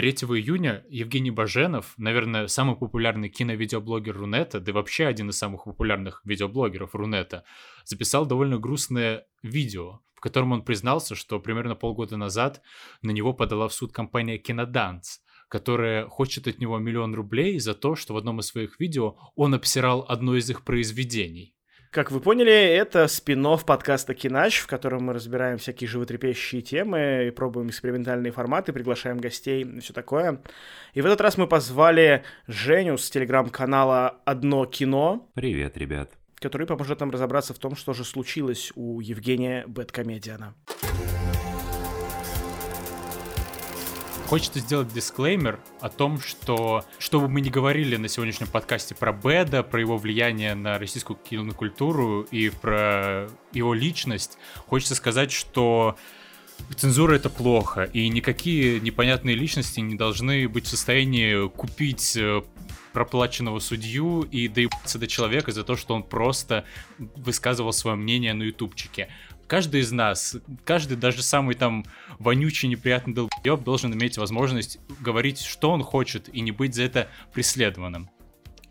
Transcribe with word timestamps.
3 0.00 0.12
июня 0.12 0.82
Евгений 0.88 1.30
Баженов, 1.30 1.92
наверное, 1.98 2.46
самый 2.46 2.74
популярный 2.74 3.28
киновидеоблогер 3.28 4.16
Рунета, 4.16 4.58
да 4.58 4.72
и 4.72 4.74
вообще 4.74 5.04
один 5.04 5.28
из 5.28 5.36
самых 5.36 5.64
популярных 5.64 6.22
видеоблогеров 6.24 6.94
Рунета, 6.94 7.44
записал 7.84 8.24
довольно 8.24 8.58
грустное 8.58 9.26
видео, 9.42 10.00
в 10.14 10.20
котором 10.20 10.52
он 10.52 10.64
признался, 10.64 11.14
что 11.14 11.38
примерно 11.38 11.74
полгода 11.74 12.16
назад 12.16 12.62
на 13.02 13.10
него 13.10 13.34
подала 13.34 13.68
в 13.68 13.74
суд 13.74 13.92
компания 13.92 14.38
Киноданс, 14.38 15.20
которая 15.48 16.06
хочет 16.06 16.48
от 16.48 16.60
него 16.60 16.78
миллион 16.78 17.14
рублей 17.14 17.58
за 17.58 17.74
то, 17.74 17.94
что 17.94 18.14
в 18.14 18.16
одном 18.16 18.40
из 18.40 18.46
своих 18.46 18.80
видео 18.80 19.18
он 19.36 19.52
обсирал 19.52 20.06
одно 20.08 20.34
из 20.34 20.48
их 20.48 20.64
произведений. 20.64 21.54
Как 21.92 22.12
вы 22.12 22.20
поняли, 22.20 22.52
это 22.52 23.08
спин 23.08 23.44
подкаста 23.66 24.14
«Кинач», 24.14 24.60
в 24.60 24.68
котором 24.68 25.06
мы 25.06 25.12
разбираем 25.12 25.58
всякие 25.58 25.88
животрепещущие 25.88 26.62
темы 26.62 27.26
и 27.26 27.30
пробуем 27.32 27.68
экспериментальные 27.68 28.30
форматы, 28.30 28.72
приглашаем 28.72 29.18
гостей 29.18 29.64
и 29.64 29.80
все 29.80 29.92
такое. 29.92 30.40
И 30.94 31.00
в 31.00 31.06
этот 31.06 31.20
раз 31.20 31.36
мы 31.36 31.48
позвали 31.48 32.22
Женю 32.46 32.96
с 32.96 33.10
телеграм-канала 33.10 34.20
«Одно 34.24 34.66
кино». 34.66 35.28
Привет, 35.34 35.76
ребят. 35.76 36.12
Который 36.36 36.68
поможет 36.68 37.00
нам 37.00 37.10
разобраться 37.10 37.54
в 37.54 37.58
том, 37.58 37.74
что 37.74 37.92
же 37.92 38.04
случилось 38.04 38.70
у 38.76 39.00
Евгения 39.00 39.64
Бэткомедиана. 39.66 40.54
Хочется 44.30 44.60
сделать 44.60 44.86
дисклеймер 44.94 45.58
о 45.80 45.88
том, 45.88 46.20
что, 46.20 46.84
что 47.00 47.18
бы 47.18 47.28
мы 47.28 47.40
ни 47.40 47.48
говорили 47.48 47.96
на 47.96 48.06
сегодняшнем 48.06 48.46
подкасте 48.46 48.94
про 48.94 49.12
Беда, 49.12 49.64
про 49.64 49.80
его 49.80 49.96
влияние 49.96 50.54
на 50.54 50.78
российскую 50.78 51.16
кинокультуру 51.16 52.22
и 52.30 52.48
про 52.48 53.28
его 53.52 53.74
личность, 53.74 54.38
хочется 54.68 54.94
сказать, 54.94 55.32
что 55.32 55.96
цензура 56.76 57.14
это 57.14 57.28
плохо, 57.28 57.82
и 57.82 58.08
никакие 58.08 58.78
непонятные 58.78 59.34
личности 59.34 59.80
не 59.80 59.96
должны 59.96 60.48
быть 60.48 60.66
в 60.66 60.68
состоянии 60.68 61.48
купить 61.48 62.16
э, 62.16 62.42
проплаченного 62.92 63.58
судью 63.58 64.22
и 64.22 64.46
доебаться 64.46 65.00
до 65.00 65.08
человека 65.08 65.50
за 65.50 65.64
то, 65.64 65.74
что 65.74 65.94
он 65.94 66.04
просто 66.04 66.64
высказывал 66.98 67.72
свое 67.72 67.96
мнение 67.96 68.32
на 68.34 68.44
ютубчике 68.44 69.08
каждый 69.50 69.80
из 69.80 69.90
нас, 69.90 70.36
каждый 70.64 70.96
даже 70.96 71.24
самый 71.24 71.56
там 71.56 71.84
вонючий, 72.20 72.68
неприятный 72.68 73.12
долбоеб 73.12 73.64
должен 73.64 73.92
иметь 73.92 74.16
возможность 74.16 74.78
говорить, 75.00 75.40
что 75.40 75.72
он 75.72 75.82
хочет, 75.82 76.32
и 76.32 76.40
не 76.40 76.52
быть 76.52 76.76
за 76.76 76.84
это 76.84 77.08
преследованным. 77.32 78.08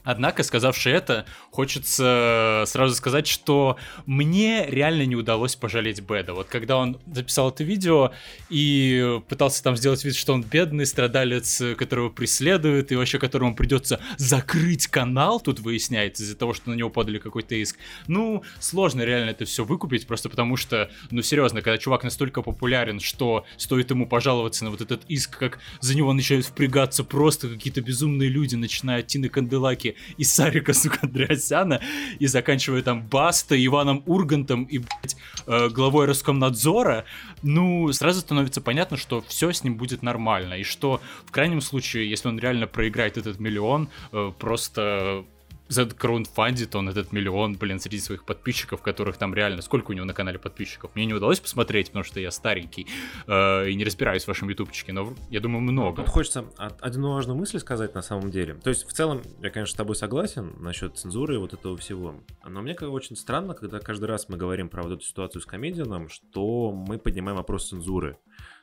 Однако, 0.03 0.44
сказавши 0.44 0.89
это, 0.89 1.25
хочется 1.52 2.64
сразу 2.66 2.95
сказать, 2.95 3.28
что 3.28 3.78
мне 4.06 4.66
реально 4.67 5.06
не 5.06 5.16
удалось 5.16 5.56
пожалеть 5.56 6.02
Беда. 6.02 6.33
Вот 6.33 6.47
когда 6.47 6.78
он 6.78 7.00
записал 7.14 7.50
это 7.50 7.64
видео 7.64 8.11
и 8.50 9.19
пытался 9.28 9.61
там 9.61 9.75
сделать 9.75 10.03
вид, 10.03 10.16
что 10.16 10.33
он 10.33 10.44
бедный 10.44 10.86
страдалец, 10.86 11.61
которого 11.78 12.09
преследуют, 12.09 12.91
и 12.91 12.95
вообще 12.95 13.19
которому 13.19 13.56
придется 13.56 14.00
закрыть 14.17 14.88
канал, 14.88 15.39
тут 15.39 15.59
выясняется, 15.59 16.23
из-за 16.23 16.36
того, 16.36 16.53
что 16.53 16.69
на 16.69 16.75
него 16.75 16.89
подали 16.89 17.19
какой-то 17.19 17.56
иск. 17.56 17.78
Ну, 18.08 18.44
сложно 18.59 19.02
реально 19.02 19.31
это 19.31 19.45
все 19.45 19.63
выкупить, 19.66 20.08
просто 20.08 20.30
потому 20.30 20.56
что, 20.56 20.89
ну, 21.11 21.22
серьезно, 21.22 21.61
когда 21.61 21.78
чувак 21.78 22.03
настолько 22.03 22.41
популярен, 22.41 23.00
что 23.00 23.45
стоит 23.58 23.91
ему 23.91 24.08
пожаловаться 24.08 24.63
на 24.63 24.72
вот 24.72 24.81
этот 24.81 25.03
иск, 25.08 25.38
как 25.38 25.59
за 25.81 25.95
него 25.95 26.13
начинают 26.13 26.45
впрягаться 26.45 27.03
просто 27.03 27.50
какие-то 27.50 27.81
безумные 27.81 28.30
люди, 28.30 28.56
начиная 28.56 29.02
от 29.02 29.08
Тины 29.08 29.30
Канделаки 29.30 29.95
и 30.17 30.23
Сарика, 30.23 30.73
сука, 30.73 31.00
Андреасяна, 31.03 31.81
и 32.19 32.28
заканчивая 32.28 32.81
там 32.81 33.05
Баста, 33.08 33.55
Иваном 33.66 34.03
Ургантом 34.06 34.64
и, 34.64 34.80
блядь, 34.80 35.17
э, 35.47 35.69
главой 35.69 36.06
Роскомнадзора, 36.06 37.06
ну, 37.44 37.91
сразу 37.94 38.22
становится 38.22 38.61
понятно, 38.61 38.97
что 38.97 39.22
все 39.28 39.52
с 39.52 39.64
ним 39.64 39.75
будет 39.75 40.03
нормально, 40.03 40.56
и 40.56 40.64
что 40.64 41.02
в 41.25 41.31
крайнем 41.31 41.61
случае, 41.61 42.09
если 42.09 42.28
он 42.28 42.39
реально 42.39 42.67
проиграет 42.67 43.17
этот 43.17 43.39
миллион, 43.39 43.89
э, 44.11 44.31
просто 44.38 45.25
закраудфандит 45.70 46.75
он 46.75 46.89
этот 46.89 47.12
миллион, 47.14 47.56
блин, 47.56 47.80
среди 47.80 48.00
своих 48.00 48.25
подписчиков, 48.25 48.81
которых 48.81 49.17
там 49.17 49.34
реально... 49.34 49.62
Сколько 49.62 49.91
у 49.91 49.94
него 49.94 50.06
на 50.06 50.13
канале 50.13 50.40
подписчиков? 50.40 50.91
Мне 50.96 51.06
не 51.06 51.13
удалось 51.13 51.40
посмотреть, 51.40 51.88
потому 51.88 52.03
что 52.03 52.19
я 52.19 52.31
старенький 52.31 52.88
э, 53.28 53.69
и 53.69 53.75
не 53.75 53.85
разбираюсь 53.85 54.25
в 54.25 54.28
вашем 54.28 54.50
ютубчике, 54.50 54.91
но 54.94 55.13
я 55.30 55.40
думаю, 55.40 55.62
много. 55.62 56.03
Тут 56.03 56.12
хочется 56.12 56.46
одну 56.57 57.13
важную 57.13 57.38
мысль 57.38 57.59
сказать 57.59 57.94
на 57.94 58.02
самом 58.02 58.31
деле. 58.31 58.56
То 58.56 58.69
есть, 58.69 58.88
в 58.88 58.91
целом, 58.91 59.22
я, 59.41 59.52
конечно, 59.52 59.74
с 59.74 59.78
тобой 59.78 59.96
согласен 59.96 60.56
насчет 60.59 60.97
цензуры 60.97 61.35
и 61.35 61.38
вот 61.38 61.53
этого 61.53 61.78
всего. 61.78 62.16
Но 62.46 62.62
мне 62.62 62.74
как 62.74 62.90
очень 62.90 63.16
странно, 63.16 63.53
когда 63.53 63.80
каждый 63.80 64.06
раз 64.06 64.28
мы 64.28 64.38
говорим 64.38 64.69
про 64.69 64.84
вот 64.84 64.94
эту 64.94 65.03
ситуацию 65.03 65.41
с 65.41 65.46
комедианом, 65.46 66.09
что 66.09 66.72
мы 66.72 66.97
поднимаем 66.97 67.38
вопрос 67.38 67.69
цензуры. 67.69 68.18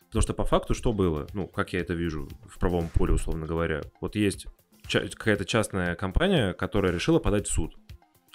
Потому 0.07 0.23
что 0.23 0.35
по 0.35 0.45
факту 0.45 0.75
что 0.75 0.93
было? 0.93 1.27
Ну, 1.35 1.47
как 1.47 1.73
я 1.73 1.81
это 1.81 1.95
вижу 1.95 2.29
в 2.49 2.59
правом 2.59 2.89
поле, 2.89 3.13
условно 3.13 3.47
говоря. 3.47 3.83
Вот 4.01 4.17
есть 4.17 4.47
какая-то 4.91 5.45
частная 5.45 5.95
компания, 5.95 6.53
которая 6.53 6.93
решила 6.93 7.19
подать 7.19 7.47
в 7.47 7.53
суд. 7.53 7.77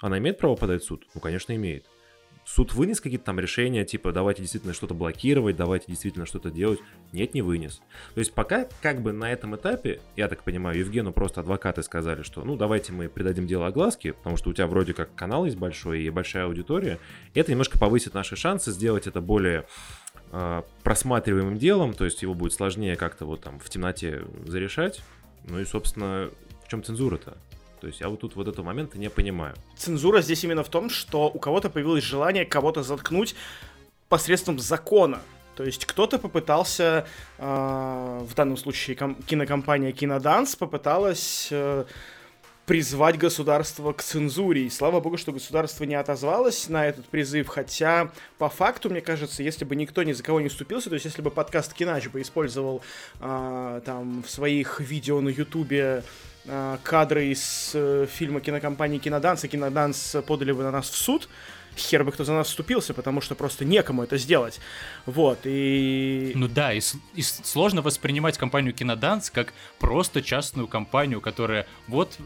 Она 0.00 0.18
имеет 0.18 0.38
право 0.38 0.56
подать 0.56 0.82
в 0.82 0.86
суд? 0.86 1.06
Ну, 1.14 1.20
конечно, 1.20 1.54
имеет. 1.54 1.86
Суд 2.44 2.74
вынес 2.74 3.00
какие-то 3.00 3.24
там 3.26 3.38
решения, 3.38 3.84
типа, 3.84 4.10
давайте 4.10 4.42
действительно 4.42 4.74
что-то 4.74 4.94
блокировать, 4.94 5.54
давайте 5.54 5.86
действительно 5.86 6.26
что-то 6.26 6.50
делать. 6.50 6.80
Нет, 7.12 7.34
не 7.34 7.42
вынес. 7.42 7.80
То 8.14 8.18
есть 8.18 8.34
пока 8.34 8.66
как 8.80 9.00
бы 9.00 9.12
на 9.12 9.32
этом 9.32 9.54
этапе, 9.54 10.00
я 10.16 10.26
так 10.26 10.42
понимаю, 10.42 10.76
Евгену 10.76 11.12
просто 11.12 11.40
адвокаты 11.40 11.84
сказали, 11.84 12.22
что 12.22 12.42
ну 12.42 12.56
давайте 12.56 12.92
мы 12.92 13.08
придадим 13.08 13.46
дело 13.46 13.68
огласке, 13.68 14.12
потому 14.12 14.36
что 14.36 14.50
у 14.50 14.52
тебя 14.52 14.66
вроде 14.66 14.92
как 14.92 15.14
канал 15.14 15.44
есть 15.44 15.56
большой 15.56 16.02
и 16.02 16.10
большая 16.10 16.46
аудитория. 16.46 16.98
Это 17.34 17.52
немножко 17.52 17.78
повысит 17.78 18.12
наши 18.12 18.34
шансы 18.34 18.72
сделать 18.72 19.06
это 19.06 19.20
более 19.20 19.66
э, 20.32 20.62
просматриваемым 20.82 21.58
делом, 21.58 21.94
то 21.94 22.04
есть 22.04 22.22
его 22.22 22.34
будет 22.34 22.52
сложнее 22.52 22.96
как-то 22.96 23.24
вот 23.24 23.42
там 23.42 23.60
в 23.60 23.70
темноте 23.70 24.24
зарешать. 24.46 25.00
Ну 25.44 25.58
и, 25.60 25.64
собственно, 25.64 26.30
в 26.64 26.68
чем 26.68 26.82
цензура-то? 26.82 27.36
То 27.80 27.88
есть 27.88 28.00
я 28.00 28.08
вот 28.08 28.20
тут 28.20 28.36
вот 28.36 28.46
этого 28.46 28.64
момента 28.64 28.96
не 28.96 29.10
понимаю. 29.10 29.56
Цензура 29.76 30.22
здесь 30.22 30.44
именно 30.44 30.62
в 30.62 30.68
том, 30.68 30.88
что 30.88 31.28
у 31.28 31.38
кого-то 31.38 31.68
появилось 31.68 32.04
желание 32.04 32.44
кого-то 32.44 32.82
заткнуть 32.82 33.34
посредством 34.08 34.58
закона. 34.60 35.20
То 35.56 35.64
есть 35.64 35.84
кто-то 35.84 36.18
попытался, 36.18 37.06
э, 37.38 38.20
в 38.22 38.34
данном 38.34 38.56
случае 38.56 38.96
кинокомпания 38.96 39.92
Киноданс 39.92 40.56
попыталась 40.56 41.48
э, 41.50 41.84
призвать 42.66 43.18
государство 43.18 43.92
к 43.92 44.02
цензуре. 44.02 44.66
И 44.66 44.70
слава 44.70 45.00
богу, 45.00 45.16
что 45.16 45.32
государство 45.32 45.84
не 45.84 45.94
отозвалось 45.94 46.68
на 46.68 46.86
этот 46.86 47.06
призыв, 47.06 47.48
хотя 47.48 48.10
по 48.38 48.48
факту, 48.48 48.88
мне 48.90 49.00
кажется, 49.00 49.42
если 49.42 49.64
бы 49.64 49.74
никто 49.74 50.02
ни 50.02 50.12
за 50.12 50.22
кого 50.22 50.40
не 50.40 50.48
вступился, 50.48 50.88
то 50.88 50.94
есть 50.94 51.04
если 51.04 51.22
бы 51.22 51.30
подкаст 51.30 51.74
Кинач 51.74 52.08
бы 52.08 52.22
использовал 52.22 52.82
а, 53.20 53.80
там 53.80 54.22
в 54.22 54.30
своих 54.30 54.80
видео 54.80 55.20
на 55.20 55.28
Ютубе 55.28 56.04
а, 56.46 56.78
кадры 56.82 57.26
из 57.26 57.72
а, 57.74 58.06
фильма 58.06 58.40
кинокомпании 58.40 58.98
Киноданс, 58.98 59.44
и 59.44 59.48
Киноданс 59.48 60.16
подали 60.26 60.52
бы 60.52 60.62
на 60.62 60.70
нас 60.70 60.88
в 60.88 60.96
суд, 60.96 61.28
хер 61.76 62.04
бы 62.04 62.12
кто 62.12 62.24
за 62.24 62.32
нас 62.32 62.46
вступился, 62.48 62.94
потому 62.94 63.20
что 63.20 63.34
просто 63.34 63.64
некому 63.64 64.04
это 64.04 64.18
сделать. 64.18 64.60
Вот, 65.06 65.40
и... 65.44 66.32
Ну 66.36 66.46
да, 66.46 66.72
и, 66.72 66.80
и 67.14 67.22
сложно 67.22 67.82
воспринимать 67.82 68.38
компанию 68.38 68.72
Киноданс 68.72 69.30
как 69.30 69.52
просто 69.80 70.22
частную 70.22 70.68
компанию, 70.68 71.20
которая 71.20 71.66
вот 71.88 72.18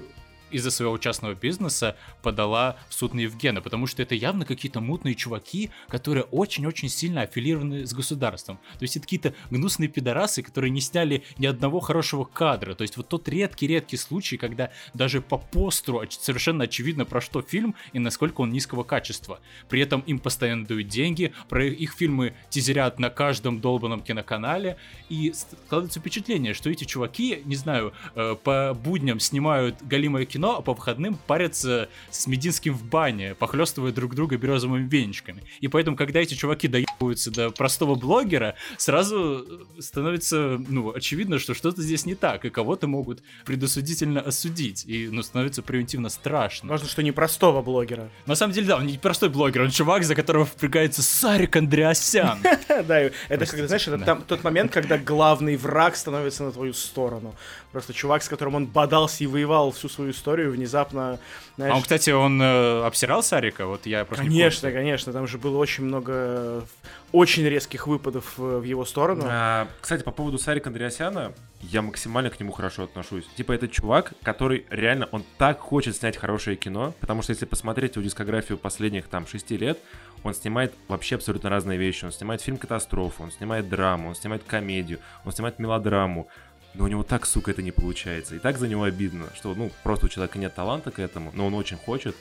из-за 0.50 0.70
своего 0.70 0.96
частного 0.98 1.34
бизнеса 1.34 1.96
подала 2.22 2.76
в 2.88 2.94
суд 2.94 3.14
на 3.14 3.20
Евгена, 3.20 3.60
потому 3.60 3.86
что 3.86 4.02
это 4.02 4.14
явно 4.14 4.44
какие-то 4.44 4.80
мутные 4.80 5.14
чуваки, 5.14 5.70
которые 5.88 6.24
очень-очень 6.24 6.88
сильно 6.88 7.22
аффилированы 7.22 7.86
с 7.86 7.92
государством. 7.92 8.58
То 8.78 8.82
есть 8.82 8.96
это 8.96 9.04
какие-то 9.04 9.34
гнусные 9.50 9.88
пидорасы, 9.88 10.42
которые 10.42 10.70
не 10.70 10.80
сняли 10.80 11.24
ни 11.38 11.46
одного 11.46 11.80
хорошего 11.80 12.24
кадра. 12.24 12.74
То 12.74 12.82
есть 12.82 12.96
вот 12.96 13.08
тот 13.08 13.28
редкий-редкий 13.28 13.96
случай, 13.96 14.36
когда 14.36 14.70
даже 14.94 15.20
по 15.20 15.38
постеру 15.38 16.02
совершенно 16.10 16.64
очевидно, 16.64 17.04
про 17.04 17.20
что 17.20 17.42
фильм 17.42 17.74
и 17.92 17.98
насколько 17.98 18.40
он 18.40 18.50
низкого 18.50 18.82
качества. 18.82 19.40
При 19.68 19.80
этом 19.80 20.00
им 20.00 20.18
постоянно 20.18 20.66
дают 20.66 20.88
деньги, 20.88 21.32
про 21.48 21.64
их 21.64 21.94
фильмы 21.94 22.34
тизерят 22.50 22.98
на 22.98 23.10
каждом 23.10 23.60
долбанном 23.60 24.02
киноканале, 24.02 24.76
и 25.08 25.32
складывается 25.32 26.00
впечатление, 26.00 26.54
что 26.54 26.70
эти 26.70 26.84
чуваки, 26.84 27.42
не 27.44 27.56
знаю, 27.56 27.92
э, 28.14 28.36
по 28.42 28.74
будням 28.74 29.20
снимают 29.20 29.82
галимое 29.82 30.24
кино, 30.24 30.35
кино, 30.36 30.56
а 30.58 30.60
по 30.60 30.74
выходным 30.74 31.18
парятся 31.26 31.88
с 32.10 32.26
Мединским 32.26 32.74
в 32.74 32.84
бане, 32.84 33.34
похлестывая 33.34 33.90
друг 33.90 34.14
друга 34.14 34.36
березовыми 34.36 34.86
веничками. 34.86 35.42
И 35.60 35.68
поэтому, 35.68 35.96
когда 35.96 36.20
эти 36.20 36.34
чуваки 36.34 36.68
доебываются 36.68 37.30
до 37.30 37.50
простого 37.50 37.94
блогера, 37.94 38.54
сразу 38.76 39.46
становится, 39.78 40.60
ну, 40.68 40.92
очевидно, 40.94 41.38
что 41.38 41.54
что-то 41.54 41.80
здесь 41.80 42.04
не 42.04 42.14
так, 42.14 42.44
и 42.44 42.50
кого-то 42.50 42.86
могут 42.86 43.22
предосудительно 43.46 44.20
осудить, 44.20 44.84
и, 44.86 45.08
ну, 45.08 45.22
становится 45.22 45.62
превентивно 45.62 46.10
страшно. 46.10 46.68
Важно, 46.68 46.86
что 46.88 47.02
не 47.02 47.12
простого 47.12 47.62
блогера. 47.62 48.10
На 48.26 48.34
самом 48.34 48.52
деле, 48.52 48.66
да, 48.66 48.76
он 48.76 48.86
не 48.86 48.98
простой 48.98 49.30
блогер, 49.30 49.62
он 49.62 49.70
чувак, 49.70 50.04
за 50.04 50.14
которого 50.14 50.44
впрягается 50.44 51.02
Сарик 51.02 51.56
Андреасян. 51.56 52.38
Да, 52.86 53.00
это, 53.00 53.46
знаешь, 53.66 53.88
это 53.88 54.22
тот 54.28 54.44
момент, 54.44 54.70
когда 54.70 54.98
главный 54.98 55.56
враг 55.56 55.96
становится 55.96 56.44
на 56.44 56.52
твою 56.52 56.74
сторону. 56.74 57.34
Просто 57.76 57.92
чувак, 57.92 58.22
с 58.22 58.28
которым 58.30 58.54
он 58.54 58.64
бодался 58.64 59.22
и 59.22 59.26
воевал 59.26 59.70
всю 59.70 59.90
свою 59.90 60.12
историю, 60.12 60.50
внезапно... 60.50 61.18
Знаешь... 61.56 61.74
А 61.74 61.76
он, 61.76 61.82
кстати, 61.82 62.08
он 62.08 62.40
э, 62.40 62.86
обсирал 62.86 63.22
Сарика? 63.22 63.66
Вот 63.66 63.84
я 63.84 64.06
просто 64.06 64.24
Конечно, 64.24 64.72
конечно, 64.72 65.12
там 65.12 65.26
же 65.26 65.36
было 65.36 65.58
очень 65.58 65.84
много 65.84 66.64
очень 67.12 67.44
резких 67.44 67.86
выпадов 67.86 68.38
в 68.38 68.62
его 68.62 68.86
сторону. 68.86 69.24
А, 69.26 69.68
кстати, 69.80 70.02
по 70.02 70.10
поводу 70.10 70.38
Сарика 70.38 70.70
Андреасяна, 70.70 71.32
я 71.60 71.82
максимально 71.82 72.30
к 72.30 72.40
нему 72.40 72.52
хорошо 72.52 72.84
отношусь. 72.84 73.26
Типа, 73.36 73.52
это 73.52 73.68
чувак, 73.68 74.14
который 74.22 74.64
реально, 74.70 75.08
он 75.12 75.22
так 75.36 75.60
хочет 75.60 75.96
снять 75.96 76.16
хорошее 76.16 76.56
кино, 76.56 76.94
потому 77.00 77.22
что 77.22 77.32
если 77.32 77.44
посмотреть 77.44 77.96
его 77.96 78.04
дискографию 78.04 78.58
последних 78.58 79.06
там 79.08 79.26
шести 79.26 79.56
лет, 79.56 79.78
он 80.24 80.34
снимает 80.34 80.74
вообще 80.88 81.16
абсолютно 81.16 81.50
разные 81.50 81.78
вещи. 81.78 82.04
Он 82.04 82.12
снимает 82.12 82.40
фильм 82.40 82.56
«Катастрофу», 82.56 83.22
он 83.22 83.30
снимает 83.30 83.68
драму, 83.68 84.08
он 84.08 84.14
снимает 84.14 84.42
комедию, 84.44 84.98
он 85.24 85.32
снимает 85.32 85.58
мелодраму. 85.58 86.28
Но 86.76 86.84
у 86.84 86.88
него 86.88 87.02
так, 87.02 87.26
сука, 87.26 87.50
это 87.50 87.62
не 87.62 87.72
получается. 87.72 88.36
И 88.36 88.38
так 88.38 88.58
за 88.58 88.68
него 88.68 88.84
обидно, 88.84 89.28
что, 89.34 89.54
ну, 89.54 89.70
просто 89.82 90.06
у 90.06 90.08
человека 90.08 90.38
нет 90.38 90.54
таланта 90.54 90.90
к 90.90 90.98
этому, 90.98 91.32
но 91.34 91.46
он 91.46 91.54
очень 91.54 91.76
хочет. 91.76 92.14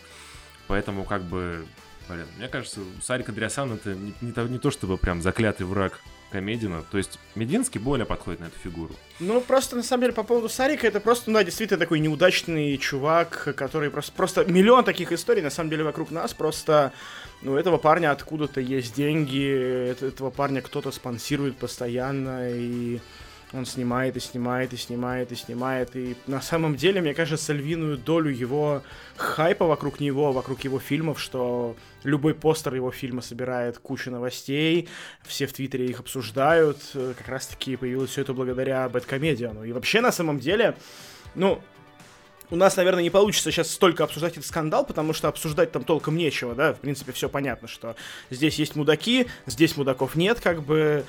Поэтому, 0.68 1.04
как 1.04 1.24
бы, 1.24 1.66
блин, 2.07 2.25
мне 2.38 2.48
кажется, 2.48 2.80
Сарик 3.02 3.30
Андреасан 3.30 3.74
это 3.74 3.94
не, 3.94 4.13
не, 4.22 4.31
то, 4.31 4.44
не 4.44 4.57
то, 4.57 4.72
чтобы 4.72 4.98
прям 4.98 5.22
заклятый 5.22 5.66
враг 5.66 6.00
Комедина. 6.31 6.84
То 6.90 6.98
есть 6.98 7.19
Мединский 7.36 7.80
более 7.80 8.06
подходит 8.06 8.40
на 8.40 8.46
эту 8.46 8.57
фигуру. 8.60 8.96
Ну, 9.19 9.42
просто, 9.42 9.75
на 9.75 9.84
самом 9.84 10.02
деле, 10.02 10.13
по 10.13 10.24
поводу 10.24 10.50
Сарика, 10.50 10.88
это 10.88 11.00
просто, 11.00 11.30
ну, 11.30 11.38
да, 11.38 11.44
действительно 11.44 11.80
такой 11.80 12.00
неудачный 12.00 12.78
чувак, 12.78 13.54
который 13.56 13.90
просто, 13.90 14.12
просто 14.13 14.46
миллион 14.46 14.84
таких 14.84 15.12
историй, 15.12 15.42
на 15.42 15.50
самом 15.50 15.69
деле, 15.69 15.84
вокруг 15.84 16.12
нас, 16.12 16.34
просто, 16.34 16.94
ну, 17.42 17.56
этого 17.56 17.78
парня 17.78 18.12
откуда-то 18.12 18.60
есть 18.60 18.96
деньги, 18.96 19.94
этого 20.01 20.31
парня 20.31 20.62
кто-то 20.62 20.92
спонсирует 20.92 21.58
постоянно, 21.58 22.50
и 22.50 23.00
он 23.53 23.65
снимает 23.65 24.18
и 24.18 24.19
снимает 24.19 24.74
и 24.74 24.77
снимает 24.77 25.31
и 25.31 25.36
снимает. 25.36 25.95
И 25.95 26.15
на 26.27 26.42
самом 26.42 26.75
деле, 26.75 27.01
мне 27.01 27.13
кажется, 27.13 27.53
львиную 27.53 27.97
долю 27.97 28.30
его 28.30 28.83
хайпа 29.18 29.65
вокруг 29.65 30.00
него, 30.00 30.31
вокруг 30.31 30.63
его 30.63 30.80
фильмов, 30.80 31.21
что 31.21 31.75
любой 32.03 32.33
постер 32.33 32.75
его 32.75 32.92
фильма 32.92 33.21
собирает 33.21 33.80
кучу 33.80 34.12
новостей, 34.12 34.89
все 35.24 35.47
в 35.47 35.53
Твиттере 35.53 35.86
их 35.86 36.00
обсуждают. 36.00 36.77
Как 36.94 37.27
раз-таки 37.27 37.75
появилось 37.75 38.12
все 38.12 38.21
это 38.21 38.33
благодаря 38.33 38.88
Бэткомедиану. 38.89 39.63
И 39.63 39.71
вообще, 39.71 40.01
на 40.01 40.12
самом 40.12 40.39
деле, 40.39 40.75
ну, 41.33 41.62
у 42.51 42.56
нас, 42.56 42.75
наверное, 42.77 43.03
не 43.03 43.09
получится 43.09 43.51
сейчас 43.51 43.71
столько 43.71 44.03
обсуждать 44.03 44.33
этот 44.33 44.45
скандал, 44.45 44.86
потому 44.86 45.13
что 45.13 45.27
обсуждать 45.27 45.71
там 45.71 45.83
толком 45.83 46.15
нечего, 46.15 46.53
да, 46.53 46.74
в 46.74 46.80
принципе, 46.80 47.12
все 47.12 47.27
понятно, 47.27 47.68
что 47.68 47.95
здесь 48.30 48.59
есть 48.59 48.75
мудаки, 48.75 49.27
здесь 49.48 49.75
мудаков 49.77 50.15
нет, 50.15 50.39
как 50.41 50.62
бы, 50.62 51.06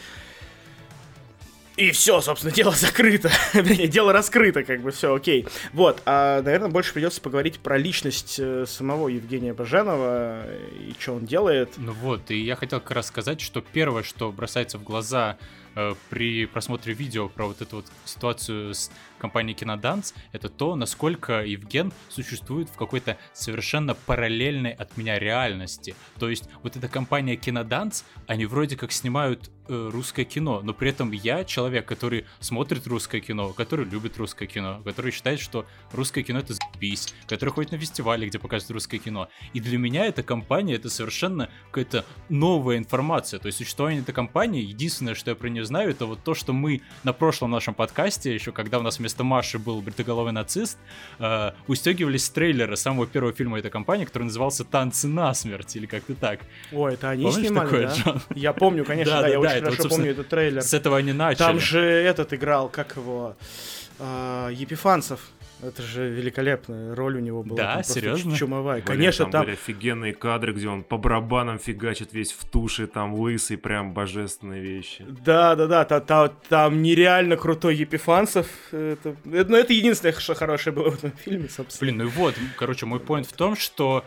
и 1.77 1.91
все, 1.91 2.21
собственно, 2.21 2.53
дело 2.55 2.73
закрыто. 2.73 3.31
дело 3.55 4.13
раскрыто, 4.13 4.65
как 4.65 4.81
бы 4.81 4.91
все 4.91 5.15
окей. 5.15 5.47
Вот, 5.73 6.03
а, 6.07 6.43
наверное, 6.43 6.69
больше 6.69 6.93
придется 6.93 7.21
поговорить 7.21 7.59
про 7.59 7.79
личность 7.79 8.37
э, 8.39 8.65
самого 8.67 9.09
Евгения 9.09 9.53
Баженова 9.53 10.45
и 10.79 10.95
что 10.99 11.15
он 11.15 11.27
делает. 11.27 11.75
Ну 11.77 11.93
вот, 11.93 12.31
и 12.31 12.39
я 12.39 12.57
хотел 12.57 12.81
как 12.81 12.93
раз 12.93 13.07
сказать, 13.07 13.41
что 13.41 13.61
первое, 13.61 14.03
что 14.03 14.33
бросается 14.33 14.79
в 14.79 14.83
глаза 14.83 15.39
э, 15.75 15.95
при 16.09 16.47
просмотре 16.47 16.95
видео 16.95 17.29
про 17.29 17.47
вот 17.47 17.61
эту 17.61 17.77
вот 17.77 17.87
ситуацию 18.05 18.75
с 18.75 18.91
компании 19.19 19.55
Киноданс, 19.55 20.15
это 20.33 20.49
то, 20.49 20.77
насколько 20.77 21.45
Евген 21.45 21.93
существует 22.09 22.69
в 22.69 22.77
какой-то 22.77 23.17
совершенно 23.33 23.95
параллельной 23.95 24.73
от 24.73 24.97
меня 24.97 25.19
реальности. 25.19 25.95
То 26.19 26.29
есть 26.29 26.49
вот 26.63 26.77
эта 26.77 26.89
компания 26.89 27.37
Киноданс, 27.37 28.05
они 28.27 28.47
вроде 28.47 28.77
как 28.77 28.93
снимают 28.93 29.51
э, 29.69 29.91
русское 29.93 30.25
кино, 30.25 30.61
но 30.63 30.73
при 30.73 30.91
этом 30.91 31.13
я 31.13 31.45
человек, 31.45 31.87
который 31.87 32.27
смотрит 32.41 32.87
русское 32.87 33.21
кино, 33.21 33.53
который 33.53 33.85
любит 33.87 34.17
русское 34.19 34.47
кино, 34.47 34.81
который 34.85 35.11
считает, 35.11 35.41
что 35.41 35.67
русское 35.93 36.23
кино 36.23 36.41
это 36.41 36.55
заебись, 36.55 37.15
который 37.27 37.51
ходит 37.51 37.73
на 37.73 37.79
фестивали, 37.79 38.27
где 38.27 38.39
показывают 38.39 38.73
русское 38.73 38.99
кино. 38.99 39.29
И 39.53 39.61
для 39.61 39.79
меня 39.79 40.07
эта 40.07 40.23
компания 40.23 40.75
это 40.75 40.91
совершенно 40.91 41.51
какая-то 41.71 42.05
новая 42.29 42.79
информация. 42.79 43.41
То 43.41 43.47
есть 43.47 43.59
существование 43.59 44.03
этой 44.03 44.13
компании, 44.13 44.63
единственное, 44.63 45.15
что 45.15 45.31
я 45.31 45.37
про 45.37 45.49
нее 45.49 45.65
знаю, 45.65 45.91
это 45.91 46.07
вот 46.07 46.23
то, 46.23 46.35
что 46.35 46.53
мы 46.53 46.83
на 47.05 47.13
прошлом 47.13 47.51
нашем 47.51 47.75
подкасте, 47.75 48.35
еще 48.35 48.53
когда 48.53 48.79
у 48.79 48.83
нас 48.83 48.99
вместо 49.07 49.23
Маши 49.23 49.61
был 49.61 49.81
бритоголовый 49.83 50.33
нацист, 50.33 50.79
э, 51.21 51.53
устегивались 51.69 52.25
с 52.25 52.31
трейлера 52.31 52.75
самого 52.75 53.07
первого 53.07 53.33
фильма 53.33 53.61
этой 53.61 53.71
компании, 53.71 54.05
который 54.05 54.25
назывался 54.25 54.65
«Танцы 54.65 55.07
на 55.07 55.33
смерть» 55.33 55.77
или 55.77 55.87
как-то 55.87 56.15
так. 56.17 56.41
Ой, 56.73 56.95
это 56.95 57.11
они 57.11 57.23
Помнишь 57.23 57.47
снимали, 57.47 57.67
такое, 57.67 57.87
да? 57.87 57.95
Джон? 57.95 58.23
Я 58.35 58.53
помню, 58.53 58.85
конечно, 58.85 59.15
да, 59.15 59.23
да, 59.23 59.29
я 59.29 59.35
да, 59.35 59.41
очень 59.41 59.51
это 59.53 59.65
хорошо 59.67 59.83
вот, 59.85 59.91
помню 59.91 60.11
этот 60.11 60.29
трейлер. 60.29 60.63
С 60.63 60.75
этого 60.75 60.97
они 60.97 61.13
начали. 61.13 61.39
Там 61.39 61.61
же 61.61 61.81
этот 61.81 62.33
играл, 62.33 62.69
как 62.69 62.97
его, 62.97 63.37
э, 64.01 64.51
Епифанцев. 64.53 65.21
Это 65.63 65.83
же 65.83 66.09
великолепная 66.11 66.95
роль 66.95 67.17
у 67.17 67.21
него 67.21 67.43
была. 67.43 67.57
Да, 67.57 67.83
серьезно? 67.83 68.37
Чумовая. 68.37 68.83
Блин, 68.83 68.87
Конечно, 68.87 69.25
там, 69.25 69.33
там 69.33 69.45
были 69.45 69.55
офигенные 69.55 70.13
кадры, 70.13 70.53
где 70.53 70.69
он 70.69 70.83
по 70.83 70.99
барабанам 70.99 71.59
фигачит 71.59 72.13
весь 72.13 72.33
в 72.33 72.45
туши, 72.45 72.87
там 72.87 73.15
лысый, 73.15 73.57
прям 73.57 73.95
божественные 73.95 74.61
вещи. 74.61 75.07
Да, 75.25 75.55
да, 75.57 75.67
да, 75.67 75.85
та, 75.85 76.01
та, 76.01 76.29
там 76.29 76.83
нереально 76.83 77.37
крутой 77.37 77.77
Епифанцев. 77.77 78.47
Это, 78.71 79.17
это, 79.33 79.51
ну, 79.51 79.57
это 79.57 79.73
единственное, 79.73 80.13
что 80.13 80.35
хорошее 80.35 80.75
было 80.75 80.91
в 80.91 80.99
этом 80.99 81.13
фильме, 81.13 81.49
собственно. 81.49 81.87
Блин, 81.87 81.99
ну 81.99 82.05
и 82.05 82.09
вот, 82.09 82.35
короче, 82.57 82.85
мой 82.85 83.01
поинт 83.01 83.27
в 83.27 83.33
том, 83.33 83.57
что 83.57 84.05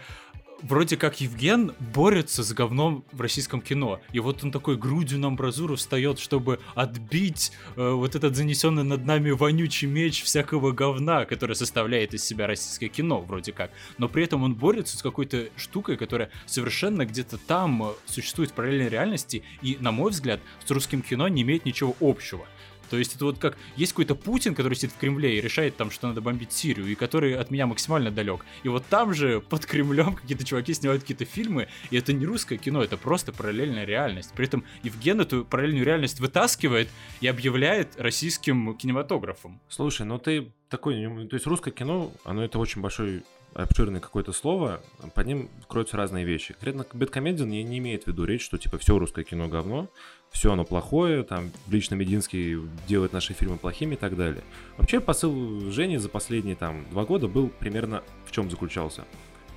вроде 0.61 0.97
как 0.97 1.21
Евген 1.21 1.73
борется 1.93 2.43
с 2.43 2.53
говном 2.53 3.03
в 3.11 3.21
российском 3.21 3.61
кино. 3.61 3.99
И 4.11 4.19
вот 4.19 4.43
он 4.43 4.51
такой 4.51 4.77
грудью 4.77 5.19
на 5.19 5.27
амбразуру 5.27 5.75
встает, 5.75 6.19
чтобы 6.19 6.59
отбить 6.75 7.51
э, 7.75 7.89
вот 7.91 8.15
этот 8.15 8.35
занесенный 8.35 8.83
над 8.83 9.05
нами 9.05 9.31
вонючий 9.31 9.87
меч 9.87 10.23
всякого 10.23 10.71
говна, 10.71 11.25
который 11.25 11.55
составляет 11.55 12.13
из 12.13 12.23
себя 12.23 12.47
российское 12.47 12.89
кино, 12.89 13.21
вроде 13.21 13.51
как. 13.51 13.71
Но 13.97 14.07
при 14.09 14.23
этом 14.23 14.43
он 14.43 14.55
борется 14.55 14.97
с 14.97 15.01
какой-то 15.01 15.49
штукой, 15.55 15.97
которая 15.97 16.29
совершенно 16.45 17.05
где-то 17.05 17.37
там 17.37 17.83
э, 17.83 17.91
существует 18.05 18.51
в 18.51 18.53
параллельной 18.53 18.89
реальности 18.89 19.43
и, 19.61 19.77
на 19.79 19.91
мой 19.91 20.11
взгляд, 20.11 20.39
с 20.65 20.71
русским 20.71 21.01
кино 21.01 21.27
не 21.27 21.41
имеет 21.41 21.65
ничего 21.65 21.95
общего. 21.99 22.45
То 22.89 22.97
есть 22.97 23.15
это 23.15 23.25
вот 23.25 23.39
как 23.39 23.57
есть 23.75 23.93
какой-то 23.93 24.15
Путин, 24.15 24.55
который 24.55 24.73
сидит 24.73 24.91
в 24.91 24.97
Кремле 24.97 25.37
и 25.37 25.41
решает 25.41 25.77
там, 25.77 25.91
что 25.91 26.07
надо 26.07 26.21
бомбить 26.21 26.51
Сирию, 26.51 26.87
и 26.87 26.95
который 26.95 27.35
от 27.35 27.51
меня 27.51 27.67
максимально 27.67 28.11
далек. 28.11 28.45
И 28.63 28.69
вот 28.69 28.85
там 28.87 29.13
же 29.13 29.41
под 29.41 29.65
Кремлем 29.65 30.15
какие-то 30.21 30.45
чуваки 30.45 30.73
снимают 30.73 31.03
какие-то 31.03 31.25
фильмы, 31.25 31.67
и 31.91 31.97
это 31.97 32.13
не 32.13 32.25
русское 32.25 32.57
кино, 32.57 32.83
это 32.83 32.97
просто 32.97 33.31
параллельная 33.31 33.85
реальность. 33.85 34.31
При 34.35 34.45
этом 34.45 34.63
Евген 34.83 35.21
эту 35.21 35.45
параллельную 35.45 35.85
реальность 35.85 36.19
вытаскивает 36.19 36.89
и 37.21 37.27
объявляет 37.27 37.89
российским 37.97 38.75
кинематографом. 38.75 39.61
Слушай, 39.69 40.05
ну 40.05 40.17
ты 40.17 40.51
такой, 40.69 41.27
то 41.27 41.35
есть 41.35 41.45
русское 41.47 41.71
кино, 41.71 42.11
оно 42.23 42.43
это 42.43 42.59
очень 42.59 42.81
большой 42.81 43.23
обширное 43.53 43.99
какое-то 43.99 44.31
слово, 44.31 44.81
под 45.13 45.27
ним 45.27 45.49
кроются 45.67 45.97
разные 45.97 46.25
вещи. 46.25 46.53
Конкретно 46.53 46.85
Бэткомедиан 46.93 47.49
не, 47.49 47.63
не 47.63 47.79
имеет 47.79 48.03
в 48.03 48.07
виду 48.07 48.25
речь, 48.25 48.43
что 48.43 48.57
типа 48.57 48.77
все 48.77 48.97
русское 48.97 49.23
кино 49.23 49.47
говно, 49.47 49.87
все 50.31 50.53
оно 50.53 50.63
плохое, 50.63 51.23
там 51.23 51.51
лично 51.67 51.95
Мединский 51.95 52.57
делает 52.87 53.13
наши 53.13 53.33
фильмы 53.33 53.57
плохими 53.57 53.95
и 53.95 53.97
так 53.97 54.15
далее. 54.15 54.43
Вообще 54.77 54.99
посыл 54.99 55.71
Жени 55.71 55.97
за 55.97 56.09
последние 56.09 56.55
там 56.55 56.85
два 56.91 57.05
года 57.05 57.27
был 57.27 57.49
примерно 57.49 58.03
в 58.25 58.31
чем 58.31 58.49
заключался. 58.49 59.05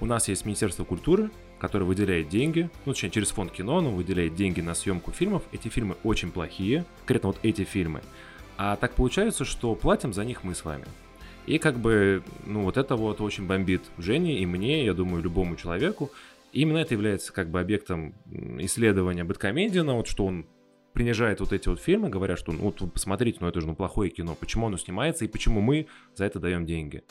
У 0.00 0.06
нас 0.06 0.28
есть 0.28 0.44
Министерство 0.46 0.84
культуры, 0.84 1.30
которое 1.61 1.84
выделяет 1.84 2.28
деньги, 2.28 2.68
ну, 2.87 2.92
точнее, 2.92 3.11
через 3.11 3.28
фонд 3.28 3.52
кино, 3.52 3.78
оно 3.78 3.92
выделяет 3.92 4.34
деньги 4.34 4.61
на 4.61 4.75
съемку 4.75 5.12
фильмов. 5.12 5.44
Эти 5.52 5.68
фильмы 5.68 5.96
очень 6.02 6.32
плохие, 6.32 6.84
конкретно 6.99 7.28
вот 7.28 7.38
эти 7.44 7.62
фильмы. 7.62 8.02
А 8.56 8.76
так 8.76 8.94
получается, 8.94 9.44
что 9.44 9.75
платим 9.76 10.12
за 10.12 10.25
них 10.25 10.42
мы 10.42 10.54
с 10.54 10.64
вами. 10.64 10.87
И 11.46 11.58
как 11.58 11.78
бы, 11.78 12.22
ну 12.46 12.62
вот 12.62 12.76
это 12.76 12.96
вот 12.96 13.20
очень 13.20 13.46
бомбит 13.46 13.82
Жене 13.99 14.38
и 14.38 14.46
мне, 14.46 14.84
я 14.84 14.94
думаю, 14.94 15.22
любому 15.22 15.56
человеку. 15.56 16.11
И 16.52 16.61
именно 16.61 16.78
это 16.78 16.94
является 16.94 17.32
как 17.32 17.50
бы 17.50 17.61
объектом 17.61 18.14
исследования 18.58 19.25
Бэткомедиана, 19.25 19.94
вот 19.94 20.06
что 20.06 20.26
он 20.26 20.46
принижает 20.92 21.40
вот 21.40 21.52
эти 21.52 21.68
вот 21.68 21.80
фильмы, 21.80 22.11
говоря, 22.11 22.37
что 22.37 22.52
ну 22.52 22.64
вот 22.64 22.80
вы 22.80 22.88
посмотрите, 22.88 23.38
ну 23.40 23.49
это 23.49 23.61
же 23.61 23.66
ну 23.66 23.75
плохое 23.75 24.11
кино, 24.11 24.37
почему 24.38 24.66
оно 24.66 24.76
снимается 24.76 25.25
и 25.25 25.28
почему 25.28 25.61
мы 25.61 25.87
за 26.14 26.26
это 26.26 26.38
даем 26.38 26.66
деньги. 26.66 27.02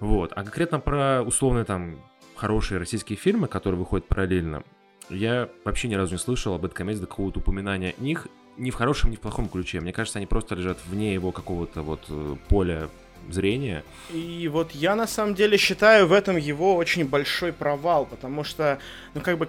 Вот. 0.00 0.32
А 0.34 0.42
конкретно 0.42 0.80
про 0.80 1.22
условные 1.22 1.64
там 1.64 2.00
хорошие 2.34 2.78
российские 2.78 3.16
фильмы, 3.16 3.46
которые 3.46 3.78
выходят 3.78 4.08
параллельно, 4.08 4.64
я 5.08 5.48
вообще 5.64 5.88
ни 5.88 5.94
разу 5.94 6.14
не 6.14 6.18
слышал 6.18 6.54
об 6.54 6.64
этом 6.64 6.88
до 6.88 7.06
какого-то 7.06 7.40
упоминания 7.40 7.94
них 7.98 8.26
ни 8.56 8.70
в 8.70 8.74
хорошем, 8.74 9.10
ни 9.10 9.16
в 9.16 9.20
плохом 9.20 9.48
ключе. 9.48 9.80
Мне 9.80 9.92
кажется, 9.92 10.18
они 10.18 10.26
просто 10.26 10.54
лежат 10.54 10.78
вне 10.86 11.14
его 11.14 11.32
какого-то 11.32 11.82
вот 11.82 12.04
э, 12.08 12.36
поля 12.48 12.88
зрения. 13.30 13.84
И 14.12 14.48
вот 14.52 14.72
я 14.72 14.94
на 14.94 15.06
самом 15.06 15.34
деле 15.34 15.56
считаю 15.56 16.06
в 16.06 16.12
этом 16.12 16.36
его 16.36 16.76
очень 16.76 17.06
большой 17.06 17.52
провал, 17.52 18.06
потому 18.06 18.44
что, 18.44 18.78
ну 19.14 19.20
как 19.20 19.38
бы, 19.38 19.48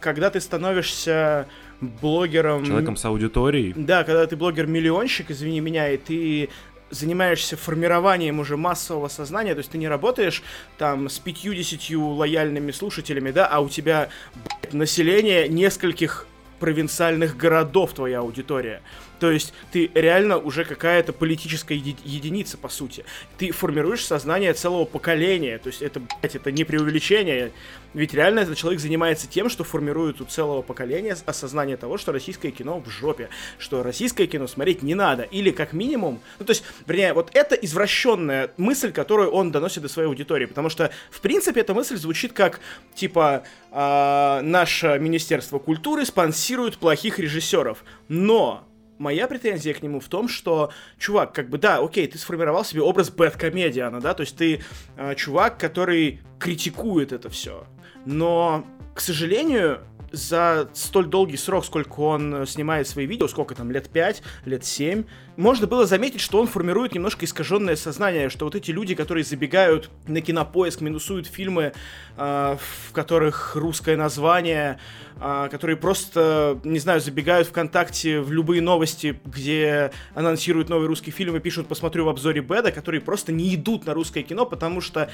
когда 0.00 0.30
ты 0.30 0.40
становишься 0.40 1.46
блогером... 1.80 2.64
Человеком 2.64 2.96
с 2.96 3.04
аудиторией. 3.04 3.72
Да, 3.76 4.04
когда 4.04 4.26
ты 4.26 4.36
блогер-миллионщик, 4.36 5.30
извини 5.30 5.60
меня, 5.60 5.90
и 5.90 5.96
ты 5.96 6.48
занимаешься 6.90 7.56
формированием 7.56 8.38
уже 8.38 8.56
массового 8.56 9.08
сознания, 9.08 9.54
то 9.54 9.58
есть 9.58 9.70
ты 9.70 9.78
не 9.78 9.88
работаешь 9.88 10.42
там 10.76 11.08
с 11.08 11.18
50 11.18 11.96
лояльными 11.96 12.70
слушателями, 12.70 13.30
да, 13.30 13.46
а 13.46 13.60
у 13.60 13.68
тебя 13.68 14.10
блядь, 14.34 14.74
население 14.74 15.48
нескольких 15.48 16.26
провинциальных 16.62 17.36
городов 17.36 17.92
твоя 17.92 18.20
аудитория 18.20 18.82
То 19.18 19.32
есть 19.32 19.52
ты 19.72 19.90
реально 19.94 20.38
уже 20.38 20.64
какая-то 20.64 21.12
политическая 21.12 21.74
еди- 21.74 21.96
единица, 22.04 22.56
по 22.56 22.68
сути. 22.68 23.04
Ты 23.36 23.50
формируешь 23.50 24.06
сознание 24.06 24.52
целого 24.52 24.84
поколения. 24.84 25.58
То 25.58 25.70
есть 25.70 25.82
это, 25.82 25.98
блядь, 25.98 26.36
это 26.36 26.52
не 26.52 26.62
преувеличение. 26.62 27.50
Ведь 27.94 28.14
реально 28.14 28.40
этот 28.40 28.56
человек 28.56 28.80
занимается 28.80 29.26
тем, 29.26 29.50
что 29.50 29.64
формирует 29.64 30.20
у 30.20 30.24
целого 30.24 30.62
поколения 30.62 31.16
осознание 31.26 31.76
того, 31.76 31.98
что 31.98 32.12
российское 32.12 32.52
кино 32.52 32.78
в 32.78 32.88
жопе, 32.88 33.28
что 33.58 33.82
российское 33.82 34.28
кино 34.28 34.46
смотреть 34.46 34.84
не 34.84 34.94
надо. 34.94 35.24
Или 35.24 35.50
как 35.50 35.72
минимум, 35.72 36.20
ну 36.38 36.46
то 36.46 36.52
есть, 36.52 36.62
вернее, 36.86 37.12
вот 37.12 37.30
это 37.34 37.56
извращенная 37.56 38.52
мысль, 38.56 38.92
которую 38.92 39.32
он 39.32 39.50
доносит 39.50 39.82
до 39.82 39.88
своей 39.88 40.08
аудитории. 40.08 40.46
Потому 40.46 40.70
что, 40.70 40.92
в 41.10 41.20
принципе, 41.20 41.60
эта 41.60 41.74
мысль 41.74 41.96
звучит 41.96 42.32
как, 42.32 42.60
типа, 42.94 43.42
э, 43.72 44.40
наше 44.42 44.98
Министерство 45.00 45.58
культуры 45.58 46.04
спонсирует 46.04 46.78
плохих 46.78 47.18
режиссеров. 47.18 47.84
Но 48.08 48.66
моя 48.98 49.26
претензия 49.26 49.74
к 49.74 49.82
нему 49.82 50.00
в 50.00 50.08
том, 50.08 50.28
что, 50.28 50.70
чувак, 50.98 51.32
как 51.32 51.48
бы, 51.48 51.58
да, 51.58 51.78
окей, 51.78 52.06
ты 52.06 52.18
сформировал 52.18 52.64
себе 52.64 52.82
образ 52.82 53.10
бэткомедиана, 53.10 54.00
да, 54.00 54.14
то 54.14 54.22
есть 54.22 54.36
ты 54.36 54.62
э, 54.96 55.14
чувак, 55.16 55.58
который 55.58 56.20
критикует 56.38 57.12
это 57.12 57.28
все. 57.28 57.66
Но, 58.04 58.64
к 58.94 59.00
сожалению, 59.00 59.80
за 60.12 60.68
столь 60.74 61.06
долгий 61.06 61.36
срок, 61.36 61.64
сколько 61.64 62.00
он 62.00 62.46
снимает 62.46 62.86
свои 62.86 63.06
видео, 63.06 63.28
сколько 63.28 63.54
там, 63.54 63.70
лет 63.70 63.88
5, 63.88 64.22
лет 64.44 64.64
7, 64.64 65.04
можно 65.36 65.66
было 65.66 65.86
заметить, 65.86 66.20
что 66.20 66.38
он 66.40 66.46
формирует 66.46 66.94
немножко 66.94 67.24
искаженное 67.24 67.76
сознание, 67.76 68.28
что 68.28 68.44
вот 68.44 68.54
эти 68.54 68.70
люди, 68.70 68.94
которые 68.94 69.24
забегают 69.24 69.90
на 70.06 70.20
кинопоиск, 70.20 70.82
минусуют 70.82 71.26
фильмы, 71.26 71.72
э, 72.16 72.56
в 72.58 72.92
которых 72.92 73.56
русское 73.56 73.96
название, 73.96 74.78
э, 75.20 75.48
которые 75.50 75.76
просто, 75.76 76.60
не 76.64 76.78
знаю, 76.78 77.00
забегают 77.00 77.48
ВКонтакте 77.48 78.20
в 78.20 78.30
любые 78.30 78.60
новости, 78.60 79.18
где 79.24 79.90
анонсируют 80.14 80.68
новый 80.68 80.86
русский 80.86 81.10
фильм 81.10 81.34
и 81.36 81.40
пишут 81.40 81.66
«посмотрю 81.66 82.04
в 82.04 82.08
обзоре 82.10 82.42
Беда», 82.42 82.70
которые 82.70 83.00
просто 83.00 83.32
не 83.32 83.54
идут 83.54 83.86
на 83.86 83.94
русское 83.94 84.22
кино, 84.22 84.44
потому 84.44 84.82
что 84.82 85.10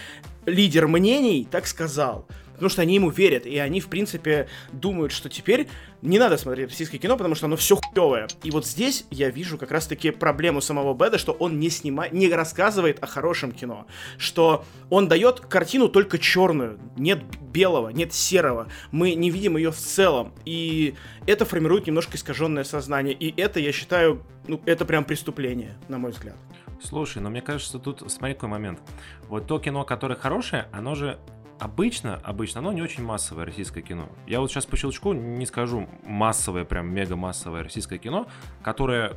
лидер 0.46 0.88
мнений 0.88 1.46
так 1.48 1.66
сказал 1.68 2.26
потому 2.58 2.70
что 2.70 2.82
они 2.82 2.96
ему 2.96 3.10
верят, 3.10 3.46
и 3.46 3.56
они, 3.58 3.80
в 3.80 3.86
принципе, 3.86 4.48
думают, 4.72 5.12
что 5.12 5.28
теперь 5.28 5.68
не 6.02 6.18
надо 6.18 6.36
смотреть 6.36 6.70
российское 6.70 6.98
кино, 6.98 7.16
потому 7.16 7.36
что 7.36 7.46
оно 7.46 7.54
все 7.54 7.76
хуевое. 7.76 8.26
И 8.42 8.50
вот 8.50 8.66
здесь 8.66 9.04
я 9.12 9.30
вижу 9.30 9.58
как 9.58 9.70
раз-таки 9.70 10.10
проблему 10.10 10.60
самого 10.60 10.92
Беда, 10.92 11.18
что 11.18 11.32
он 11.32 11.60
не 11.60 11.70
снимает, 11.70 12.12
не 12.12 12.28
рассказывает 12.28 13.00
о 13.00 13.06
хорошем 13.06 13.52
кино, 13.52 13.86
что 14.18 14.64
он 14.90 15.06
дает 15.06 15.38
картину 15.38 15.88
только 15.88 16.18
черную, 16.18 16.80
нет 16.96 17.22
белого, 17.52 17.90
нет 17.90 18.12
серого, 18.12 18.66
мы 18.90 19.14
не 19.14 19.30
видим 19.30 19.56
ее 19.56 19.70
в 19.70 19.78
целом, 19.78 20.34
и 20.44 20.96
это 21.26 21.44
формирует 21.44 21.86
немножко 21.86 22.16
искаженное 22.16 22.64
сознание, 22.64 23.14
и 23.14 23.40
это, 23.40 23.60
я 23.60 23.70
считаю, 23.70 24.24
ну, 24.48 24.60
это 24.66 24.84
прям 24.84 25.04
преступление, 25.04 25.78
на 25.88 25.98
мой 25.98 26.10
взгляд. 26.10 26.34
Слушай, 26.82 27.22
но 27.22 27.30
мне 27.30 27.42
кажется, 27.42 27.78
тут 27.78 28.04
смотри 28.10 28.34
какой 28.34 28.48
момент. 28.48 28.80
Вот 29.28 29.46
то 29.46 29.58
кино, 29.58 29.84
которое 29.84 30.14
хорошее, 30.14 30.66
оно 30.72 30.94
же 30.94 31.18
обычно, 31.58 32.16
обычно, 32.22 32.60
оно 32.60 32.72
не 32.72 32.82
очень 32.82 33.02
массовое 33.02 33.44
российское 33.44 33.82
кино. 33.82 34.08
Я 34.26 34.40
вот 34.40 34.50
сейчас 34.50 34.66
по 34.66 34.76
щелчку 34.76 35.12
не 35.12 35.46
скажу 35.46 35.88
массовое, 36.04 36.64
прям 36.64 36.92
мега 36.92 37.16
массовое 37.16 37.62
российское 37.62 37.98
кино, 37.98 38.26
которое 38.62 39.14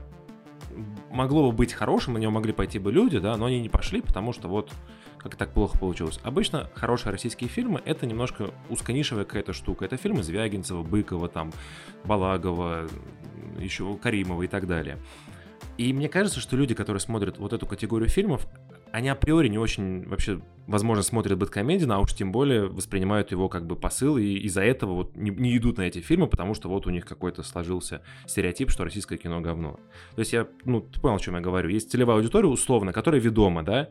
могло 1.09 1.51
бы 1.51 1.55
быть 1.55 1.73
хорошим, 1.73 2.13
на 2.13 2.17
него 2.17 2.31
могли 2.31 2.53
пойти 2.53 2.79
бы 2.79 2.91
люди, 2.91 3.19
да, 3.19 3.35
но 3.37 3.45
они 3.45 3.61
не 3.61 3.69
пошли, 3.69 4.01
потому 4.01 4.33
что 4.33 4.47
вот 4.47 4.71
как 5.17 5.35
так 5.35 5.53
плохо 5.53 5.77
получилось. 5.77 6.19
Обычно 6.23 6.69
хорошие 6.73 7.11
российские 7.11 7.49
фильмы 7.49 7.81
это 7.85 8.07
немножко 8.07 8.49
узконишевая 8.69 9.25
какая-то 9.25 9.53
штука. 9.53 9.85
Это 9.85 9.97
фильмы 9.97 10.23
Звягинцева, 10.23 10.81
Быкова, 10.81 11.29
там, 11.29 11.51
Балагова, 12.05 12.87
еще 13.59 13.95
Каримова 13.97 14.41
и 14.43 14.47
так 14.47 14.67
далее. 14.67 14.97
И 15.77 15.93
мне 15.93 16.09
кажется, 16.09 16.39
что 16.39 16.55
люди, 16.55 16.73
которые 16.73 16.99
смотрят 16.99 17.37
вот 17.37 17.53
эту 17.53 17.67
категорию 17.67 18.09
фильмов, 18.09 18.47
они 18.91 19.09
априори 19.09 19.47
не 19.47 19.57
очень 19.57 20.07
вообще, 20.07 20.41
возможно, 20.67 21.03
смотрят 21.03 21.37
Бэткомедиан, 21.37 21.91
а 21.91 21.99
уж 21.99 22.13
тем 22.13 22.31
более 22.31 22.67
воспринимают 22.67 23.31
его 23.31 23.49
как 23.49 23.65
бы 23.65 23.75
посыл, 23.75 24.17
и 24.17 24.33
из-за 24.39 24.61
этого 24.61 24.93
вот 24.93 25.15
не, 25.15 25.31
не 25.31 25.57
идут 25.57 25.77
на 25.77 25.83
эти 25.83 25.99
фильмы, 25.99 26.27
потому 26.27 26.53
что 26.53 26.69
вот 26.69 26.87
у 26.87 26.89
них 26.89 27.05
какой-то 27.05 27.43
сложился 27.43 28.01
стереотип, 28.27 28.69
что 28.69 28.83
российское 28.83 29.17
кино 29.17 29.41
говно. 29.41 29.79
То 30.15 30.19
есть 30.19 30.33
я, 30.33 30.47
ну, 30.65 30.81
ты 30.81 30.99
понял, 30.99 31.15
о 31.15 31.19
чем 31.19 31.35
я 31.35 31.41
говорю. 31.41 31.69
Есть 31.69 31.91
целевая 31.91 32.17
аудитория 32.17 32.47
условно, 32.47 32.91
которая 32.91 33.21
ведома, 33.21 33.63
да, 33.63 33.89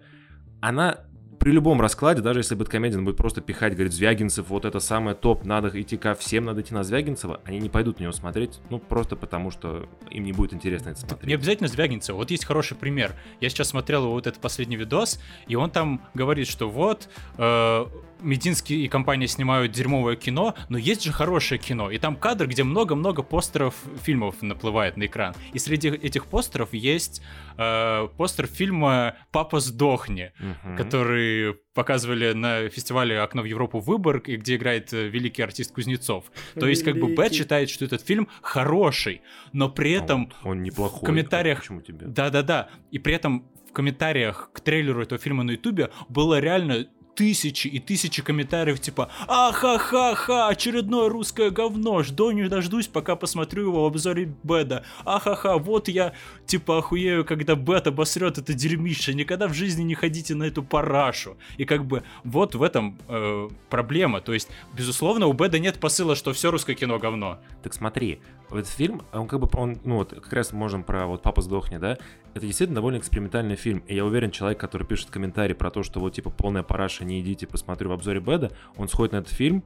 она 0.61 1.01
при 1.41 1.53
любом 1.53 1.81
раскладе, 1.81 2.21
даже 2.21 2.41
если 2.41 2.55
Бэткомедиан 2.55 3.03
будет 3.03 3.17
просто 3.17 3.41
пихать, 3.41 3.73
говорит, 3.73 3.95
Звягинцев, 3.95 4.51
вот 4.51 4.67
это 4.67 4.79
самое 4.79 5.17
топ, 5.17 5.47
надо 5.47 5.71
идти 5.81 5.97
ко 5.97 6.15
всем, 6.15 6.45
надо 6.45 6.61
идти 6.61 6.75
на 6.75 6.85
Звягинцева, 6.85 7.41
они 7.45 7.59
не 7.59 7.71
пойдут 7.71 7.99
на 7.99 8.05
него 8.05 8.13
смотреть, 8.13 8.61
ну, 8.69 8.79
просто 8.79 9.17
потому 9.17 9.51
что 9.51 9.89
им 10.11 10.25
не 10.25 10.33
будет 10.33 10.53
интересно 10.53 10.91
это 10.91 11.01
смотреть. 11.01 11.27
Не 11.27 11.35
обязательно 11.35 11.69
Звягинцева. 11.69 12.17
Вот 12.17 12.31
есть 12.31 12.45
хороший 12.45 12.77
пример. 12.77 13.15
Я 13.41 13.49
сейчас 13.49 13.69
смотрел 13.69 14.07
вот 14.11 14.27
этот 14.27 14.41
последний 14.41 14.77
видос, 14.77 15.19
и 15.49 15.57
он 15.57 15.71
там 15.71 16.03
говорит, 16.13 16.47
что 16.47 16.69
вот 16.69 17.09
э, 17.39 17.87
Мединский 18.23 18.85
и 18.85 18.89
компания 18.89 19.27
снимают 19.27 19.73
дерьмовое 19.73 20.17
кино, 20.17 20.55
но 20.69 20.79
есть 20.79 21.03
же 21.03 21.13
хорошее 21.13 21.61
кино. 21.61 21.91
И 21.91 21.99
там 21.99 22.17
кадр, 22.17 22.47
где 22.47 22.65
много-много 22.65 23.23
постеров 23.23 23.75
фильмов 24.03 24.43
наплывает 24.43 24.97
на 24.97 25.07
экран. 25.07 25.35
И 25.53 25.59
среди 25.59 25.89
этих 25.89 26.27
постеров 26.27 26.73
есть 26.73 27.23
э, 27.57 28.09
постер 28.17 28.47
фильма 28.47 29.17
«Папа 29.31 29.61
сдохни», 29.61 30.33
угу. 30.39 30.77
который 30.77 31.55
показывали 31.75 32.33
на 32.33 32.69
фестивале 32.69 33.21
«Окно 33.21 33.43
в 33.43 33.47
Европу. 33.47 33.81
Выборг», 33.81 34.29
и 34.29 34.37
где 34.37 34.57
играет 34.57 34.93
э, 34.93 35.09
великий 35.09 35.43
артист 35.43 35.73
Кузнецов. 35.73 36.25
То 36.59 36.67
есть 36.67 36.85
как 36.85 36.99
бы 36.99 37.15
Бэт 37.15 37.33
считает, 37.33 37.71
что 37.71 37.85
этот 37.85 38.07
фильм 38.07 38.29
хороший, 38.43 39.23
но 39.53 39.69
при 39.69 39.93
этом... 39.93 40.33
Он, 40.43 40.53
он 40.53 40.63
неплохой. 40.63 41.01
В 41.01 41.05
комментариях... 41.05 41.63
Да-да-да. 41.89 42.69
И 42.91 42.99
при 42.99 43.15
этом 43.15 43.47
в 43.71 43.73
комментариях 43.73 44.51
к 44.53 44.61
трейлеру 44.61 45.03
этого 45.03 45.21
фильма 45.21 45.45
на 45.45 45.53
Ютубе 45.53 45.91
было 46.09 46.41
реально 46.41 46.89
тысячи 47.15 47.69
и 47.69 47.79
тысячи 47.79 48.23
комментариев 48.23 48.81
типа 48.81 49.11
«Ахахаха, 49.27 50.49
очередное 50.49 51.09
русское 51.09 51.51
говно, 51.51 52.03
жду 52.03 52.31
не 52.31 52.49
дождусь, 52.49 52.87
пока 52.87 53.17
посмотрю 53.17 53.69
его 53.69 53.85
в 53.85 53.87
обзоре 53.87 54.35
Беда. 54.43 54.85
Ахаха, 55.05 55.59
вот 55.59 55.89
я 55.89 56.15
типа 56.47 56.79
охуею, 56.79 57.25
когда 57.25 57.55
Бет 57.55 57.87
обосрет 57.87 58.39
это 58.39 58.55
дерьмище, 58.55 59.15
никогда 59.15 59.49
в 59.49 59.55
жизни 59.55 59.83
не 59.83 59.95
ходите 59.95 60.35
на 60.35 60.45
эту 60.45 60.63
парашу». 60.63 61.37
И 61.59 61.65
как 61.65 61.85
бы 61.85 62.03
вот 62.25 62.55
в 62.55 62.63
этом 62.63 62.99
э, 63.09 63.49
проблема, 63.69 64.21
то 64.21 64.33
есть, 64.33 64.49
безусловно, 64.77 65.27
у 65.27 65.33
Беда 65.33 65.59
нет 65.59 65.79
посыла, 65.79 66.15
что 66.17 66.33
все 66.33 66.51
русское 66.51 66.75
кино 66.75 66.99
говно. 66.99 67.39
Так 67.63 67.75
смотри, 67.75 68.21
этот 68.59 68.71
фильм, 68.71 69.03
он 69.13 69.29
как 69.29 69.41
бы, 69.41 69.49
он, 69.55 69.79
ну 69.85 69.97
вот, 69.97 70.13
как 70.13 70.33
раз 70.33 70.53
можем 70.53 70.83
про 70.85 71.07
вот 71.07 71.23
«Папа 71.23 71.43
сдохни», 71.43 71.79
да, 71.79 71.99
это 72.35 72.47
действительно 72.47 72.77
довольно 72.77 72.99
экспериментальный 72.99 73.57
фильм, 73.57 73.83
и 73.87 73.95
я 73.95 74.05
уверен, 74.05 74.31
человек, 74.31 74.59
который 74.59 74.87
пишет 74.87 75.11
комментарий 75.11 75.55
про 75.55 75.71
то, 75.71 75.83
что 75.83 76.01
вот, 76.01 76.15
типа, 76.15 76.31
полная 76.31 76.63
параша, 76.63 77.05
не 77.05 77.21
идите, 77.21 77.47
посмотрю 77.47 77.91
в 77.91 77.93
обзоре 77.93 78.21
Беда, 78.21 78.51
он 78.77 78.89
сходит 78.89 79.13
на 79.13 79.19
этот 79.19 79.33
фильм, 79.33 79.65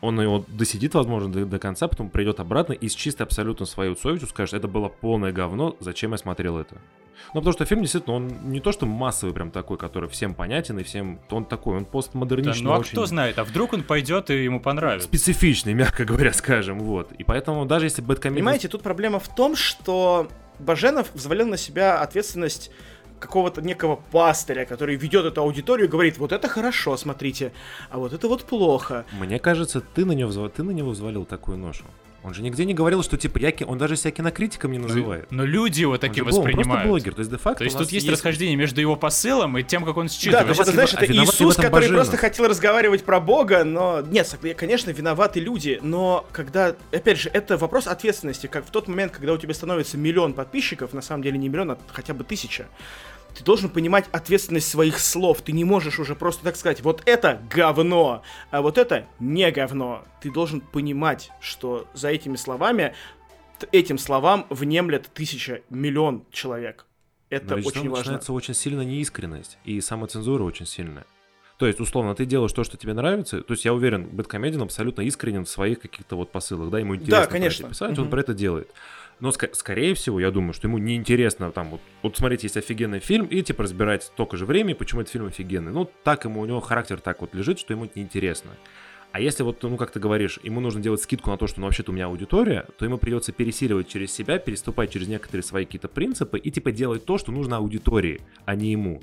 он 0.00 0.20
его 0.20 0.44
досидит, 0.48 0.94
возможно, 0.94 1.30
до, 1.30 1.44
до 1.44 1.58
конца, 1.58 1.88
потом 1.88 2.08
придет 2.08 2.40
обратно 2.40 2.72
и 2.72 2.88
с 2.88 2.94
чистой 2.94 3.22
абсолютно 3.22 3.66
своей 3.66 3.94
совестью 3.96 4.28
скажет, 4.28 4.54
это 4.54 4.68
было 4.68 4.88
полное 4.88 5.32
говно, 5.32 5.76
зачем 5.80 6.12
я 6.12 6.18
смотрел 6.18 6.58
это. 6.58 6.76
Ну, 7.34 7.40
потому 7.40 7.52
что 7.52 7.64
фильм 7.64 7.82
действительно, 7.82 8.16
он 8.16 8.50
не 8.50 8.60
то 8.60 8.72
что 8.72 8.86
массовый 8.86 9.34
прям 9.34 9.50
такой, 9.50 9.76
который 9.76 10.08
всем 10.08 10.34
понятен 10.34 10.78
и 10.78 10.82
всем, 10.82 11.20
он 11.30 11.44
такой, 11.44 11.76
он 11.76 11.84
постмодерничный. 11.84 12.64
Да, 12.64 12.70
ну 12.70 12.74
а 12.74 12.78
очень... 12.78 12.92
кто 12.92 13.06
знает, 13.06 13.38
а 13.38 13.44
вдруг 13.44 13.72
он 13.72 13.82
пойдет 13.82 14.30
и 14.30 14.44
ему 14.44 14.60
понравится. 14.60 15.06
Специфичный, 15.06 15.74
мягко 15.74 16.04
говоря, 16.04 16.32
скажем, 16.32 16.80
вот. 16.80 17.12
И 17.12 17.24
поэтому 17.24 17.66
даже 17.66 17.86
если 17.86 18.02
Бэткомедиан... 18.02 18.44
Понимаете, 18.44 18.68
тут 18.68 18.82
проблема 18.82 19.20
в 19.20 19.28
том, 19.34 19.54
что 19.54 20.28
Баженов 20.58 21.08
взвалил 21.14 21.46
на 21.46 21.56
себя 21.56 22.00
ответственность 22.00 22.70
какого-то 23.20 23.62
некого 23.62 24.00
пастыря, 24.10 24.64
который 24.64 24.96
ведет 24.96 25.24
эту 25.24 25.42
аудиторию 25.42 25.86
и 25.86 25.90
говорит, 25.90 26.18
вот 26.18 26.32
это 26.32 26.48
хорошо, 26.48 26.96
смотрите, 26.96 27.52
а 27.90 27.98
вот 27.98 28.12
это 28.12 28.26
вот 28.26 28.44
плохо. 28.44 29.04
Мне 29.12 29.38
кажется, 29.38 29.80
ты 29.80 30.04
на 30.04 30.12
него, 30.12 30.48
ты 30.48 30.62
на 30.62 30.70
него 30.70 30.90
взвалил 30.90 31.24
такую 31.24 31.58
ношу. 31.58 31.84
Он 32.22 32.34
же 32.34 32.42
нигде 32.42 32.66
не 32.66 32.74
говорил, 32.74 33.02
что 33.02 33.16
типа 33.16 33.38
я, 33.38 33.52
он 33.66 33.78
даже 33.78 33.96
себя 33.96 34.10
кинокритиком 34.10 34.72
не 34.72 34.78
называет. 34.78 35.30
Но, 35.30 35.38
но 35.38 35.44
люди 35.44 35.80
его 35.80 35.96
таким 35.96 36.26
он 36.26 36.32
воспринимают. 36.32 36.66
Он 36.66 36.72
просто 36.72 36.88
блогер, 36.88 37.14
то 37.14 37.20
есть 37.20 37.30
де-факто. 37.30 37.58
То 37.58 37.64
есть 37.64 37.78
тут 37.78 37.90
есть, 37.90 38.06
есть 38.06 38.08
расхождение 38.08 38.56
между 38.56 38.80
его 38.80 38.94
посылом 38.94 39.56
и 39.56 39.62
тем, 39.62 39.84
как 39.84 39.96
он 39.96 40.10
считывает. 40.10 40.54
Да, 40.54 40.64
ты 40.64 40.70
знаешь, 40.70 40.92
это 40.92 41.04
а 41.04 41.06
Иисус, 41.06 41.56
который 41.56 41.70
Баженов. 41.70 41.96
просто 41.96 42.16
хотел 42.18 42.46
разговаривать 42.46 43.04
про 43.04 43.20
Бога, 43.20 43.64
но 43.64 44.02
нет, 44.02 44.38
конечно, 44.56 44.90
виноваты 44.90 45.40
люди, 45.40 45.78
но 45.82 46.26
когда, 46.32 46.76
опять 46.92 47.18
же, 47.18 47.30
это 47.32 47.56
вопрос 47.56 47.86
ответственности, 47.86 48.48
как 48.48 48.66
в 48.66 48.70
тот 48.70 48.86
момент, 48.86 49.12
когда 49.12 49.32
у 49.32 49.38
тебя 49.38 49.54
становится 49.54 49.96
миллион 49.96 50.34
подписчиков, 50.34 50.92
на 50.92 51.00
самом 51.00 51.22
деле 51.22 51.38
не 51.38 51.48
миллион, 51.48 51.70
а 51.70 51.78
хотя 51.90 52.12
бы 52.12 52.24
тысяча, 52.24 52.66
ты 53.34 53.44
должен 53.44 53.70
понимать 53.70 54.06
ответственность 54.12 54.68
своих 54.68 54.98
слов. 54.98 55.42
Ты 55.42 55.52
не 55.52 55.64
можешь 55.64 55.98
уже 55.98 56.14
просто 56.14 56.44
так 56.44 56.56
сказать, 56.56 56.82
вот 56.82 57.02
это 57.06 57.40
говно, 57.50 58.22
а 58.50 58.62
вот 58.62 58.78
это 58.78 59.06
не 59.18 59.50
говно. 59.50 60.04
Ты 60.20 60.30
должен 60.30 60.60
понимать, 60.60 61.30
что 61.40 61.86
за 61.94 62.08
этими 62.08 62.36
словами, 62.36 62.94
этим 63.72 63.98
словам 63.98 64.46
внемлет 64.50 65.10
тысяча, 65.12 65.62
миллион 65.70 66.24
человек. 66.30 66.86
Это 67.30 67.56
Но 67.56 67.66
очень 67.66 67.88
важно. 67.88 67.98
начинается 67.98 68.32
очень 68.32 68.54
сильно 68.54 68.82
неискренность, 68.82 69.58
и 69.64 69.80
самоцензура 69.80 70.42
очень 70.42 70.66
сильная. 70.66 71.06
То 71.58 71.66
есть, 71.66 71.78
условно, 71.78 72.14
ты 72.14 72.24
делаешь 72.24 72.52
то, 72.52 72.64
что 72.64 72.78
тебе 72.78 72.94
нравится. 72.94 73.42
То 73.42 73.52
есть, 73.52 73.66
я 73.66 73.74
уверен, 73.74 74.08
Бэткомедиан 74.08 74.62
абсолютно 74.62 75.02
искренен 75.02 75.44
в 75.44 75.48
своих 75.50 75.80
каких-то 75.80 76.16
вот 76.16 76.32
посылах, 76.32 76.70
да, 76.70 76.78
ему 76.78 76.96
интересно 76.96 77.26
да, 77.26 77.30
конечно. 77.30 77.68
писать, 77.68 77.92
угу. 77.92 78.02
он 78.02 78.10
про 78.10 78.20
это 78.20 78.32
делает. 78.32 78.70
Но, 79.20 79.28
ск- 79.28 79.54
скорее 79.54 79.94
всего, 79.94 80.18
я 80.18 80.30
думаю, 80.30 80.54
что 80.54 80.66
ему 80.66 80.78
неинтересно 80.78 81.52
там 81.52 81.70
вот, 81.70 81.80
вот 82.02 82.16
смотрите, 82.16 82.46
есть 82.46 82.56
офигенный 82.56 83.00
фильм, 83.00 83.26
и 83.26 83.42
типа 83.42 83.64
разбирать 83.64 84.04
столько 84.04 84.36
же 84.36 84.46
времени, 84.46 84.72
почему 84.72 85.02
этот 85.02 85.12
фильм 85.12 85.26
офигенный. 85.26 85.72
Ну, 85.72 85.90
так 86.04 86.24
ему, 86.24 86.40
у 86.40 86.46
него 86.46 86.60
характер 86.60 87.00
так 87.00 87.20
вот 87.20 87.34
лежит, 87.34 87.58
что 87.58 87.72
ему 87.72 87.84
это 87.84 87.98
неинтересно. 87.98 88.50
А 89.12 89.20
если 89.20 89.42
вот, 89.42 89.62
ну, 89.62 89.76
как 89.76 89.90
ты 89.90 89.98
говоришь, 89.98 90.38
ему 90.42 90.60
нужно 90.60 90.80
делать 90.80 91.02
скидку 91.02 91.30
на 91.30 91.36
то, 91.36 91.48
что, 91.48 91.60
ну, 91.60 91.66
вообще-то 91.66 91.90
у 91.90 91.94
меня 91.94 92.06
аудитория, 92.06 92.66
то 92.78 92.84
ему 92.84 92.96
придется 92.96 93.32
пересиливать 93.32 93.88
через 93.88 94.12
себя, 94.12 94.38
переступать 94.38 94.92
через 94.92 95.08
некоторые 95.08 95.42
свои 95.42 95.64
какие-то 95.64 95.88
принципы 95.88 96.38
и, 96.38 96.50
типа, 96.50 96.70
делать 96.70 97.04
то, 97.04 97.18
что 97.18 97.32
нужно 97.32 97.56
аудитории, 97.56 98.20
а 98.44 98.54
не 98.54 98.70
ему. 98.70 99.00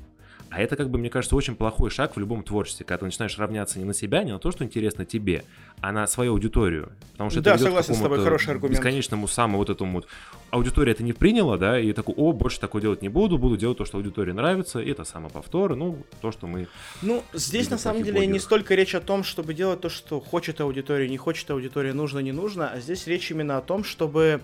А 0.49 0.61
это, 0.61 0.75
как 0.75 0.89
бы, 0.89 0.97
мне 0.97 1.09
кажется, 1.09 1.35
очень 1.35 1.55
плохой 1.55 1.89
шаг 1.89 2.15
в 2.15 2.19
любом 2.19 2.41
творчестве, 2.43 2.85
когда 2.85 2.99
ты 2.99 3.05
начинаешь 3.05 3.37
равняться 3.37 3.79
не 3.79 3.85
на 3.85 3.93
себя, 3.93 4.23
не 4.23 4.31
на 4.31 4.39
то, 4.39 4.51
что 4.51 4.63
интересно 4.63 5.03
тебе, 5.05 5.43
а 5.81 5.91
на 5.91 6.07
свою 6.07 6.33
аудиторию. 6.33 6.91
Потому 7.11 7.29
что 7.29 7.41
Да, 7.41 7.51
это 7.51 7.59
ведет 7.59 7.67
согласен 7.67 7.93
к 7.93 7.97
с 7.97 8.01
тобой, 8.01 8.23
хороший 8.23 8.51
аргумент. 8.51 8.77
бесконечному 8.77 9.27
самому 9.27 9.57
вот 9.57 9.69
этому 9.69 9.93
вот. 9.93 10.07
Аудитория 10.49 10.93
это 10.93 11.03
не 11.03 11.11
приняла, 11.13 11.57
да, 11.57 11.79
и 11.79 11.91
такой, 11.91 12.15
о, 12.15 12.31
больше 12.31 12.59
такое 12.59 12.81
делать 12.81 13.01
не 13.01 13.09
буду, 13.09 13.37
буду 13.37 13.57
делать 13.57 13.77
то, 13.77 13.85
что 13.85 13.97
аудитории 13.97 14.31
нравится, 14.31 14.79
и 14.79 14.89
это 14.89 15.03
самоповторы, 15.03 15.75
ну, 15.75 16.03
то, 16.21 16.31
что 16.31 16.47
мы... 16.47 16.67
Ну, 17.01 17.23
здесь 17.33 17.69
на 17.69 17.77
самом 17.77 18.03
деле 18.03 18.21
не 18.21 18.27
блогеров. 18.27 18.43
столько 18.43 18.75
речь 18.75 18.95
о 18.95 19.01
том, 19.01 19.23
чтобы 19.23 19.53
делать 19.53 19.81
то, 19.81 19.89
что 19.89 20.21
хочет 20.21 20.61
аудитория, 20.61 21.09
не 21.09 21.17
хочет 21.17 21.49
аудитория, 21.51 21.93
нужно, 21.93 22.19
не 22.19 22.31
нужно, 22.31 22.69
а 22.69 22.79
здесь 22.79 23.07
речь 23.07 23.29
именно 23.31 23.57
о 23.57 23.61
том, 23.61 23.83
чтобы 23.83 24.41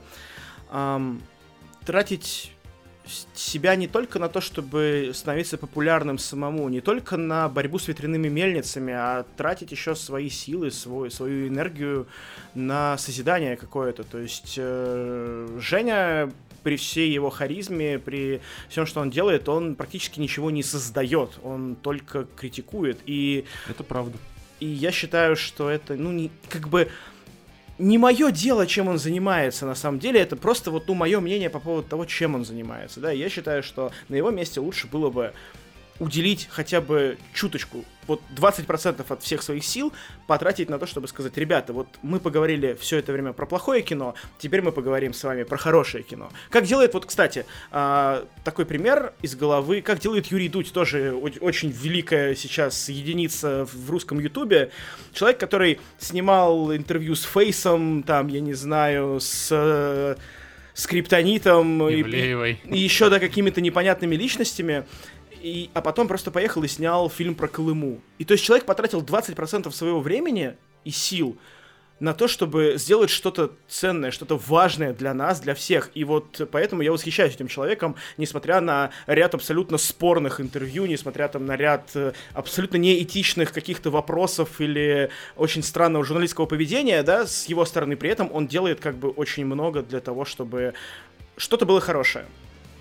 ам, 0.70 1.22
тратить 1.86 2.53
себя 3.34 3.76
не 3.76 3.88
только 3.88 4.20
на 4.20 4.30
то, 4.30 4.42
чтобы 4.42 5.12
становиться 5.14 5.58
популярным 5.58 6.18
самому, 6.18 6.70
не 6.70 6.82
только 6.82 7.18
на 7.18 7.50
борьбу 7.50 7.80
с 7.80 7.88
ветряными 7.88 8.30
мельницами, 8.30 8.94
а 8.94 9.26
тратить 9.38 9.72
еще 9.72 9.96
свои 9.96 10.30
силы, 10.30 10.72
свой, 10.72 11.12
свою 11.12 11.48
энергию 11.48 12.08
на 12.56 12.98
созидание 12.98 13.58
какое-то. 13.58 14.04
То 14.04 14.20
есть 14.20 14.56
э, 14.58 15.60
Женя 15.60 16.32
при 16.64 16.78
всей 16.78 17.12
его 17.12 17.30
харизме, 17.30 18.00
при 18.00 18.42
всем, 18.70 18.86
что 18.86 19.02
он 19.02 19.10
делает, 19.10 19.50
он 19.50 19.76
практически 19.76 20.20
ничего 20.20 20.50
не 20.50 20.64
создает, 20.64 21.32
он 21.44 21.76
только 21.76 22.26
критикует. 22.36 23.00
И, 23.06 23.46
Это 23.70 23.84
правда. 23.84 24.18
и 24.60 24.66
я 24.66 24.92
считаю, 24.92 25.36
что 25.36 25.70
это, 25.70 25.96
ну, 25.96 26.12
не, 26.12 26.32
как 26.50 26.70
бы 26.70 26.90
не 27.84 27.98
мое 27.98 28.32
дело, 28.32 28.66
чем 28.66 28.88
он 28.88 28.98
занимается 28.98 29.66
на 29.66 29.76
самом 29.76 30.00
деле, 30.00 30.20
это 30.20 30.36
просто 30.36 30.72
вот, 30.72 30.88
ну, 30.88 30.94
мое 30.94 31.20
мнение 31.20 31.50
по 31.50 31.60
поводу 31.60 31.88
того, 31.88 32.06
чем 32.06 32.36
он 32.36 32.46
занимается, 32.46 33.00
да, 33.00 33.12
я 33.12 33.30
считаю, 33.30 33.62
что 33.62 33.92
на 34.10 34.16
его 34.16 34.32
месте 34.32 34.60
лучше 34.60 34.88
было 34.88 35.10
бы 35.10 35.34
уделить 36.00 36.48
хотя 36.52 36.82
бы 36.82 37.18
чуточку, 37.34 37.86
вот 38.08 38.22
20% 38.36 39.06
от 39.08 39.24
всех 39.24 39.42
своих 39.42 39.64
сил 39.64 39.94
потратить 40.28 40.70
на 40.70 40.78
то, 40.80 40.86
чтобы 40.86 41.08
сказать, 41.08 41.38
ребята, 41.38 41.72
вот 41.72 41.88
мы 42.02 42.20
поговорили 42.20 42.76
все 42.80 42.98
это 42.98 43.14
время 43.14 43.32
про 43.32 43.46
плохое 43.46 43.82
кино, 43.82 44.16
теперь 44.40 44.62
мы 44.62 44.72
поговорим 44.72 45.14
с 45.14 45.24
вами 45.24 45.44
про 45.44 45.58
хорошее 45.58 46.04
кино. 46.04 46.30
Как 46.50 46.66
делает, 46.66 46.94
вот, 46.96 47.06
кстати, 47.06 47.46
а, 47.72 48.26
такой 48.44 48.66
пример 48.66 49.14
из 49.22 49.36
головы, 49.36 49.82
как 49.82 50.00
делает 50.00 50.26
Юрий 50.28 50.50
Дудь, 50.50 50.74
тоже 50.74 51.14
очень 51.14 51.70
великая 51.70 52.36
сейчас 52.36 52.90
единица 52.90 53.66
в 53.72 53.90
русском 53.90 54.20
ютубе. 54.20 54.72
Человек, 55.14 55.40
который 55.40 55.80
снимал 56.00 56.76
интервью 56.76 57.16
с 57.16 57.24
Фейсом, 57.24 58.04
там, 58.04 58.28
я 58.28 58.42
не 58.42 58.54
знаю, 58.54 59.20
с... 59.22 59.48
э, 59.52 60.16
скриптонитом 60.74 61.88
и- 61.88 62.02
и 62.66 62.78
еще 62.80 63.10
да 63.10 63.20
какими-то 63.20 63.62
непонятными 63.62 64.16
личностями. 64.16 64.86
И, 65.44 65.70
а 65.74 65.82
потом 65.82 66.08
просто 66.08 66.32
поехал 66.32 66.64
и 66.64 66.70
снял 66.70 67.10
фильм 67.10 67.36
про 67.36 67.50
Колыму. 67.50 68.00
И 68.18 68.24
то 68.24 68.32
есть 68.32 68.46
человек 68.46 68.66
потратил 68.66 69.02
20% 69.02 69.70
своего 69.72 70.00
времени 70.00 70.56
и 70.86 70.90
сил 70.90 71.38
на 72.00 72.14
то, 72.14 72.30
чтобы 72.30 72.76
сделать 72.78 73.10
что-то 73.10 73.52
ценное, 73.68 74.12
что-то 74.12 74.38
важное 74.38 74.94
для 74.94 75.14
нас, 75.14 75.42
для 75.42 75.54
всех. 75.54 75.92
И 75.96 76.06
вот 76.06 76.48
поэтому 76.50 76.82
я 76.82 76.94
восхищаюсь 76.94 77.36
этим 77.36 77.50
человеком, 77.50 77.98
несмотря 78.18 78.62
на 78.62 78.92
ряд 79.06 79.36
абсолютно 79.36 79.78
спорных 79.78 80.40
интервью, 80.40 80.86
несмотря 80.86 81.28
там 81.28 81.46
на 81.46 81.58
ряд 81.58 81.92
э, 81.94 82.14
абсолютно 82.34 82.78
неэтичных 82.78 83.52
каких-то 83.52 83.92
вопросов 83.92 84.62
или 84.62 85.10
очень 85.36 85.62
странного 85.62 86.06
журналистского 86.06 86.46
поведения, 86.46 87.04
да, 87.04 87.28
с 87.28 87.48
его 87.48 87.66
стороны. 87.66 87.98
При 87.98 88.10
этом 88.10 88.30
он 88.32 88.48
делает 88.48 88.80
как 88.80 88.96
бы 88.96 89.10
очень 89.10 89.46
много 89.46 89.84
для 89.84 90.00
того, 90.00 90.24
чтобы 90.24 90.74
что-то 91.36 91.66
было 91.66 91.82
хорошее. 91.82 92.26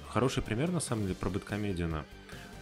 Хороший 0.08 0.44
пример, 0.44 0.70
на 0.70 0.80
самом 0.80 1.02
деле, 1.04 1.16
про 1.16 1.28
Бэткомедиана. 1.28 2.04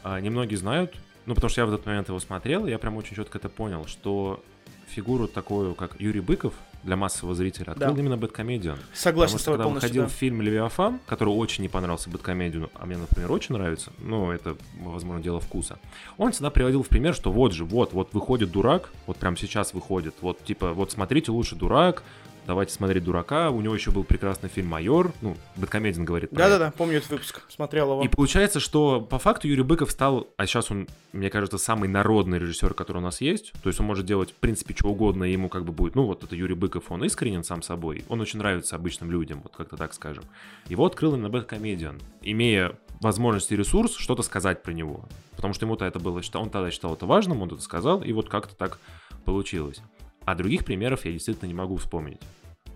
А, 0.02 0.20
немногие 0.20 0.58
знают, 0.58 0.94
ну, 1.26 1.34
потому 1.34 1.50
что 1.50 1.60
я 1.60 1.66
в 1.66 1.72
этот 1.74 1.86
момент 1.86 2.08
его 2.08 2.18
смотрел, 2.20 2.66
и 2.66 2.70
я 2.70 2.78
прям 2.78 2.96
очень 2.96 3.16
четко 3.16 3.38
это 3.38 3.48
понял, 3.48 3.86
что 3.86 4.42
фигуру 4.88 5.28
такую, 5.28 5.74
как 5.74 6.00
Юрий 6.00 6.20
Быков, 6.20 6.54
для 6.82 6.96
массового 6.96 7.34
зрителя 7.34 7.72
открыл 7.72 7.92
Да. 7.94 8.00
именно 8.00 8.16
Бэткомедиан. 8.16 8.78
Согласен 8.94 9.32
Потому 9.36 9.38
с 9.38 9.42
что 9.42 9.44
тобой 9.44 9.56
когда 9.58 9.64
полностью. 9.64 9.88
выходил 9.90 10.02
да. 10.04 10.08
фильм 10.08 10.40
«Левиафан», 10.40 10.98
который 11.06 11.28
очень 11.28 11.60
не 11.62 11.68
понравился 11.68 12.08
Бэткомедиану, 12.08 12.70
а 12.74 12.86
мне, 12.86 12.96
например, 12.96 13.30
очень 13.30 13.54
нравится, 13.54 13.92
ну, 13.98 14.30
это, 14.30 14.56
возможно, 14.80 15.22
дело 15.22 15.40
вкуса, 15.40 15.78
он 16.16 16.32
всегда 16.32 16.48
приводил 16.48 16.82
в 16.82 16.88
пример, 16.88 17.14
что 17.14 17.30
вот 17.30 17.52
же, 17.52 17.66
вот, 17.66 17.92
вот 17.92 18.14
выходит 18.14 18.50
дурак, 18.50 18.90
вот 19.06 19.18
прям 19.18 19.36
сейчас 19.36 19.74
выходит, 19.74 20.14
вот, 20.22 20.42
типа, 20.42 20.72
вот 20.72 20.90
смотрите, 20.90 21.30
лучше 21.30 21.54
дурак, 21.54 22.02
давайте 22.50 22.74
смотреть 22.74 23.04
дурака, 23.04 23.50
у 23.50 23.60
него 23.60 23.76
еще 23.76 23.92
был 23.92 24.02
прекрасный 24.02 24.48
фильм 24.48 24.66
«Майор», 24.66 25.12
ну, 25.20 25.36
Бэткомедиан 25.54 26.04
говорит. 26.04 26.30
Да-да-да, 26.32 26.72
помню 26.76 26.96
этот 26.96 27.10
выпуск, 27.10 27.42
смотрел 27.48 27.92
его. 27.92 28.02
И 28.02 28.08
получается, 28.08 28.58
что 28.58 29.00
по 29.00 29.20
факту 29.20 29.46
Юрий 29.46 29.62
Быков 29.62 29.92
стал, 29.92 30.26
а 30.36 30.46
сейчас 30.46 30.68
он, 30.72 30.88
мне 31.12 31.30
кажется, 31.30 31.58
самый 31.58 31.88
народный 31.88 32.40
режиссер, 32.40 32.74
который 32.74 32.98
у 32.98 33.02
нас 33.02 33.20
есть. 33.20 33.52
То 33.62 33.68
есть 33.68 33.78
он 33.78 33.86
может 33.86 34.04
делать, 34.04 34.32
в 34.32 34.34
принципе, 34.34 34.74
что 34.74 34.88
угодно, 34.88 35.22
и 35.22 35.30
ему 35.30 35.48
как 35.48 35.64
бы 35.64 35.70
будет, 35.70 35.94
ну 35.94 36.06
вот 36.06 36.24
это 36.24 36.34
Юрий 36.34 36.56
Быков, 36.56 36.90
он 36.90 37.04
искренен 37.04 37.44
сам 37.44 37.62
собой, 37.62 38.04
он 38.08 38.20
очень 38.20 38.40
нравится 38.40 38.74
обычным 38.74 39.12
людям, 39.12 39.42
вот 39.44 39.54
как-то 39.54 39.76
так 39.76 39.94
скажем. 39.94 40.24
Его 40.66 40.84
открыл 40.84 41.14
именно 41.14 41.28
Бэткомедиан, 41.28 42.00
имея 42.22 42.72
возможность 43.00 43.52
и 43.52 43.56
ресурс 43.56 43.94
что-то 43.94 44.22
сказать 44.22 44.64
про 44.64 44.72
него. 44.72 45.04
Потому 45.36 45.54
что 45.54 45.66
ему-то 45.66 45.84
это 45.84 46.00
было, 46.00 46.20
он 46.34 46.50
тогда 46.50 46.68
считал 46.72 46.94
это 46.94 47.06
важным, 47.06 47.42
он 47.42 47.48
это 47.48 47.60
сказал, 47.60 48.02
и 48.02 48.12
вот 48.12 48.28
как-то 48.28 48.56
так 48.56 48.80
получилось. 49.24 49.80
А 50.24 50.34
других 50.34 50.64
примеров 50.64 51.04
я 51.04 51.12
действительно 51.12 51.46
не 51.48 51.54
могу 51.54 51.76
вспомнить. 51.76 52.20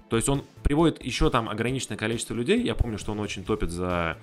То 0.08 0.16
есть 0.16 0.28
он 0.28 0.44
приводит 0.62 1.02
еще 1.04 1.30
там 1.30 1.48
ограниченное 1.48 1.96
количество 1.96 2.34
людей. 2.34 2.62
Я 2.62 2.74
помню, 2.74 2.98
что 2.98 3.12
он 3.12 3.20
очень 3.20 3.44
топит 3.44 3.70
за 3.70 4.18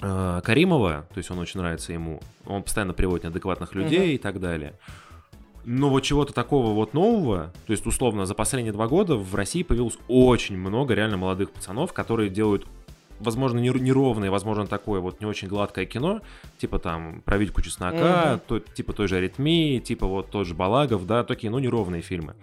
э, 0.00 0.40
Каримова, 0.44 1.06
то 1.12 1.18
есть 1.18 1.30
он 1.30 1.38
очень 1.38 1.60
нравится 1.60 1.92
ему. 1.92 2.20
Он 2.46 2.62
постоянно 2.62 2.92
приводит 2.92 3.24
неадекватных 3.24 3.74
людей 3.74 4.00
Мгм. 4.00 4.08
и 4.10 4.18
так 4.18 4.40
далее. 4.40 4.74
Но 5.66 5.90
вот 5.90 6.00
чего-то 6.00 6.32
такого 6.32 6.72
вот 6.72 6.94
нового, 6.94 7.52
то 7.66 7.72
есть 7.72 7.84
условно 7.86 8.24
за 8.24 8.34
последние 8.34 8.72
два 8.72 8.88
года 8.88 9.16
в 9.16 9.34
России 9.34 9.62
появилось 9.62 9.98
очень 10.08 10.56
много 10.56 10.94
реально 10.94 11.18
молодых 11.18 11.50
пацанов, 11.50 11.92
которые 11.92 12.30
делают 12.30 12.66
возможно, 13.20 13.58
нер- 13.58 13.78
неровное, 13.78 14.30
возможно, 14.30 14.66
такое 14.66 15.00
вот 15.00 15.20
не 15.20 15.26
очень 15.26 15.46
гладкое 15.48 15.84
кино, 15.84 16.22
типа 16.56 16.78
там 16.78 17.20
«Про 17.26 17.36
Витьку 17.36 17.60
чеснока», 17.60 18.30
Мгм. 18.36 18.40
то, 18.48 18.58
типа 18.60 18.94
той 18.94 19.08
же 19.08 19.16
«Аритмии», 19.16 19.78
типа 19.78 20.06
вот 20.06 20.30
тот 20.30 20.46
же 20.46 20.54
«Балагов», 20.54 21.04
да, 21.06 21.22
такие, 21.22 21.50
ну, 21.50 21.58
неровные 21.58 22.00
фильмы. 22.00 22.34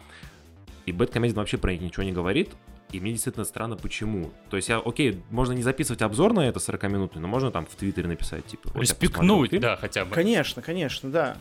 И 0.88 0.94
Бэткомедиан 0.94 1.36
вообще 1.36 1.58
про 1.58 1.74
них 1.74 1.82
ничего 1.82 2.04
не 2.04 2.14
говорит, 2.14 2.56
и 2.94 3.02
мне 3.02 3.12
действительно 3.12 3.44
странно, 3.44 3.76
почему. 3.76 4.32
То 4.50 4.56
есть, 4.56 4.70
я, 4.70 4.80
окей, 4.80 5.22
можно 5.30 5.52
не 5.52 5.62
записывать 5.62 6.02
обзор 6.02 6.32
на 6.32 6.48
это 6.48 6.60
40-минутный, 6.60 7.22
но 7.22 7.28
можно 7.28 7.52
там 7.52 7.66
в 7.66 7.76
Твиттере 7.76 8.08
написать, 8.08 8.46
типа... 8.46 8.70
вот 8.74 8.82
Респектнуть, 8.82 9.60
да, 9.60 9.76
хотя 9.76 10.06
бы. 10.06 10.12
Конечно, 10.12 10.62
конечно, 10.62 11.12
да. 11.12 11.38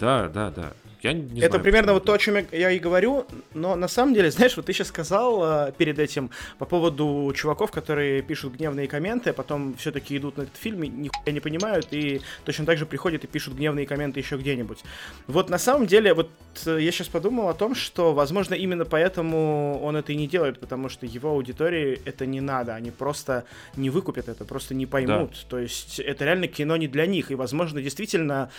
Да, 0.00 0.28
да, 0.28 0.50
да. 0.50 0.72
Я 1.02 1.12
не 1.12 1.40
это 1.40 1.50
знаю, 1.50 1.62
примерно 1.62 1.92
почему 1.92 1.94
вот 1.94 2.04
то, 2.04 2.12
о 2.12 2.18
чем 2.18 2.36
я, 2.36 2.44
я 2.52 2.70
и 2.70 2.78
говорю, 2.78 3.26
но 3.54 3.74
на 3.74 3.88
самом 3.88 4.14
деле, 4.14 4.30
знаешь, 4.30 4.56
вот 4.56 4.66
ты 4.66 4.72
сейчас 4.72 4.88
сказал 4.88 5.68
э, 5.68 5.72
перед 5.76 5.98
этим 5.98 6.30
по 6.58 6.64
поводу 6.64 7.32
чуваков, 7.34 7.72
которые 7.72 8.22
пишут 8.22 8.54
гневные 8.54 8.86
комменты, 8.86 9.30
а 9.30 9.32
потом 9.32 9.74
все-таки 9.74 10.16
идут 10.16 10.36
на 10.36 10.42
этот 10.42 10.56
фильм 10.56 10.84
и 10.84 10.88
нихуя 10.88 11.32
не 11.32 11.40
понимают, 11.40 11.88
и 11.90 12.20
точно 12.44 12.66
так 12.66 12.78
же 12.78 12.86
приходят 12.86 13.24
и 13.24 13.26
пишут 13.26 13.54
гневные 13.54 13.86
комменты 13.86 14.20
еще 14.20 14.36
где-нибудь. 14.36 14.78
Вот 15.26 15.50
на 15.50 15.58
самом 15.58 15.86
деле, 15.86 16.14
вот 16.14 16.30
э, 16.66 16.78
я 16.80 16.92
сейчас 16.92 17.08
подумал 17.08 17.48
о 17.48 17.54
том, 17.54 17.74
что, 17.74 18.12
возможно, 18.12 18.54
именно 18.54 18.84
поэтому 18.84 19.80
он 19.82 19.96
это 19.96 20.12
и 20.12 20.16
не 20.16 20.28
делает, 20.28 20.60
потому 20.60 20.88
что 20.88 21.06
его 21.06 21.30
аудитории 21.30 22.00
это 22.04 22.26
не 22.26 22.40
надо, 22.40 22.74
они 22.74 22.90
просто 22.90 23.44
не 23.76 23.90
выкупят 23.90 24.28
это, 24.28 24.44
просто 24.44 24.74
не 24.74 24.86
поймут. 24.86 25.46
То 25.48 25.58
есть 25.58 25.98
это 25.98 26.24
реально 26.24 26.46
кино 26.46 26.76
не 26.76 26.86
для 26.86 27.06
них, 27.06 27.30
и, 27.30 27.34
возможно, 27.34 27.82
действительно 27.82 28.50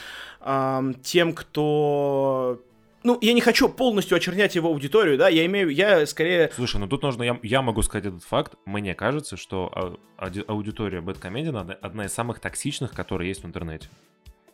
ам, 0.41 0.93
тем, 0.95 1.33
кто 1.33 2.32
ну, 3.03 3.17
я 3.21 3.33
не 3.33 3.41
хочу 3.41 3.67
полностью 3.67 4.15
очернять 4.15 4.55
его 4.55 4.69
аудиторию, 4.69 5.17
да, 5.17 5.27
я 5.27 5.45
имею, 5.45 5.69
я 5.69 6.05
скорее... 6.05 6.49
Слушай, 6.55 6.77
ну 6.77 6.87
тут 6.87 7.03
нужно, 7.03 7.23
я, 7.23 7.39
я 7.43 7.61
могу 7.61 7.81
сказать 7.81 8.05
этот 8.05 8.23
факт. 8.23 8.55
Мне 8.65 8.95
кажется, 8.95 9.35
что 9.35 9.99
ауди- 10.17 10.45
аудитория 10.47 11.01
Бэткомедиана 11.01 11.77
одна, 11.81 12.05
из 12.05 12.13
самых 12.13 12.39
токсичных, 12.39 12.91
которые 12.91 13.27
есть 13.27 13.43
в 13.43 13.45
интернете. 13.45 13.89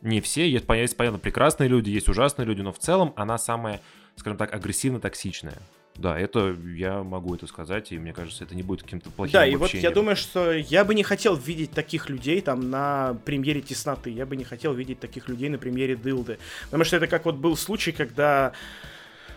Не 0.02 0.20
все, 0.20 0.48
есть, 0.50 0.66
понятно, 0.66 1.18
прекрасные 1.18 1.68
люди, 1.68 1.90
есть 1.90 2.08
ужасные 2.08 2.46
люди, 2.46 2.62
но 2.62 2.72
в 2.72 2.78
целом 2.78 3.12
она 3.16 3.38
самая, 3.38 3.80
скажем 4.16 4.36
так, 4.36 4.52
агрессивно-токсичная. 4.52 5.58
Да, 6.00 6.18
это 6.18 6.56
я 6.74 7.02
могу 7.02 7.34
это 7.34 7.46
сказать, 7.46 7.92
и 7.92 7.98
мне 7.98 8.14
кажется, 8.14 8.44
это 8.44 8.54
не 8.54 8.62
будет 8.62 8.82
каким-то 8.82 9.10
плохим 9.10 9.32
Да, 9.32 9.46
и 9.46 9.54
вот 9.54 9.74
я 9.74 9.90
думаю, 9.90 10.16
что 10.16 10.50
я 10.50 10.84
бы 10.84 10.94
не 10.94 11.02
хотел 11.02 11.36
видеть 11.36 11.72
таких 11.72 12.08
людей 12.08 12.40
там 12.40 12.70
на 12.70 13.18
премьере 13.26 13.60
Тесноты, 13.60 14.08
я 14.10 14.24
бы 14.24 14.34
не 14.36 14.44
хотел 14.44 14.72
видеть 14.72 14.98
таких 14.98 15.28
людей 15.28 15.50
на 15.50 15.58
премьере 15.58 15.96
Дылды, 15.96 16.38
потому 16.64 16.84
что 16.84 16.96
это 16.96 17.06
как 17.06 17.26
вот 17.26 17.34
был 17.34 17.54
случай, 17.54 17.92
когда... 17.92 18.52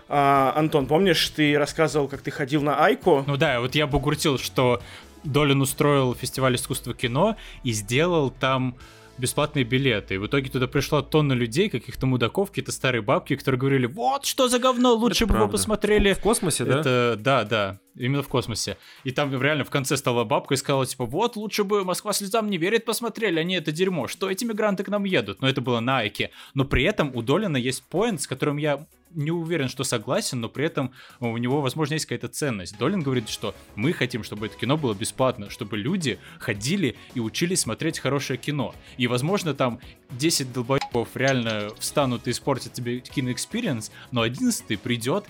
а, 0.08 0.54
Антон, 0.56 0.88
помнишь, 0.88 1.30
ты 1.30 1.58
рассказывал, 1.58 2.08
как 2.08 2.22
ты 2.22 2.32
ходил 2.32 2.62
на 2.62 2.82
Айку? 2.82 3.26
Ну 3.28 3.36
да, 3.36 3.60
вот 3.60 3.76
я 3.76 3.86
бугуртил, 3.86 4.38
что 4.38 4.82
Долин 5.26 5.62
устроил 5.62 6.16
фестиваль 6.16 6.56
искусства 6.56 6.94
кино 6.94 7.36
и 7.64 7.74
сделал 7.74 8.30
там 8.30 8.78
бесплатные 9.18 9.64
билеты. 9.64 10.16
И 10.16 10.18
в 10.18 10.28
итоге 10.28 10.50
туда 10.50 10.68
пришла 10.68 11.02
тонна 11.02 11.34
людей, 11.34 11.70
каких-то 11.70 12.06
мудаков, 12.06 12.50
какие-то 12.50 12.72
старые 12.72 13.02
бабки, 13.02 13.36
которые 13.36 13.60
говорили, 13.60 13.86
вот 13.86 14.26
что 14.26 14.48
за 14.48 14.60
говно, 14.60 14.94
лучше 14.94 15.26
бы 15.26 15.36
вы 15.36 15.48
посмотрели. 15.48 16.14
В 16.14 16.20
космосе, 16.20 16.66
да? 16.66 16.80
Это, 16.80 17.16
да, 17.20 17.44
да, 17.44 17.80
именно 17.96 18.24
в 18.24 18.28
космосе. 18.28 18.78
И 19.04 19.12
там 19.12 19.40
реально 19.42 19.64
в 19.64 19.70
конце 19.70 19.98
стала 19.98 20.24
бабка 20.24 20.56
и 20.56 20.58
сказала, 20.58 20.86
типа, 20.86 21.06
вот 21.06 21.36
лучше 21.36 21.64
бы 21.64 21.84
Москва 21.84 22.14
слезам 22.14 22.50
не 22.50 22.58
верит, 22.58 22.86
посмотрели, 22.86 23.40
они 23.40 23.56
это 23.56 23.72
дерьмо, 23.72 24.08
что 24.08 24.30
эти 24.30 24.46
мигранты 24.46 24.84
к 24.84 24.90
нам 24.90 25.04
едут. 25.04 25.42
Но 25.42 25.50
это 25.50 25.62
было 25.62 25.80
на 25.80 26.00
Айке. 26.00 26.32
Но 26.54 26.66
при 26.66 26.84
этом 26.84 27.16
у 27.16 27.22
Долина 27.22 27.58
есть 27.58 27.84
поинт, 27.84 28.22
с 28.22 28.28
которым 28.28 28.58
я 28.58 28.86
не 29.14 29.32
уверен, 29.32 29.70
что 29.70 29.84
согласен, 29.84 30.42
но 30.42 30.50
при 30.50 30.66
этом 30.66 30.94
у 31.20 31.38
него, 31.38 31.62
возможно, 31.62 31.94
есть 31.94 32.06
какая-то 32.06 32.28
ценность. 32.28 32.78
Долин 32.78 33.02
говорит, 33.02 33.30
что 33.30 33.56
мы 33.76 33.94
хотим, 33.94 34.24
чтобы 34.24 34.48
это 34.48 34.58
кино 34.58 34.78
было 34.78 34.94
бесплатно, 34.94 35.50
чтобы 35.50 35.78
люди 35.78 36.20
ходили 36.40 36.96
и 37.14 37.20
учились 37.20 37.62
смотреть 37.62 38.00
хорошее 38.00 38.38
кино. 38.38 38.74
И, 38.98 39.08
возможно, 39.08 39.54
там 39.54 39.80
10 40.12 40.54
долбоебов 40.54 41.10
реально 41.16 41.70
встанут 41.80 42.28
и 42.28 42.32
испортят 42.32 42.74
тебе 42.74 43.00
кино 43.00 43.24
experience, 43.24 43.92
но 44.12 44.22
11 44.22 44.80
придет 44.80 45.26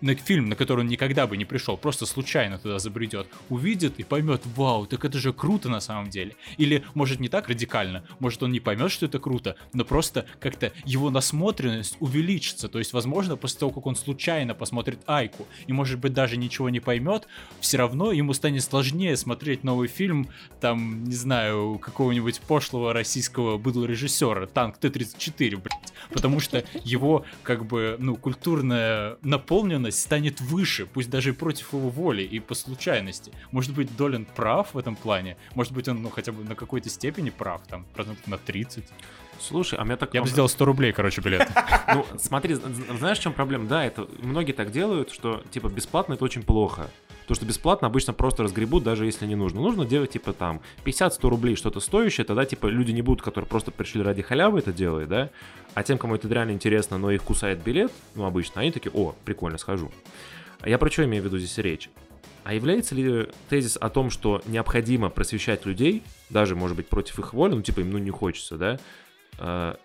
на 0.00 0.14
фильм, 0.14 0.48
на 0.48 0.56
который 0.56 0.80
он 0.80 0.88
никогда 0.88 1.26
бы 1.26 1.36
не 1.36 1.44
пришел, 1.44 1.76
просто 1.76 2.06
случайно 2.06 2.58
туда 2.58 2.78
забредет, 2.78 3.28
увидит 3.48 3.98
и 3.98 4.02
поймет, 4.02 4.42
вау, 4.56 4.86
так 4.86 5.04
это 5.04 5.18
же 5.18 5.32
круто 5.32 5.68
на 5.68 5.80
самом 5.80 6.10
деле. 6.10 6.36
Или, 6.56 6.84
может, 6.94 7.20
не 7.20 7.28
так 7.28 7.48
радикально, 7.48 8.04
может, 8.18 8.42
он 8.42 8.52
не 8.52 8.60
поймет, 8.60 8.90
что 8.90 9.06
это 9.06 9.18
круто, 9.18 9.56
но 9.72 9.84
просто 9.84 10.26
как-то 10.40 10.72
его 10.84 11.10
насмотренность 11.10 11.96
увеличится. 12.00 12.68
То 12.68 12.78
есть, 12.78 12.92
возможно, 12.92 13.36
после 13.36 13.60
того, 13.60 13.72
как 13.72 13.86
он 13.86 13.96
случайно 13.96 14.54
посмотрит 14.54 15.00
Айку 15.06 15.46
и, 15.66 15.72
может 15.72 15.98
быть, 15.98 16.12
даже 16.12 16.36
ничего 16.36 16.68
не 16.70 16.80
поймет, 16.80 17.26
все 17.60 17.78
равно 17.78 18.12
ему 18.12 18.32
станет 18.32 18.62
сложнее 18.62 19.16
смотреть 19.16 19.64
новый 19.64 19.88
фильм, 19.88 20.28
там, 20.60 21.04
не 21.04 21.14
знаю, 21.14 21.78
какого-нибудь 21.78 22.40
пошлого 22.40 22.92
российского 22.92 23.58
быдла 23.58 23.84
режиссера, 23.84 24.46
танк 24.46 24.78
Т-34, 24.78 25.56
блядь, 25.56 25.92
потому 26.10 26.40
что 26.40 26.64
его, 26.84 27.24
как 27.42 27.66
бы, 27.66 27.96
ну, 27.98 28.16
культурная 28.16 29.18
наполненность 29.22 29.85
ответственность 29.86 30.00
станет 30.00 30.40
выше, 30.40 30.86
пусть 30.86 31.10
даже 31.10 31.30
и 31.30 31.32
против 31.32 31.72
его 31.72 31.88
воли 31.88 32.22
и 32.22 32.40
по 32.40 32.54
случайности. 32.54 33.32
Может 33.52 33.74
быть, 33.74 33.96
Долин 33.96 34.24
прав 34.24 34.74
в 34.74 34.78
этом 34.78 34.96
плане, 34.96 35.36
может 35.54 35.72
быть, 35.72 35.88
он 35.88 36.02
ну, 36.02 36.10
хотя 36.10 36.32
бы 36.32 36.44
на 36.44 36.54
какой-то 36.54 36.88
степени 36.88 37.30
прав, 37.30 37.62
там, 37.66 37.84
процентов 37.94 38.26
на 38.26 38.38
30. 38.38 38.84
Слушай, 39.38 39.78
а 39.78 39.84
меня 39.84 39.96
так... 39.96 40.14
Я 40.14 40.22
бы 40.22 40.28
сделал 40.28 40.48
100 40.48 40.64
рублей, 40.64 40.92
короче, 40.92 41.20
билет. 41.20 41.48
Ну, 41.94 42.04
смотри, 42.18 42.54
знаешь, 42.54 43.18
в 43.18 43.22
чем 43.22 43.32
проблема? 43.32 43.66
Да, 43.66 43.84
это 43.84 44.08
многие 44.22 44.52
так 44.52 44.72
делают, 44.72 45.10
что, 45.10 45.42
типа, 45.50 45.68
бесплатно 45.68 46.14
это 46.14 46.24
очень 46.24 46.42
плохо. 46.42 46.90
То, 47.26 47.34
что 47.34 47.44
бесплатно 47.44 47.88
обычно 47.88 48.12
просто 48.12 48.44
разгребут, 48.44 48.84
даже 48.84 49.04
если 49.04 49.26
не 49.26 49.34
нужно. 49.34 49.60
Нужно 49.60 49.84
делать, 49.84 50.10
типа, 50.10 50.32
там, 50.32 50.60
50-100 50.84 51.28
рублей 51.28 51.56
что-то 51.56 51.80
стоящее, 51.80 52.24
тогда, 52.24 52.44
типа, 52.44 52.66
люди 52.66 52.92
не 52.92 53.02
будут, 53.02 53.22
которые 53.22 53.48
просто 53.48 53.70
пришли 53.70 54.02
ради 54.02 54.22
халявы 54.22 54.60
это 54.60 54.72
делают, 54.72 55.08
да? 55.08 55.30
А 55.74 55.82
тем, 55.82 55.98
кому 55.98 56.14
это 56.14 56.28
реально 56.28 56.52
интересно, 56.52 56.98
но 56.98 57.10
их 57.10 57.22
кусает 57.22 57.62
билет, 57.62 57.92
ну, 58.14 58.24
обычно, 58.24 58.60
они 58.60 58.70
такие, 58.70 58.92
о, 58.94 59.14
прикольно, 59.24 59.58
схожу. 59.58 59.90
А 60.60 60.68
я 60.68 60.78
про 60.78 60.90
что 60.90 61.04
имею 61.04 61.22
в 61.22 61.26
виду 61.26 61.38
здесь 61.38 61.58
речь? 61.58 61.90
А 62.44 62.54
является 62.54 62.94
ли 62.94 63.28
тезис 63.48 63.76
о 63.80 63.90
том, 63.90 64.08
что 64.08 64.40
необходимо 64.46 65.10
просвещать 65.10 65.66
людей, 65.66 66.04
даже, 66.30 66.54
может 66.54 66.76
быть, 66.76 66.88
против 66.88 67.18
их 67.18 67.34
воли, 67.34 67.54
ну, 67.54 67.62
типа, 67.62 67.80
им, 67.80 67.90
ну, 67.90 67.98
не 67.98 68.10
хочется, 68.10 68.56
да, 68.56 68.78
а, 69.38 69.76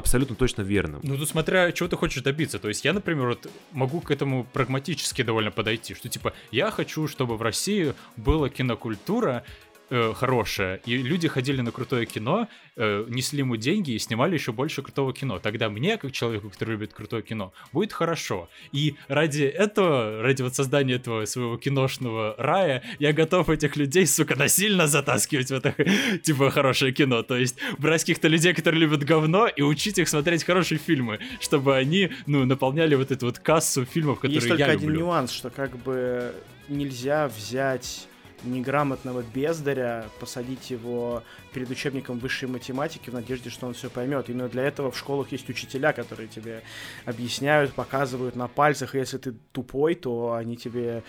абсолютно 0.00 0.34
точно 0.34 0.62
верным. 0.62 1.00
Ну, 1.02 1.16
тут 1.16 1.28
смотря, 1.28 1.70
чего 1.72 1.88
ты 1.88 1.96
хочешь 1.96 2.22
добиться. 2.22 2.58
То 2.58 2.68
есть 2.68 2.84
я, 2.84 2.92
например, 2.92 3.28
вот 3.28 3.48
могу 3.72 4.00
к 4.00 4.10
этому 4.10 4.44
прагматически 4.52 5.22
довольно 5.22 5.50
подойти, 5.50 5.94
что 5.94 6.08
типа 6.08 6.32
я 6.50 6.70
хочу, 6.70 7.06
чтобы 7.06 7.36
в 7.36 7.42
России 7.42 7.94
была 8.16 8.48
кинокультура, 8.48 9.44
э, 9.90 10.12
хорошее, 10.14 10.80
и 10.86 10.96
люди 10.96 11.28
ходили 11.28 11.60
на 11.60 11.72
крутое 11.72 12.06
кино, 12.06 12.48
э, 12.76 13.04
несли 13.08 13.40
ему 13.40 13.56
деньги 13.56 13.92
и 13.92 13.98
снимали 13.98 14.34
еще 14.34 14.52
больше 14.52 14.82
крутого 14.82 15.12
кино. 15.12 15.38
Тогда 15.38 15.68
мне, 15.68 15.96
как 15.98 16.12
человеку, 16.12 16.50
который 16.50 16.70
любит 16.70 16.92
крутое 16.92 17.22
кино, 17.22 17.52
будет 17.72 17.92
хорошо. 17.92 18.48
И 18.72 18.94
ради 19.08 19.42
этого, 19.42 20.22
ради 20.22 20.42
вот 20.42 20.54
создания 20.54 20.94
этого 20.94 21.24
своего 21.24 21.56
киношного 21.56 22.34
рая, 22.38 22.82
я 22.98 23.12
готов 23.12 23.50
этих 23.50 23.76
людей, 23.76 24.06
сука, 24.06 24.36
насильно 24.36 24.86
затаскивать 24.86 25.50
в 25.50 25.54
это, 25.54 25.74
типа, 26.22 26.50
хорошее 26.50 26.92
кино. 26.92 27.22
То 27.22 27.36
есть 27.36 27.56
брать 27.78 28.02
каких-то 28.02 28.28
людей, 28.28 28.54
которые 28.54 28.80
любят 28.80 29.04
говно, 29.04 29.46
и 29.48 29.62
учить 29.62 29.98
их 29.98 30.08
смотреть 30.08 30.44
хорошие 30.44 30.78
фильмы, 30.78 31.18
чтобы 31.40 31.76
они, 31.76 32.10
ну, 32.26 32.44
наполняли 32.44 32.94
вот 32.94 33.10
эту 33.10 33.26
вот 33.26 33.38
кассу 33.38 33.84
фильмов, 33.84 34.20
которые 34.20 34.36
Есть 34.36 34.48
только 34.48 34.64
я 34.64 34.70
один 34.70 34.88
люблю. 34.90 35.06
нюанс, 35.06 35.32
что 35.32 35.50
как 35.50 35.76
бы 35.78 36.34
нельзя 36.68 37.28
взять 37.28 38.06
неграмотного 38.44 39.22
бездаря, 39.22 40.06
посадить 40.18 40.70
его 40.70 41.22
перед 41.52 41.70
учебником 41.70 42.18
высшей 42.18 42.48
математики 42.48 43.10
в 43.10 43.14
надежде, 43.14 43.50
что 43.50 43.66
он 43.66 43.74
все 43.74 43.90
поймет. 43.90 44.28
Именно 44.28 44.48
для 44.48 44.64
этого 44.64 44.90
в 44.90 44.98
школах 44.98 45.32
есть 45.32 45.48
учителя, 45.48 45.92
которые 45.92 46.28
тебе 46.28 46.62
объясняют, 47.04 47.72
показывают 47.72 48.36
на 48.36 48.48
пальцах. 48.48 48.94
И 48.94 48.98
если 48.98 49.18
ты 49.18 49.34
тупой, 49.52 49.94
то 49.94 50.34
они 50.34 50.56
тебе 50.56 51.02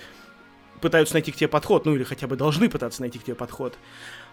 пытаются 0.81 1.13
найти 1.13 1.31
к 1.31 1.35
тебе 1.35 1.47
подход, 1.47 1.85
ну 1.85 1.95
или 1.95 2.03
хотя 2.03 2.27
бы 2.27 2.35
должны 2.35 2.69
пытаться 2.69 3.01
найти 3.01 3.19
к 3.19 3.23
тебе 3.23 3.35
подход. 3.35 3.77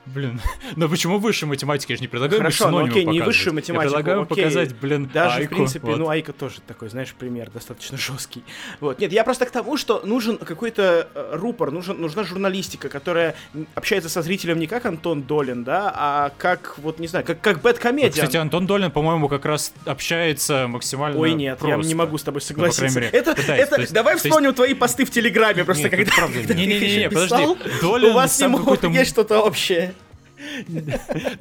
Блин, 0.06 0.40
но 0.76 0.88
почему 0.88 1.18
высшая 1.18 1.46
математика? 1.46 1.92
Я 1.92 1.96
же 1.96 2.02
не 2.02 2.08
предлагаю 2.08 2.38
Хорошо, 2.40 2.70
ну 2.70 2.84
окей, 2.86 3.04
не 3.04 3.20
высшую 3.20 3.54
математику, 3.54 3.82
Я 3.96 3.98
предлагаю 3.98 4.22
окей. 4.22 4.44
показать, 4.44 4.74
блин, 4.76 5.10
Даже, 5.12 5.40
Айку, 5.40 5.54
в 5.54 5.56
принципе, 5.56 5.86
вот. 5.86 5.98
ну, 5.98 6.08
Айка 6.08 6.32
тоже 6.32 6.60
такой, 6.66 6.88
знаешь, 6.88 7.12
пример 7.14 7.50
достаточно 7.50 7.98
жесткий. 7.98 8.42
Вот. 8.80 8.98
Нет, 9.00 9.12
я 9.12 9.24
просто 9.24 9.44
к 9.46 9.50
тому, 9.50 9.76
что 9.76 10.00
нужен 10.04 10.38
какой-то 10.38 11.08
э, 11.14 11.30
рупор, 11.36 11.70
нужен, 11.70 12.00
нужна 12.00 12.24
журналистика, 12.24 12.88
которая 12.88 13.34
общается 13.74 14.08
со 14.08 14.22
зрителем 14.22 14.58
не 14.58 14.66
как 14.66 14.86
Антон 14.86 15.22
Долин, 15.22 15.64
да, 15.64 15.92
а 15.94 16.32
как, 16.38 16.78
вот, 16.78 16.98
не 16.98 17.06
знаю, 17.06 17.24
как, 17.26 17.40
как 17.40 17.60
Бэткомедиан. 17.60 18.12
Кстати, 18.12 18.36
Антон 18.38 18.66
Долин, 18.66 18.90
по-моему, 18.90 19.28
как 19.28 19.44
раз 19.44 19.72
общается 19.84 20.66
максимально 20.68 21.18
Ой, 21.20 21.32
нет, 21.34 21.58
я 21.62 21.74
просто. 21.74 21.86
не 21.88 21.94
могу 21.94 22.16
с 22.18 22.22
тобой 22.22 22.40
Ну, 22.40 22.46
согласиться. 22.46 22.98
мере, 23.00 23.10
это, 23.12 23.34
пытаюсь. 23.34 23.60
это, 23.62 23.74
То 23.76 23.80
есть- 23.82 23.92
давай 23.92 24.14
то 24.14 24.16
есть- 24.16 24.26
вспомним 24.26 24.54
твои 24.54 24.74
посты 24.74 25.04
в 25.04 25.10
Телеграме, 25.10 25.64
просто 25.64 25.84
Нет, 25.84 25.90
когда, 25.92 26.10
когда 26.12 26.28
нет. 26.38 26.46
ты 26.46 26.52
их 26.54 26.58
Не-не-не, 26.58 26.86
еще 27.00 27.08
подожди. 27.10 27.46
Долин 27.82 28.10
у 28.10 28.14
вас 28.14 28.36
с 28.36 28.40
ним 28.40 28.56
какой-то 28.56 28.88
есть 28.88 29.10
что-то 29.10 29.40
общее. 29.40 29.94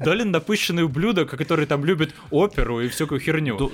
Долин 0.00 0.30
напыщенный 0.30 0.84
ублюдок, 0.84 1.30
который 1.30 1.66
там 1.66 1.84
любит 1.84 2.14
оперу 2.30 2.80
и 2.80 2.88
всякую 2.88 3.20
херню. 3.20 3.70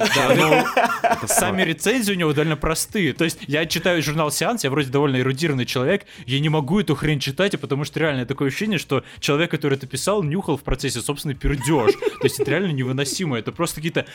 Сами 1.27 1.63
рецензии 1.63 2.13
у 2.13 2.17
него 2.17 2.33
довольно 2.33 2.57
простые. 2.57 3.13
То 3.13 3.25
есть 3.25 3.39
я 3.47 3.67
читаю 3.67 4.03
журнал 4.03 4.31
«Сеанс», 4.31 4.65
я 4.65 4.71
вроде 4.71 4.91
довольно 4.91 5.21
эрудированный 5.21 5.67
человек, 5.67 6.07
я 6.27 6.41
не 6.41 6.49
могу 6.49 6.81
эту 6.81 6.95
хрень 6.95 7.21
читать, 7.21 7.59
потому 7.61 7.85
что 7.85 8.01
реально 8.01 8.27
такое 8.27 8.49
ощущение, 8.49 8.79
что 8.79 9.05
человек, 9.21 9.51
который 9.51 9.75
это 9.75 9.87
писал, 9.87 10.23
нюхал 10.23 10.57
в 10.57 10.63
процессе 10.63 11.01
собственный 11.01 11.35
пердеж. 11.35 11.93
То 11.93 12.25
есть 12.25 12.41
это 12.41 12.51
реально 12.51 12.73
невыносимо. 12.73 13.39
Это 13.39 13.53
просто 13.53 13.77
какие-то... 13.77 14.07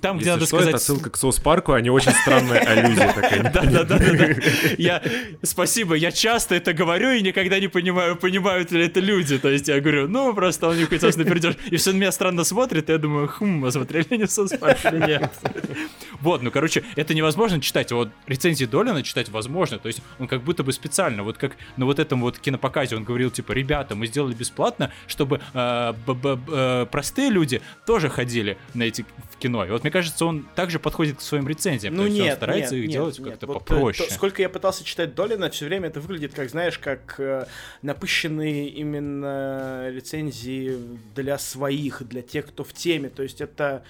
Там, 0.00 0.18
где 0.18 0.30
надо 0.30 0.46
сказать... 0.46 0.68
это 0.68 0.78
ссылка 0.78 1.10
к 1.10 1.16
Соус 1.16 1.38
Парку, 1.40 1.72
а 1.72 1.80
не 1.80 1.90
очень 1.90 2.12
странная 2.12 2.60
аллюзия 2.60 3.12
такая. 3.12 3.40
Да, 3.50 3.62
да, 3.62 3.84
да, 3.84 3.98
да, 3.98 4.12
да. 4.12 4.34
Я, 4.78 5.02
спасибо, 5.42 5.94
я 5.94 6.12
часто 6.12 6.54
это 6.54 6.72
говорю 6.72 7.10
и 7.10 7.22
никогда 7.22 7.58
не 7.58 7.68
понимаю, 7.68 8.16
понимают 8.16 8.70
ли 8.70 8.84
это 8.84 9.00
люди. 9.00 9.38
То 9.38 9.48
есть 9.48 9.68
я 9.68 9.80
говорю, 9.80 10.08
ну, 10.08 10.29
просто 10.34 10.68
он 10.68 10.78
нюхает 10.78 11.00
собственно 11.02 11.28
пердеж. 11.28 11.56
И 11.70 11.76
все 11.76 11.92
на 11.92 11.96
меня 11.96 12.12
странно 12.12 12.44
смотрит, 12.44 12.88
и 12.88 12.92
я 12.92 12.98
думаю, 12.98 13.28
хм, 13.28 13.70
смотрели 13.70 14.06
они 14.10 14.24
South 14.24 14.58
Park 14.58 14.92
или 14.92 15.06
нет? 15.06 15.30
Вот, 16.20 16.42
ну, 16.42 16.50
короче, 16.50 16.84
это 16.96 17.14
невозможно 17.14 17.60
читать. 17.60 17.92
Вот 17.92 18.10
рецензии 18.26 18.66
Долина 18.66 19.02
читать 19.02 19.28
возможно. 19.28 19.78
То 19.78 19.88
есть 19.88 20.02
он 20.18 20.28
как 20.28 20.42
будто 20.42 20.62
бы 20.62 20.72
специально, 20.72 21.22
вот 21.22 21.38
как 21.38 21.56
на 21.76 21.86
вот 21.86 21.98
этом 21.98 22.20
вот 22.20 22.38
кинопоказе 22.38 22.96
он 22.96 23.04
говорил, 23.04 23.30
типа, 23.30 23.52
ребята, 23.52 23.94
мы 23.94 24.06
сделали 24.06 24.34
бесплатно, 24.34 24.92
чтобы 25.06 25.40
э, 25.54 25.94
э, 26.06 26.86
простые 26.90 27.30
люди 27.30 27.62
тоже 27.86 28.08
ходили 28.08 28.58
на 28.74 28.84
эти 28.84 29.04
кино. 29.40 29.64
И 29.64 29.70
вот 29.70 29.82
мне 29.82 29.90
кажется, 29.90 30.24
он 30.24 30.46
также 30.54 30.78
подходит 30.78 31.18
к 31.18 31.20
своим 31.20 31.48
рецензиям. 31.48 31.94
Ну 31.94 32.02
то 32.02 32.06
есть 32.06 32.18
нет, 32.18 32.30
он 32.30 32.36
старается 32.36 32.74
нет, 32.74 32.84
их 32.84 32.88
нет, 32.88 32.92
делать 32.92 33.18
нет. 33.18 33.28
как-то 33.28 33.46
Вот, 33.46 33.56
э, 33.56 33.58
попроще. 33.58 34.08
то, 34.08 34.14
сколько 34.14 34.42
я 34.42 34.48
пытался 34.48 34.84
читать 34.84 35.14
Долина, 35.14 35.50
все 35.50 35.64
время 35.64 35.88
это 35.88 36.00
выглядит, 36.00 36.34
как, 36.34 36.50
знаешь, 36.50 36.78
как 36.78 37.16
э, 37.18 37.46
напыщенные 37.82 38.68
именно 38.68 39.88
рецензии 39.90 40.78
для 41.14 41.38
своих, 41.38 42.06
для 42.06 42.22
тех, 42.22 42.46
кто 42.46 42.62
в 42.62 42.72
теме. 42.72 43.08
То 43.08 43.22
есть 43.22 43.40
это 43.40 43.82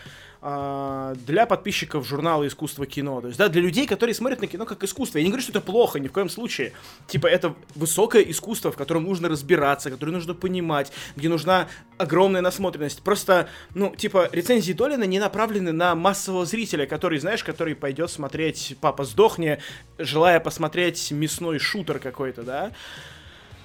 а, 0.42 1.14
для 1.26 1.44
подписчиков 1.44 2.06
журнала 2.06 2.46
«Искусство 2.46 2.86
кино». 2.86 3.20
То 3.20 3.26
есть, 3.26 3.38
да, 3.38 3.48
для 3.48 3.60
людей, 3.60 3.86
которые 3.86 4.14
смотрят 4.14 4.40
на 4.40 4.46
кино 4.46 4.64
как 4.64 4.82
искусство. 4.82 5.18
Я 5.18 5.24
не 5.24 5.30
говорю, 5.30 5.42
что 5.42 5.52
это 5.52 5.60
плохо, 5.60 6.00
ни 6.00 6.08
в 6.08 6.12
коем 6.12 6.30
случае. 6.30 6.72
Типа, 7.06 7.26
это 7.26 7.54
высокое 7.74 8.22
искусство, 8.22 8.72
в 8.72 8.76
котором 8.76 9.04
нужно 9.04 9.28
разбираться, 9.28 9.90
которое 9.90 10.12
нужно 10.12 10.32
понимать, 10.32 10.92
где 11.14 11.28
нужна 11.28 11.68
огромная 11.98 12.40
насмотренность. 12.40 13.02
Просто, 13.02 13.50
ну, 13.74 13.94
типа, 13.94 14.30
рецензии 14.32 14.72
Долина 14.72 15.04
не 15.04 15.18
направлены 15.18 15.72
на 15.72 15.94
массового 15.94 16.46
зрителя, 16.46 16.86
который, 16.86 17.18
знаешь, 17.18 17.44
который 17.44 17.74
пойдет 17.74 18.10
смотреть 18.10 18.76
«Папа, 18.80 19.04
сдохни», 19.04 19.58
желая 19.98 20.40
посмотреть 20.40 21.10
мясной 21.10 21.58
шутер 21.58 21.98
какой-то, 21.98 22.42
да. 22.42 22.72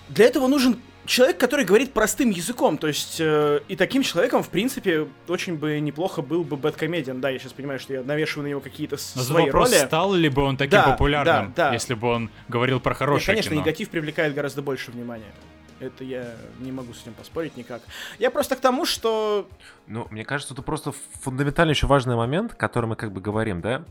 Для 0.10 0.26
этого 0.26 0.48
нужен 0.48 0.80
человек, 1.06 1.38
который 1.38 1.65
говорит 1.65 1.94
простым 1.94 2.30
языком, 2.32 2.78
то 2.78 2.88
есть 2.88 3.18
э, 3.20 3.60
и 3.68 3.76
таким 3.76 4.02
человеком, 4.04 4.41
в 4.44 4.50
принципе, 4.50 5.08
очень 5.28 5.56
бы 5.56 5.80
неплохо 5.80 6.22
был 6.22 6.44
бы 6.44 6.58
Бэткомедиан. 6.58 7.22
Да, 7.22 7.30
я 7.30 7.38
сейчас 7.39 7.54
понимаю, 7.54 7.80
что 7.80 7.94
я 7.94 8.04
навешиваю 8.04 8.44
на 8.46 8.50
него 8.50 8.60
какие-то 8.62 8.98
Но 9.15 9.22
свои 9.22 9.46
вопрос, 9.46 9.72
роли. 9.72 9.86
стал 9.86 10.13
ли 10.13 10.30
бы 10.30 10.41
он 10.41 10.58
таким 10.58 10.80
Да, 10.80 10.91
популярным, 10.91 11.54
да, 11.56 11.68
да. 11.70 11.74
если 11.74 11.94
бы 11.94 12.08
он 12.08 12.30
говорил 12.48 12.80
про 12.80 12.91
Нет, 12.91 12.98
хорошее 12.98 13.36
конечно, 13.36 13.52
кино? 13.52 13.62
негатив 13.62 13.89
привлекает 13.89 14.34
гораздо 14.34 14.62
больше 14.62 14.91
внимания. 14.91 15.32
Это 15.80 16.04
я 16.06 16.36
не 16.60 16.72
могу 16.72 16.94
с 16.94 17.02
этим 17.02 17.13
поспорить 17.13 17.58
никак. 17.58 17.82
Я 18.18 18.32
просто 18.32 18.56
к 18.56 18.60
тому, 18.62 18.86
что... 18.86 19.48
Ну, 19.88 20.08
мне 20.10 20.24
кажется, 20.24 20.54
это 20.54 20.63
просто 20.63 20.94
фундаментально 21.22 21.72
еще 21.72 21.86
важный 21.86 22.15
момент, 22.15 22.56
который 22.56 22.86
мы 22.86 22.96
как 22.96 23.12
бы 23.12 23.20
говорим, 23.20 23.60
да? 23.62 23.84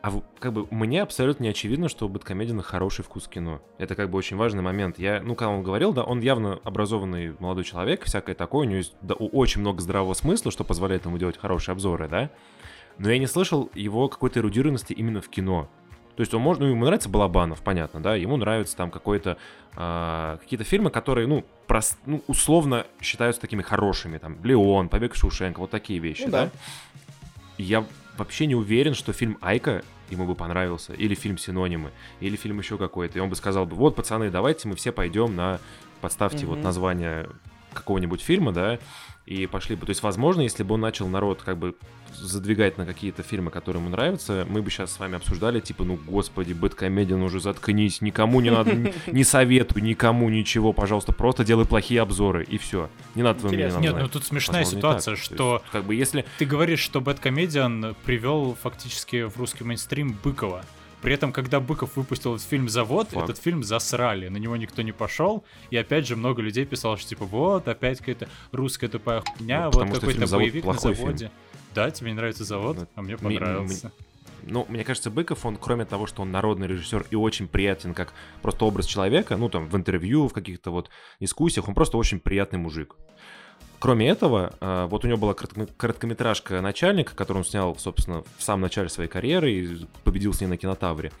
А 0.00 0.12
как 0.38 0.52
бы 0.52 0.66
мне 0.70 1.02
абсолютно 1.02 1.42
не 1.42 1.48
очевидно, 1.48 1.88
что 1.88 2.06
у 2.06 2.08
Бэткомедиана 2.08 2.62
хороший 2.62 3.04
вкус 3.04 3.26
кино. 3.26 3.60
Это 3.78 3.96
как 3.96 4.10
бы 4.10 4.18
очень 4.18 4.36
важный 4.36 4.62
момент. 4.62 4.98
Я, 4.98 5.20
ну, 5.20 5.34
когда 5.34 5.50
он 5.50 5.64
говорил, 5.64 5.92
да, 5.92 6.04
он 6.04 6.20
явно 6.20 6.60
образованный 6.62 7.34
молодой 7.40 7.64
человек, 7.64 8.04
всякое 8.04 8.36
такое, 8.36 8.66
у 8.66 8.68
него 8.68 8.76
есть 8.76 8.94
да, 9.02 9.14
очень 9.14 9.60
много 9.60 9.80
здравого 9.80 10.14
смысла, 10.14 10.52
что 10.52 10.62
позволяет 10.62 11.04
ему 11.04 11.18
делать 11.18 11.36
хорошие 11.36 11.72
обзоры, 11.72 12.08
да? 12.08 12.30
Но 12.98 13.10
я 13.10 13.18
не 13.18 13.26
слышал 13.26 13.70
его 13.74 14.08
какой-то 14.08 14.38
эрудированности 14.38 14.92
именно 14.92 15.20
в 15.20 15.28
кино. 15.28 15.68
То 16.14 16.22
есть 16.22 16.34
он 16.34 16.42
может, 16.42 16.60
ну, 16.60 16.68
ему 16.68 16.84
нравится 16.84 17.08
Балабанов, 17.08 17.62
понятно, 17.62 18.02
да, 18.02 18.16
ему 18.16 18.36
нравятся 18.36 18.76
там 18.76 18.90
какой-то, 18.90 19.36
э, 19.76 20.38
какие-то 20.40 20.64
фильмы, 20.64 20.90
которые, 20.90 21.28
ну, 21.28 21.44
прос, 21.68 21.96
ну, 22.06 22.24
условно 22.26 22.86
считаются 23.00 23.40
такими 23.40 23.62
хорошими, 23.62 24.18
там, 24.18 24.36
Леон, 24.42 24.88
Побег 24.88 25.14
Шушенко, 25.14 25.60
вот 25.60 25.70
такие 25.70 26.00
вещи, 26.00 26.22
ну, 26.24 26.32
да. 26.32 26.44
да. 26.46 26.50
Я 27.56 27.84
вообще 28.18 28.46
не 28.46 28.54
уверен, 28.54 28.94
что 28.94 29.12
фильм 29.12 29.38
Айка 29.40 29.82
ему 30.10 30.26
бы 30.26 30.34
понравился, 30.34 30.92
или 30.92 31.14
фильм 31.14 31.38
Синонимы, 31.38 31.90
или 32.20 32.36
фильм 32.36 32.58
еще 32.58 32.76
какой-то, 32.78 33.18
и 33.18 33.22
он 33.22 33.30
бы 33.30 33.36
сказал 33.36 33.66
бы, 33.66 33.76
вот, 33.76 33.94
пацаны, 33.94 34.30
давайте 34.30 34.68
мы 34.68 34.74
все 34.74 34.92
пойдем 34.92 35.36
на, 35.36 35.60
подставьте 36.00 36.44
mm-hmm. 36.44 36.48
вот 36.48 36.62
название 36.62 37.28
какого-нибудь 37.72 38.20
фильма, 38.20 38.52
да, 38.52 38.78
и 39.28 39.46
пошли 39.46 39.76
бы. 39.76 39.84
То 39.84 39.90
есть, 39.90 40.02
возможно, 40.02 40.40
если 40.40 40.62
бы 40.62 40.74
он 40.74 40.80
начал 40.80 41.06
народ 41.06 41.42
как 41.42 41.58
бы 41.58 41.74
задвигать 42.14 42.78
на 42.78 42.86
какие-то 42.86 43.22
фильмы, 43.22 43.50
которые 43.50 43.82
ему 43.82 43.90
нравятся, 43.90 44.46
мы 44.48 44.62
бы 44.62 44.70
сейчас 44.70 44.92
с 44.92 44.98
вами 44.98 45.16
обсуждали, 45.16 45.60
типа, 45.60 45.84
ну, 45.84 45.98
господи, 46.06 46.54
Бэткомедиан, 46.54 47.22
уже 47.22 47.38
заткнись, 47.38 48.00
никому 48.00 48.40
не 48.40 48.48
надо, 48.48 48.74
не 49.06 49.24
советую, 49.24 49.84
никому 49.84 50.30
ничего, 50.30 50.72
пожалуйста, 50.72 51.12
просто 51.12 51.44
делай 51.44 51.66
плохие 51.66 52.00
обзоры, 52.00 52.42
и 52.44 52.56
все. 52.56 52.88
Не 53.14 53.22
надо 53.22 53.40
твоего 53.40 53.56
мнения 53.56 53.78
Нет, 53.78 53.96
ну 54.00 54.08
тут 54.08 54.24
смешная 54.24 54.64
ситуация, 54.64 55.16
что 55.16 55.62
как 55.72 55.84
бы 55.84 55.94
если... 55.94 56.24
ты 56.38 56.46
говоришь, 56.46 56.80
что 56.80 57.02
Бэткомедиан 57.02 57.94
привел 58.04 58.56
фактически 58.60 59.24
в 59.24 59.36
русский 59.36 59.64
мейнстрим 59.64 60.16
Быкова. 60.24 60.64
При 61.00 61.14
этом, 61.14 61.32
когда 61.32 61.60
Быков 61.60 61.96
выпустил 61.96 62.34
этот 62.34 62.46
фильм 62.46 62.68
«Завод», 62.68 63.08
Факт. 63.10 63.30
этот 63.30 63.42
фильм 63.42 63.62
засрали, 63.62 64.28
на 64.28 64.36
него 64.36 64.56
никто 64.56 64.82
не 64.82 64.92
пошел, 64.92 65.44
и 65.70 65.76
опять 65.76 66.06
же 66.06 66.16
много 66.16 66.42
людей 66.42 66.64
писало, 66.64 66.96
что 66.96 67.08
типа 67.08 67.24
вот, 67.24 67.68
опять 67.68 67.98
какая-то 67.98 68.28
русская 68.50 68.88
тупая 68.88 69.20
хуйня, 69.20 69.66
ну, 69.66 69.70
вот 69.70 69.90
какой-то 69.94 70.26
боевик 70.26 70.64
на 70.64 70.74
заводе. 70.74 71.26
Фильм. 71.26 71.30
Да, 71.74 71.90
тебе 71.90 72.10
не 72.10 72.16
нравится 72.16 72.44
«Завод», 72.44 72.78
ну, 72.78 72.86
а 72.96 73.02
мне 73.02 73.16
понравился. 73.16 73.92
ну, 74.42 74.66
мне 74.68 74.82
кажется, 74.82 75.10
Быков, 75.10 75.46
он, 75.46 75.56
кроме 75.56 75.84
того, 75.84 76.06
что 76.06 76.22
он 76.22 76.32
народный 76.32 76.66
режиссер 76.66 77.06
и 77.10 77.14
очень 77.14 77.46
приятен 77.46 77.94
как 77.94 78.12
просто 78.42 78.64
образ 78.64 78.86
человека, 78.86 79.36
ну, 79.36 79.48
там, 79.48 79.68
в 79.68 79.76
интервью, 79.76 80.26
в 80.26 80.32
каких-то 80.32 80.70
вот 80.70 80.90
дискуссиях, 81.20 81.68
он 81.68 81.74
просто 81.74 81.96
очень 81.96 82.18
приятный 82.18 82.58
мужик. 82.58 82.96
Кроме 83.78 84.08
этого, 84.08 84.54
э, 84.60 84.86
вот 84.90 85.04
у 85.04 85.08
него 85.08 85.18
была 85.18 85.34
короткометражка 85.34 86.60
«Начальник», 86.60 87.14
которую 87.14 87.44
он 87.44 87.48
снял, 87.48 87.76
собственно, 87.76 88.24
в 88.36 88.42
самом 88.42 88.62
начале 88.62 88.88
своей 88.88 89.08
карьеры 89.08 89.52
и 89.52 89.86
победил 90.02 90.32
с 90.32 90.40
ней 90.40 90.48
на 90.48 90.56
кинотавре. 90.56 91.12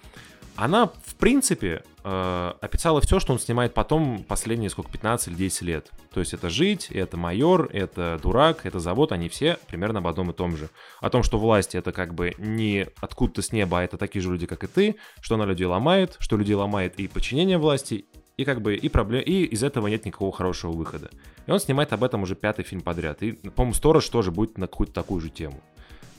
Она, 0.56 0.90
в 1.06 1.14
принципе, 1.14 1.84
э, 2.02 2.52
описала 2.60 3.00
все, 3.00 3.20
что 3.20 3.32
он 3.32 3.38
снимает 3.38 3.74
потом 3.74 4.24
последние, 4.24 4.70
сколько, 4.70 4.90
15 4.90 5.28
или 5.28 5.34
10 5.36 5.62
лет. 5.62 5.92
То 6.12 6.18
есть 6.18 6.34
это 6.34 6.50
«Жить», 6.50 6.88
это 6.90 7.16
«Майор», 7.16 7.70
это 7.72 8.18
«Дурак», 8.20 8.66
это 8.66 8.80
«Завод», 8.80 9.12
они 9.12 9.28
все 9.28 9.58
примерно 9.68 10.00
об 10.00 10.08
одном 10.08 10.32
и 10.32 10.34
том 10.34 10.56
же. 10.56 10.68
О 11.00 11.10
том, 11.10 11.22
что 11.22 11.38
власть— 11.38 11.74
это 11.76 11.92
как 11.92 12.12
бы 12.12 12.34
не 12.38 12.88
откуда-то 13.00 13.40
с 13.40 13.52
неба, 13.52 13.78
а 13.78 13.84
это 13.84 13.96
такие 13.98 14.20
же 14.20 14.32
люди, 14.32 14.46
как 14.46 14.64
и 14.64 14.66
ты, 14.66 14.96
что 15.20 15.36
она 15.36 15.44
людей 15.44 15.66
ломает, 15.66 16.16
что 16.18 16.36
людей 16.36 16.56
ломает 16.56 16.98
и 16.98 17.06
подчинение 17.06 17.58
власти, 17.58 18.06
и 18.38 18.44
как 18.44 18.62
бы 18.62 18.76
и 18.76 18.88
проблем, 18.88 19.22
и 19.22 19.42
из 19.42 19.62
этого 19.62 19.88
нет 19.88 20.06
никакого 20.06 20.32
хорошего 20.32 20.70
выхода. 20.70 21.10
И 21.46 21.50
он 21.50 21.58
снимает 21.58 21.92
об 21.92 22.04
этом 22.04 22.22
уже 22.22 22.36
пятый 22.36 22.64
фильм 22.64 22.80
подряд. 22.80 23.22
И, 23.22 23.32
по-моему, 23.32 23.74
Сторож 23.74 24.08
тоже 24.08 24.30
будет 24.30 24.56
на 24.56 24.68
какую-то 24.68 24.92
такую 24.92 25.20
же 25.20 25.28
тему. 25.28 25.60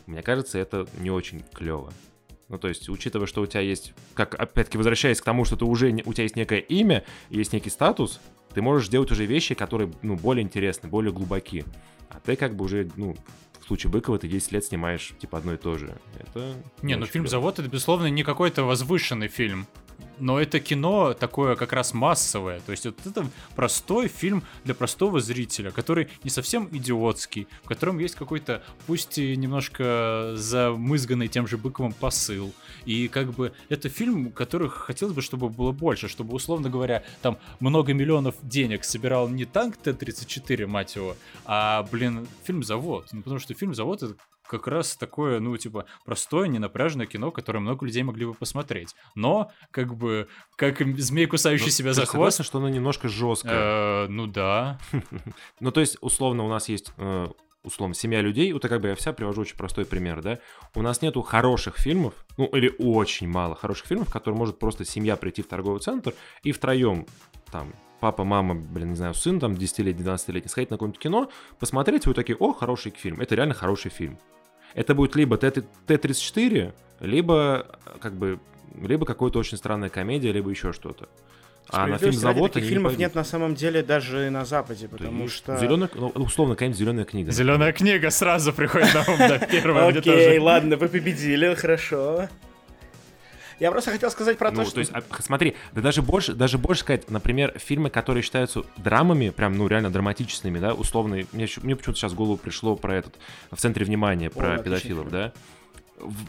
Мне 0.05 0.21
кажется, 0.21 0.59
это 0.59 0.85
не 0.99 1.09
очень 1.11 1.43
клево. 1.53 1.93
Ну, 2.49 2.57
то 2.57 2.67
есть, 2.67 2.89
учитывая, 2.89 3.25
что 3.25 3.41
у 3.41 3.45
тебя 3.45 3.61
есть, 3.61 3.93
как, 4.15 4.35
опять-таки, 4.35 4.77
возвращаясь 4.77 5.21
к 5.21 5.23
тому, 5.23 5.45
что 5.45 5.55
ты 5.55 5.63
уже, 5.63 5.91
у 6.05 6.13
тебя 6.13 6.23
есть 6.23 6.35
некое 6.35 6.59
имя, 6.59 7.05
есть 7.29 7.53
некий 7.53 7.69
статус, 7.69 8.19
ты 8.53 8.61
можешь 8.61 8.89
делать 8.89 9.11
уже 9.11 9.25
вещи, 9.25 9.55
которые, 9.55 9.93
ну, 10.01 10.17
более 10.17 10.43
интересны, 10.43 10.89
более 10.89 11.13
глубоки. 11.13 11.63
А 12.09 12.19
ты 12.19 12.35
как 12.35 12.55
бы 12.55 12.65
уже, 12.65 12.89
ну, 12.97 13.15
в 13.61 13.65
случае 13.65 13.91
Быкова 13.91 14.17
ты 14.17 14.27
10 14.27 14.51
лет 14.51 14.65
снимаешь, 14.65 15.13
типа, 15.19 15.37
одно 15.37 15.53
и 15.53 15.57
то 15.57 15.77
же. 15.77 15.95
Это... 16.17 16.55
Не, 16.81 16.95
ну 16.95 17.05
фильм 17.05 17.27
«Завод»— 17.27 17.59
это, 17.59 17.69
безусловно, 17.69 18.07
не 18.07 18.23
какой-то 18.23 18.63
возвышенный 18.63 19.29
фильм 19.29 19.67
но 20.19 20.39
это 20.39 20.59
кино 20.59 21.13
такое 21.13 21.55
как 21.55 21.73
раз 21.73 21.93
массовое. 21.93 22.59
То 22.61 22.71
есть 22.71 22.85
вот 22.85 22.95
это 23.05 23.25
простой 23.55 24.07
фильм 24.07 24.43
для 24.63 24.75
простого 24.75 25.19
зрителя, 25.19 25.71
который 25.71 26.09
не 26.23 26.29
совсем 26.29 26.69
идиотский, 26.71 27.47
в 27.63 27.67
котором 27.67 27.99
есть 27.99 28.15
какой-то, 28.15 28.63
пусть 28.85 29.17
и 29.17 29.35
немножко 29.35 30.33
замызганный 30.35 31.27
тем 31.27 31.47
же 31.47 31.57
Быковым 31.57 31.93
посыл. 31.93 32.53
И 32.85 33.07
как 33.07 33.31
бы 33.33 33.53
это 33.69 33.89
фильм, 33.89 34.31
которых 34.31 34.73
хотелось 34.73 35.13
бы, 35.13 35.21
чтобы 35.21 35.49
было 35.49 35.71
больше, 35.71 36.07
чтобы, 36.07 36.35
условно 36.35 36.69
говоря, 36.69 37.03
там 37.21 37.37
много 37.59 37.93
миллионов 37.93 38.35
денег 38.41 38.83
собирал 38.83 39.29
не 39.29 39.45
танк 39.45 39.77
Т-34, 39.77 40.65
мать 40.67 40.95
его, 40.95 41.15
а, 41.45 41.83
блин, 41.91 42.27
фильм 42.43 42.63
«Завод». 42.63 43.07
Ну, 43.11 43.21
потому 43.21 43.39
что 43.39 43.53
фильм 43.53 43.73
«Завод»— 43.73 44.03
это 44.03 44.15
как 44.49 44.67
раз 44.67 44.97
такое, 44.97 45.39
ну, 45.39 45.55
типа, 45.57 45.85
простое, 46.03 46.47
ненапряженное 46.47 47.05
кино, 47.05 47.31
которое 47.31 47.59
много 47.59 47.85
людей 47.85 48.01
могли 48.03 48.25
бы 48.25 48.33
посмотреть. 48.33 48.95
Но, 49.15 49.51
как 49.71 49.95
бы, 49.95 50.27
как 50.55 50.81
змей, 50.97 51.27
кусающий 51.27 51.65
ну, 51.65 51.71
себя 51.71 51.93
за 51.93 52.01
хвост... 52.01 52.11
Согласен, 52.11 52.43
что 52.43 52.57
она 52.57 52.69
немножко 52.69 53.07
жесткая. 53.07 54.05
Э, 54.05 54.07
ну 54.07 54.27
да. 54.27 54.79
Ну, 55.59 55.71
то 55.71 55.81
есть, 55.81 55.97
условно, 56.01 56.43
у 56.43 56.49
нас 56.49 56.69
есть 56.69 56.91
э, 56.97 57.27
условно, 57.63 57.93
семья 57.93 58.21
людей, 58.21 58.51
вот 58.53 58.63
как 58.63 58.81
бы 58.81 58.87
я 58.87 58.95
вся 58.95 59.13
привожу 59.13 59.41
очень 59.41 59.57
простой 59.57 59.85
пример, 59.85 60.21
да, 60.21 60.39
у 60.75 60.81
нас 60.81 61.01
нету 61.01 61.21
хороших 61.21 61.77
фильмов, 61.77 62.13
ну, 62.37 62.45
или 62.45 62.73
очень 62.79 63.27
мало 63.27 63.55
хороших 63.55 63.87
фильмов, 63.87 64.11
которые 64.11 64.37
может 64.37 64.57
просто 64.57 64.85
семья 64.85 65.15
прийти 65.17 65.41
в 65.41 65.47
торговый 65.47 65.81
центр 65.81 66.13
и 66.43 66.51
втроем, 66.51 67.05
там, 67.51 67.73
папа, 67.99 68.23
мама, 68.23 68.55
блин, 68.55 68.91
не 68.91 68.95
знаю, 68.95 69.13
сын 69.13 69.39
там 69.39 69.53
10-летний, 69.53 70.03
12-летний, 70.03 70.49
сходить 70.49 70.69
на 70.69 70.77
какое-нибудь 70.77 71.01
кино, 71.01 71.29
посмотреть, 71.59 72.05
и 72.05 72.09
вы 72.09 72.15
такие, 72.15 72.37
о, 72.37 72.53
хороший 72.53 72.93
фильм, 72.93 73.19
это 73.19 73.35
реально 73.35 73.53
хороший 73.53 73.91
фильм 73.91 74.17
это 74.73 74.95
будет 74.95 75.15
либо 75.15 75.37
Т-34, 75.37 76.73
либо 77.01 77.65
как 78.01 78.13
бы 78.13 78.39
либо 78.81 79.05
какая-то 79.05 79.39
очень 79.39 79.57
странная 79.57 79.89
комедия, 79.89 80.31
либо 80.31 80.49
еще 80.49 80.73
что-то. 80.73 81.09
А 81.71 81.85
на 81.85 81.97
фильм 81.99 82.13
«Завод» 82.13 82.53
таких 82.53 82.69
фильмов 82.69 82.93
не 82.93 82.99
нет 82.99 83.13
на 83.13 83.23
самом 83.23 83.53
деле 83.53 83.83
даже 83.83 84.29
на 84.31 84.43
Западе, 84.43 84.87
потому 84.87 85.25
да 85.25 85.29
что... 85.29 85.57
Зеленая, 85.57 85.89
ну, 85.93 86.07
условно, 86.15 86.55
какая-нибудь 86.55 86.79
«Зеленая 86.79 87.05
книга». 87.05 87.31
«Зеленая 87.31 87.73
книга» 87.73 88.09
сразу 88.09 88.53
приходит 88.53 88.93
на 88.93 89.01
ум, 89.01 89.17
да, 89.19 89.37
первая. 89.39 89.89
Окей, 89.89 90.39
ладно, 90.39 90.77
вы 90.77 90.87
победили, 90.87 91.53
хорошо. 91.53 92.27
Я 93.59 93.71
просто 93.71 93.91
хотел 93.91 94.09
сказать 94.09 94.37
про 94.37 94.51
ну, 94.51 94.57
то, 94.57 94.65
что... 94.65 94.75
То 94.75 94.79
есть, 94.79 94.91
а, 94.93 95.03
смотри, 95.21 95.55
да 95.73 95.81
даже 95.81 96.01
больше, 96.01 96.33
даже 96.33 96.57
больше 96.57 96.81
сказать, 96.81 97.09
например, 97.09 97.53
фильмы, 97.57 97.89
которые 97.89 98.23
считаются 98.23 98.63
драмами, 98.77 99.29
прям, 99.29 99.57
ну, 99.57 99.67
реально 99.67 99.89
драматичными, 99.89 100.59
да, 100.59 100.73
условно, 100.73 101.15
мне, 101.33 101.47
мне 101.61 101.75
почему-то 101.75 101.99
сейчас 101.99 102.13
в 102.13 102.15
голову 102.15 102.37
пришло 102.37 102.75
про 102.75 102.95
этот, 102.95 103.15
в 103.51 103.57
центре 103.57 103.85
внимания, 103.85 104.29
про 104.29 104.55
О, 104.55 104.57
педофилов, 104.59 105.09
да, 105.09 105.33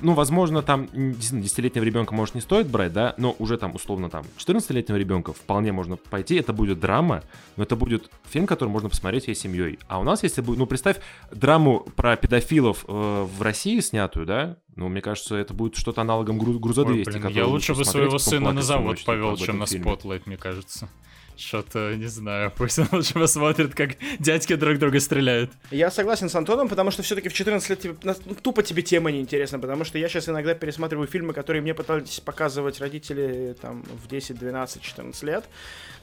ну, 0.00 0.14
возможно, 0.14 0.62
там 0.62 0.86
действительно 0.92 1.42
десятилетнего 1.42 1.84
ребенка, 1.84 2.14
может, 2.14 2.34
не 2.34 2.40
стоит 2.40 2.68
брать, 2.68 2.92
да, 2.92 3.14
но 3.16 3.34
уже 3.38 3.56
там, 3.58 3.74
условно, 3.74 4.10
там, 4.10 4.24
14-летнего 4.38 4.96
ребенка 4.96 5.32
вполне 5.32 5.72
можно 5.72 5.96
пойти, 5.96 6.36
это 6.36 6.52
будет 6.52 6.80
драма, 6.80 7.22
но 7.56 7.62
это 7.62 7.76
будет 7.76 8.10
фильм, 8.28 8.46
который 8.46 8.68
можно 8.68 8.88
посмотреть 8.88 9.24
всей 9.24 9.34
семьей. 9.34 9.78
А 9.88 10.00
у 10.00 10.02
нас, 10.02 10.22
если 10.22 10.40
будет, 10.40 10.58
ну, 10.58 10.66
представь 10.66 10.96
драму 11.32 11.80
про 11.96 12.16
педофилов 12.16 12.84
э, 12.88 13.26
в 13.36 13.42
России 13.42 13.80
снятую, 13.80 14.26
да, 14.26 14.56
ну, 14.76 14.88
мне 14.88 15.00
кажется, 15.00 15.36
это 15.36 15.52
будет 15.54 15.76
что-то 15.76 16.00
аналогом 16.00 16.38
гру- 16.38 16.58
груза 16.58 16.84
200. 16.84 17.08
Ой, 17.08 17.20
блин, 17.20 17.32
я 17.34 17.46
лучше 17.46 17.74
бы 17.74 17.84
своего 17.84 18.18
сына 18.18 18.52
на 18.52 18.62
завод 18.62 19.04
повел, 19.04 19.36
чем 19.36 19.58
на 19.58 19.64
Spotlight, 19.64 20.22
мне 20.26 20.36
кажется. 20.36 20.88
Что-то, 21.40 21.96
не 21.96 22.06
знаю, 22.06 22.52
пусть 22.54 22.78
он 22.78 22.88
лучше 22.92 23.14
посмотрит, 23.14 23.74
как 23.74 23.92
дядьки 24.18 24.54
друг 24.56 24.78
друга 24.78 25.00
стреляют. 25.00 25.50
Я 25.70 25.90
согласен 25.90 26.28
с 26.28 26.34
Антоном, 26.34 26.68
потому 26.68 26.90
что 26.90 27.02
все-таки 27.02 27.30
в 27.30 27.32
14 27.32 27.70
лет 27.70 27.80
тебе, 27.80 27.96
ну, 28.02 28.14
тупо 28.34 28.62
тебе 28.62 28.82
тема 28.82 29.10
неинтересна, 29.10 29.58
потому 29.58 29.84
что 29.84 29.96
я 29.96 30.10
сейчас 30.10 30.28
иногда 30.28 30.52
пересматриваю 30.52 31.08
фильмы, 31.08 31.32
которые 31.32 31.62
мне 31.62 31.72
пытались 31.72 32.20
показывать 32.20 32.78
родители 32.80 33.56
там 33.58 33.82
в 33.84 34.06
10, 34.08 34.38
12, 34.38 34.82
14 34.82 35.22
лет. 35.22 35.46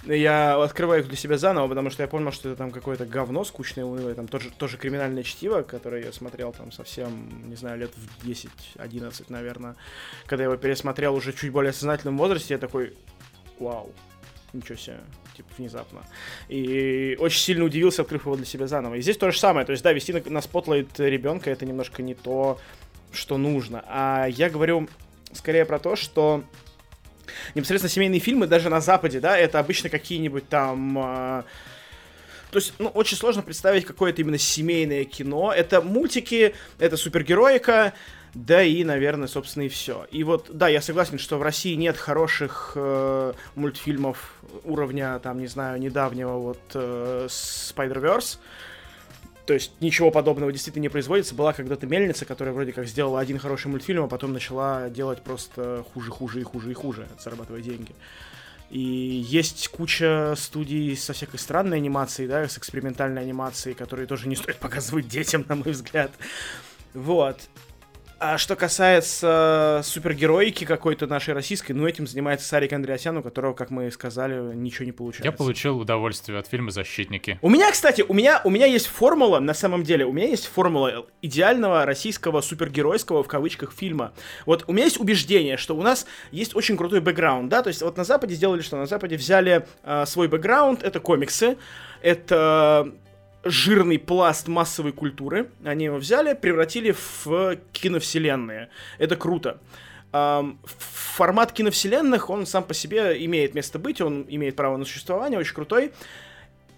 Я 0.06 0.62
открываю 0.62 1.02
их 1.02 1.08
для 1.08 1.18
себя 1.18 1.38
заново, 1.38 1.68
потому 1.68 1.92
что 1.92 2.02
я 2.02 2.08
понял, 2.08 2.32
что 2.32 2.50
это 2.50 2.58
там 2.58 2.72
какое-то 2.72 3.06
говно 3.06 3.44
скучное, 3.44 3.86
унылое, 3.86 4.16
там 4.16 4.28
тоже, 4.28 4.50
тоже 4.50 4.78
криминальное 4.78 5.22
чтиво, 5.22 5.62
которое 5.62 6.04
я 6.04 6.12
смотрел 6.12 6.52
там 6.52 6.72
совсем, 6.72 7.48
не 7.48 7.56
знаю, 7.56 7.78
лет 7.78 7.92
в 7.96 8.28
10-11, 8.28 9.26
наверное. 9.30 9.76
Когда 10.26 10.46
я 10.46 10.50
его 10.50 10.58
пересмотрел 10.58 11.14
уже 11.14 11.32
чуть 11.32 11.52
более 11.52 11.74
сознательном 11.74 12.18
возрасте, 12.18 12.56
я 12.56 12.58
такой, 12.58 12.96
вау, 13.60 13.94
ничего 14.54 14.78
себе, 14.78 14.98
типа, 15.38 15.50
внезапно. 15.58 16.02
И 16.50 17.16
очень 17.20 17.40
сильно 17.40 17.64
удивился, 17.64 18.02
открыв 18.02 18.26
его 18.26 18.36
для 18.36 18.46
себя 18.46 18.68
заново. 18.68 18.96
И 18.96 19.02
здесь 19.02 19.18
то 19.18 19.32
же 19.32 19.40
самое, 19.40 19.66
то 19.66 19.72
есть, 19.72 19.84
да, 19.84 19.94
вести 19.94 20.14
на, 20.14 20.22
на 20.26 20.42
Spotlight 20.42 21.00
ребенка 21.00 21.50
это 21.52 21.66
немножко 21.66 22.02
не 22.02 22.16
то, 22.16 22.60
что 23.12 23.38
нужно. 23.38 23.84
А 23.88 24.26
я 24.28 24.50
говорю 24.50 24.90
скорее 25.34 25.66
про 25.66 25.80
то, 25.80 25.96
что 25.96 26.44
непосредственно 27.56 27.90
семейные 27.90 28.20
фильмы 28.20 28.48
даже 28.48 28.70
на 28.70 28.82
Западе, 28.82 29.20
да, 29.20 29.38
это 29.38 29.60
обычно 29.60 29.90
какие-нибудь 29.90 30.50
там... 30.50 30.98
Э, 30.98 31.44
то 32.50 32.60
есть, 32.60 32.74
ну, 32.80 32.88
очень 32.88 33.18
сложно 33.18 33.42
представить 33.42 33.86
какое-то 33.86 34.22
именно 34.22 34.38
семейное 34.38 35.04
кино. 35.04 35.54
Это 35.54 35.82
мультики, 35.82 36.56
это 36.80 36.96
супергероика, 36.96 37.94
да 38.38 38.62
и, 38.62 38.84
наверное, 38.84 39.28
собственно, 39.28 39.64
и 39.64 39.68
все. 39.68 40.06
И 40.12 40.24
вот, 40.24 40.52
да, 40.54 40.68
я 40.68 40.80
согласен, 40.80 41.18
что 41.18 41.40
в 41.40 41.42
России 41.42 41.74
нет 41.74 41.98
хороших 41.98 42.74
э, 42.76 43.34
мультфильмов 43.56 44.36
уровня, 44.64 45.18
там, 45.20 45.40
не 45.40 45.48
знаю, 45.48 45.80
недавнего 45.80 46.38
вот 46.38 46.60
э, 46.76 47.26
Spider-Verse. 47.28 48.38
То 49.48 49.54
есть 49.56 49.72
ничего 49.80 50.12
подобного 50.12 50.52
действительно 50.52 50.84
не 50.84 50.90
производится. 50.90 51.34
Была 51.34 51.52
когда-то 51.54 51.88
Мельница, 51.88 52.26
которая 52.26 52.54
вроде 52.54 52.74
как 52.74 52.86
сделала 52.86 53.20
один 53.20 53.40
хороший 53.40 53.68
мультфильм, 53.70 54.04
а 54.04 54.08
потом 54.08 54.34
начала 54.34 54.88
делать 54.90 55.24
просто 55.24 55.84
хуже, 55.94 56.12
хуже 56.12 56.42
и 56.42 56.44
хуже 56.44 56.70
и 56.70 56.74
хуже, 56.76 57.08
зарабатывая 57.20 57.62
деньги. 57.62 57.96
И 58.70 58.80
есть 58.80 59.70
куча 59.70 60.36
студий 60.38 60.96
со 60.96 61.14
всякой 61.14 61.40
странной 61.40 61.78
анимацией, 61.78 62.30
да, 62.30 62.48
с 62.48 62.58
экспериментальной 62.60 63.24
анимацией, 63.24 63.74
которые 63.74 64.06
тоже 64.06 64.28
не 64.28 64.36
стоит 64.36 64.58
показывать 64.58 65.08
детям, 65.08 65.44
на 65.48 65.56
мой 65.56 65.72
взгляд. 65.72 66.12
Вот. 66.94 67.40
А 68.20 68.40
что 68.40 68.56
касается 68.56 69.82
супергероики 69.84 70.64
какой-то 70.64 71.06
нашей 71.06 71.36
российской, 71.36 71.74
ну, 71.74 71.86
этим 71.86 72.08
занимается 72.08 72.48
Сарик 72.48 72.74
Андреасян, 72.74 73.16
у 73.18 73.22
которого, 73.22 73.54
как 73.54 73.70
мы 73.70 73.92
сказали, 73.92 74.56
ничего 74.56 74.86
не 74.86 74.92
получается. 74.92 75.26
Я 75.26 75.32
получил 75.32 75.78
удовольствие 75.78 76.40
от 76.40 76.48
фильма 76.48 76.72
«Защитники». 76.72 77.38
У 77.44 77.50
меня, 77.50 77.72
кстати, 77.72 78.04
у 78.08 78.14
меня, 78.16 78.42
у 78.44 78.50
меня 78.50 78.66
есть 78.66 78.88
формула, 78.88 79.40
на 79.40 79.54
самом 79.54 79.84
деле, 79.84 80.04
у 80.06 80.14
меня 80.14 80.30
есть 80.30 80.48
формула 80.48 81.06
идеального 81.22 81.86
российского 81.86 82.42
супергеройского, 82.42 83.24
в 83.24 83.28
кавычках, 83.28 83.72
фильма. 83.72 84.14
Вот 84.48 84.64
у 84.66 84.74
меня 84.74 84.86
есть 84.86 85.00
убеждение, 85.00 85.58
что 85.58 85.76
у 85.76 85.84
нас 85.84 86.08
есть 86.32 86.56
очень 86.56 86.76
крутой 86.76 87.02
бэкграунд, 87.02 87.50
да, 87.50 87.62
то 87.62 87.68
есть 87.68 87.84
вот 87.84 87.98
на 87.98 88.04
Западе 88.04 88.34
сделали 88.34 88.62
что? 88.62 88.78
На 88.78 88.88
Западе 88.88 89.16
взяли 89.16 89.68
э, 89.84 90.06
свой 90.08 90.28
бэкграунд, 90.28 90.82
это 90.82 91.00
комиксы, 91.00 91.58
это 92.02 92.92
жирный 93.50 94.00
пласт 94.00 94.48
массовой 94.48 94.92
культуры. 94.92 95.50
Они 95.64 95.86
его 95.86 95.98
взяли, 95.98 96.34
превратили 96.34 96.96
в 97.24 97.58
киновселенные. 97.72 98.70
Это 98.98 99.16
круто. 99.16 99.60
Формат 100.12 101.52
киновселенных, 101.52 102.30
он 102.30 102.46
сам 102.46 102.64
по 102.64 102.74
себе 102.74 103.24
имеет 103.26 103.56
место 103.56 103.78
быть, 103.80 104.02
он 104.02 104.26
имеет 104.30 104.56
право 104.56 104.78
на 104.78 104.86
существование, 104.86 105.40
очень 105.40 105.54
крутой. 105.54 105.92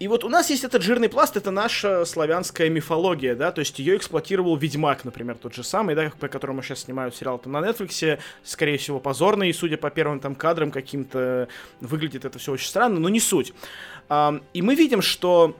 И 0.00 0.08
вот 0.08 0.24
у 0.24 0.30
нас 0.30 0.48
есть 0.48 0.64
этот 0.64 0.82
жирный 0.82 1.10
пласт, 1.10 1.36
это 1.36 1.50
наша 1.50 2.06
славянская 2.06 2.70
мифология, 2.70 3.34
да, 3.34 3.52
то 3.52 3.58
есть 3.58 3.78
ее 3.78 3.98
эксплуатировал 3.98 4.56
Ведьмак, 4.56 5.04
например, 5.04 5.36
тот 5.36 5.54
же 5.54 5.62
самый, 5.62 5.94
да, 5.94 6.10
по 6.18 6.28
которому 6.28 6.62
сейчас 6.62 6.80
снимают 6.80 7.14
сериал 7.14 7.38
там 7.38 7.52
на 7.52 7.58
Netflix, 7.58 8.18
скорее 8.42 8.78
всего, 8.78 8.98
позорный, 8.98 9.52
судя 9.52 9.76
по 9.76 9.90
первым 9.90 10.18
там 10.18 10.34
кадрам 10.34 10.70
каким-то, 10.70 11.48
выглядит 11.82 12.24
это 12.24 12.38
все 12.38 12.52
очень 12.52 12.68
странно, 12.68 12.98
но 12.98 13.10
не 13.10 13.20
суть. 13.20 13.52
И 14.10 14.62
мы 14.62 14.74
видим, 14.74 15.02
что 15.02 15.54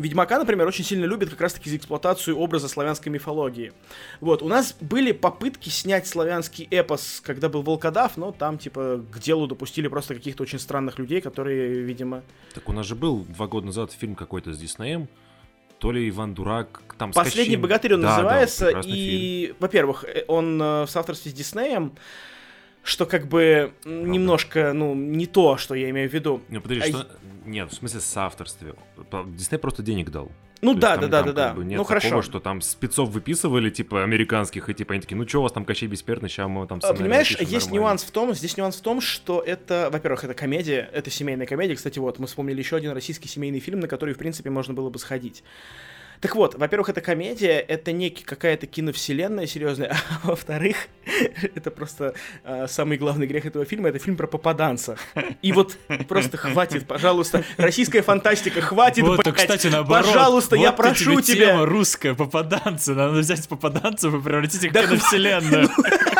Ведьмака, 0.00 0.38
например, 0.38 0.66
очень 0.66 0.84
сильно 0.84 1.04
любят 1.04 1.30
как 1.30 1.40
раз-таки 1.40 1.70
за 1.70 1.76
эксплуатацию 1.76 2.36
образа 2.36 2.68
славянской 2.68 3.12
мифологии. 3.12 3.72
Вот, 4.20 4.42
у 4.42 4.48
нас 4.48 4.76
были 4.80 5.12
попытки 5.12 5.68
снять 5.68 6.06
славянский 6.06 6.66
эпос, 6.70 7.20
когда 7.24 7.48
был 7.48 7.62
Волкодав, 7.62 8.16
но 8.16 8.32
там, 8.32 8.58
типа, 8.58 9.04
к 9.10 9.18
делу 9.18 9.46
допустили 9.46 9.88
просто 9.88 10.14
каких-то 10.14 10.42
очень 10.42 10.58
странных 10.58 10.98
людей, 10.98 11.20
которые, 11.20 11.82
видимо... 11.82 12.22
Так 12.54 12.68
у 12.68 12.72
нас 12.72 12.86
же 12.86 12.94
был 12.94 13.24
два 13.24 13.46
года 13.46 13.66
назад 13.66 13.92
фильм 13.92 14.14
какой-то 14.14 14.52
с 14.52 14.58
Диснеем, 14.58 15.08
то 15.78 15.92
ли 15.92 16.08
Иван 16.08 16.34
Дурак, 16.34 16.82
там 16.98 17.12
Последний 17.12 17.56
богатырь 17.56 17.94
он 17.94 18.02
да, 18.02 18.16
называется, 18.16 18.72
да, 18.72 18.80
и, 18.84 19.54
во-первых, 19.58 20.04
э, 20.04 20.24
он 20.28 20.60
э, 20.60 20.82
в 20.84 20.90
соавторстве 20.90 21.30
с 21.30 21.34
Диснеем, 21.34 21.92
что 22.82 23.06
как 23.06 23.28
бы 23.28 23.72
Правда. 23.82 24.08
немножко, 24.08 24.72
ну, 24.72 24.94
не 24.94 25.26
то, 25.26 25.56
что 25.56 25.74
я 25.74 25.90
имею 25.90 26.08
в 26.08 26.12
виду. 26.12 26.42
Ну, 26.48 26.60
подожди, 26.60 26.92
а 26.92 26.98
что... 26.98 27.06
Нет, 27.44 27.72
в 27.72 27.74
смысле 27.74 28.00
соавторстве. 28.00 28.74
Дисней 29.26 29.58
просто 29.58 29.82
денег 29.82 30.10
дал. 30.10 30.30
Ну 30.62 30.74
да, 30.74 30.96
да, 30.96 31.06
да, 31.08 31.22
да, 31.22 31.32
да. 31.32 31.54
Бы 31.54 31.64
нет 31.64 31.78
ну 31.78 31.84
такого, 31.84 32.00
хорошо. 32.00 32.22
что 32.22 32.38
там 32.38 32.60
спецов 32.60 33.08
выписывали, 33.08 33.70
типа, 33.70 34.02
американских, 34.02 34.68
и 34.68 34.74
типа 34.74 34.92
они 34.92 35.00
такие, 35.00 35.16
ну 35.16 35.26
что 35.26 35.38
у 35.38 35.42
вас 35.42 35.52
там 35.52 35.64
Кощей 35.64 35.88
Бессмертный, 35.88 36.28
сейчас 36.28 36.48
мы 36.48 36.66
там 36.66 36.80
а, 36.82 36.92
Понимаешь, 36.92 37.30
есть 37.30 37.52
нормально. 37.52 37.74
нюанс 37.74 38.02
в 38.04 38.10
том, 38.10 38.34
здесь 38.34 38.56
нюанс 38.56 38.76
в 38.76 38.82
том, 38.82 39.00
что 39.00 39.40
это, 39.40 39.88
во-первых, 39.90 40.24
это 40.24 40.34
комедия, 40.34 40.88
это 40.92 41.10
семейная 41.10 41.46
комедия. 41.46 41.76
Кстати, 41.76 41.98
вот, 41.98 42.18
мы 42.18 42.26
вспомнили 42.26 42.58
еще 42.58 42.76
один 42.76 42.92
российский 42.92 43.28
семейный 43.28 43.60
фильм, 43.60 43.80
на 43.80 43.88
который, 43.88 44.14
в 44.14 44.18
принципе, 44.18 44.50
можно 44.50 44.74
было 44.74 44.90
бы 44.90 44.98
сходить. 44.98 45.42
Так 46.20 46.36
вот, 46.36 46.54
во-первых, 46.54 46.90
это 46.90 47.00
комедия, 47.00 47.58
это 47.60 47.92
не 47.92 48.10
какая-то 48.10 48.66
киновселенная 48.66 49.46
серьезная, 49.46 49.96
а 50.22 50.26
во-вторых, 50.28 50.76
это 51.54 51.70
просто 51.70 52.14
э, 52.44 52.66
самый 52.68 52.98
главный 52.98 53.26
грех 53.26 53.46
этого 53.46 53.64
фильма, 53.64 53.88
это 53.88 53.98
фильм 53.98 54.16
про 54.16 54.26
попаданца. 54.26 54.98
И 55.40 55.52
вот 55.52 55.78
просто 56.08 56.36
хватит, 56.36 56.86
пожалуйста, 56.86 57.42
российская 57.56 58.02
фантастика, 58.02 58.60
хватит, 58.60 59.04
вот, 59.04 59.22
блядь, 59.24 59.34
кстати, 59.34 59.68
наоборот, 59.68 60.06
пожалуйста, 60.06 60.56
вот 60.56 60.62
я 60.62 60.72
прошу 60.72 61.20
тебя. 61.22 61.52
тема 61.52 61.66
русская, 61.66 62.14
попаданцы, 62.14 62.94
надо 62.94 63.18
взять 63.18 63.48
попаданцев 63.48 64.14
и 64.14 64.20
превратить 64.20 64.62
их 64.62 64.72
в 64.72 64.74
киновселенную. 64.74 65.70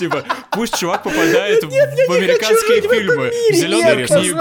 Типа, 0.00 0.24
пусть 0.50 0.78
чувак 0.78 1.02
попадает 1.02 1.62
в 1.62 2.12
американские 2.12 2.80
фильмы. 2.80 3.30
Зеленую 3.52 4.06
книгу. 4.06 4.38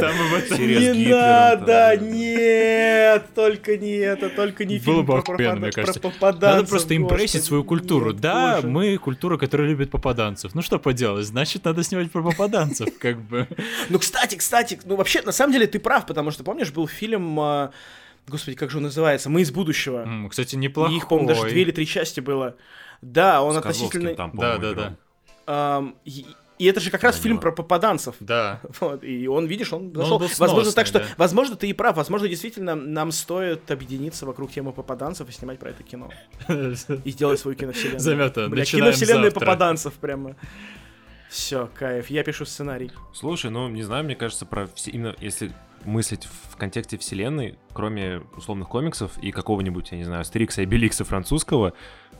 Там 0.00 0.64
Не 0.66 1.08
надо, 1.10 1.96
нет, 1.98 3.26
только 3.34 3.76
не 3.76 3.96
это, 3.96 4.30
только 4.30 4.64
не 4.64 4.78
фильм 4.78 5.04
про 5.06 5.22
мне 5.56 5.70
кажется. 5.70 6.00
Надо 6.20 6.64
просто 6.64 6.96
импрессить 6.96 7.44
свою 7.44 7.64
культуру. 7.64 8.12
Да, 8.14 8.60
мы 8.62 8.96
культура, 8.96 9.36
которая 9.36 9.68
любит 9.68 9.90
попаданцев. 9.90 10.54
Ну 10.54 10.62
что 10.62 10.78
поделать, 10.78 11.26
значит, 11.26 11.64
надо 11.64 11.82
снимать 11.82 12.10
про 12.10 12.22
попаданцев, 12.22 12.88
как 12.98 13.20
бы. 13.20 13.46
Ну, 13.90 13.98
кстати, 13.98 14.36
кстати, 14.36 14.80
ну 14.84 14.96
вообще, 14.96 15.20
на 15.22 15.32
самом 15.32 15.52
деле 15.52 15.66
ты 15.66 15.78
прав, 15.78 16.06
потому 16.06 16.30
что, 16.30 16.44
помнишь, 16.44 16.72
был 16.72 16.88
фильм 16.88 17.38
а, 17.38 17.70
Господи, 18.26 18.56
как 18.56 18.70
же 18.70 18.78
он 18.78 18.84
называется? 18.84 19.28
Мы 19.28 19.42
из 19.42 19.50
будущего. 19.50 20.28
кстати, 20.28 20.56
неплохой. 20.56 20.96
их, 20.96 21.08
по-моему, 21.08 21.28
даже 21.28 21.42
две 21.48 21.62
или 21.62 21.70
три 21.70 21.86
части 21.86 22.20
было. 22.20 22.56
Да, 23.04 23.42
он 23.42 23.54
С 23.54 23.58
относительно... 23.58 24.14
Там, 24.14 24.30
да, 24.34 24.56
да, 24.58 24.72
да. 24.72 24.96
Um, 25.46 25.94
и, 26.06 26.24
и 26.58 26.66
это 26.66 26.80
же 26.80 26.90
как 26.90 27.02
раз 27.02 27.16
фильм 27.16 27.38
про 27.38 27.52
попаданцев. 27.52 28.16
Да. 28.20 28.60
Вот, 28.80 29.04
и 29.04 29.28
он, 29.28 29.46
видишь, 29.46 29.72
он 29.72 29.92
зашел. 29.94 30.14
Он 30.14 30.20
сносный, 30.20 30.46
возможно, 30.46 30.72
так 30.72 30.86
что, 30.86 31.00
да. 31.00 31.06
возможно, 31.18 31.56
ты 31.56 31.68
и 31.68 31.74
прав. 31.74 31.96
Возможно, 31.96 32.28
действительно, 32.28 32.74
нам 32.74 33.12
стоит 33.12 33.70
объединиться 33.70 34.24
вокруг 34.24 34.50
темы 34.52 34.72
попаданцев 34.72 35.28
и 35.28 35.32
снимать 35.32 35.58
про 35.58 35.70
это 35.70 35.82
кино. 35.82 36.10
И 37.04 37.10
сделать 37.10 37.40
свою 37.40 37.56
киновселенную. 37.56 38.00
Замета. 38.00 38.48
Бля, 38.48 38.64
киновселенная 38.64 39.30
попаданцев 39.30 39.92
прямо. 39.94 40.36
Все, 41.28 41.68
кайф. 41.74 42.08
Я 42.08 42.22
пишу 42.22 42.46
сценарий. 42.46 42.92
Слушай, 43.12 43.50
ну, 43.50 43.68
не 43.68 43.82
знаю, 43.82 44.04
мне 44.04 44.14
кажется, 44.14 44.46
про 44.46 44.66
все, 44.68 44.92
именно 44.92 45.14
если 45.18 45.52
мыслить 45.84 46.26
в 46.50 46.56
контексте 46.56 46.98
вселенной, 46.98 47.58
кроме 47.72 48.22
условных 48.36 48.68
комиксов 48.68 49.18
и 49.18 49.32
какого-нибудь, 49.32 49.90
я 49.92 49.98
не 49.98 50.04
знаю, 50.04 50.24
Стрикса 50.24 50.62
и 50.62 50.64
Беликса 50.64 51.04
французского, 51.04 51.74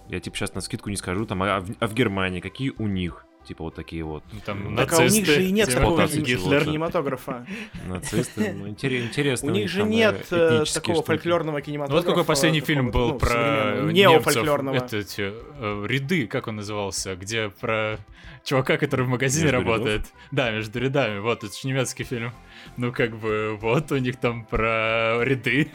я 0.08 0.20
типа 0.20 0.36
сейчас 0.36 0.54
на 0.54 0.60
скидку 0.60 0.90
не 0.90 0.96
скажу, 0.96 1.26
там, 1.26 1.42
а 1.42 1.60
в, 1.60 1.70
а 1.78 1.86
в 1.86 1.94
Германии 1.94 2.40
какие 2.40 2.72
у 2.78 2.86
них? 2.86 3.26
Типа 3.46 3.64
вот 3.64 3.74
такие 3.74 4.02
вот. 4.04 4.24
Ну, 4.32 4.40
там 4.44 4.74
так 4.74 4.90
нацисты, 4.90 5.02
а 5.02 5.04
у 5.04 5.08
них 5.10 5.26
же 5.26 5.44
и 5.44 5.52
нет 5.52 5.72
такого 5.72 6.08
кинематографа. 6.08 7.46
Нацисты, 7.86 8.54
ну, 8.54 8.68
интересно. 8.68 9.52
У 9.52 9.54
них 9.54 9.68
же 9.68 9.82
нет 9.82 10.26
э, 10.30 10.64
такого 10.72 11.02
фольклорного 11.02 11.60
кинематографа. 11.60 11.92
Ну, 11.92 11.96
вот 11.96 12.06
какой 12.06 12.24
последний 12.24 12.60
фильм 12.60 12.90
был 12.90 13.10
ну, 13.10 13.18
про 13.18 13.82
неофольклорного. 13.92 14.76
Это 14.76 15.04
э, 15.18 15.86
ряды, 15.86 16.26
как 16.26 16.48
он 16.48 16.56
назывался, 16.56 17.16
где 17.16 17.50
про 17.50 17.98
чувака, 18.44 18.78
который 18.78 19.04
в 19.04 19.08
магазине 19.10 19.50
работает. 19.50 20.06
Да, 20.30 20.50
между 20.50 20.78
рядами. 20.78 21.18
Вот, 21.18 21.44
это 21.44 21.54
же 21.54 21.68
немецкий 21.68 22.04
фильм. 22.04 22.32
Ну, 22.78 22.92
как 22.92 23.14
бы, 23.16 23.58
вот 23.60 23.92
у 23.92 23.98
них 23.98 24.16
там 24.16 24.46
про 24.46 25.22
ряды. 25.22 25.68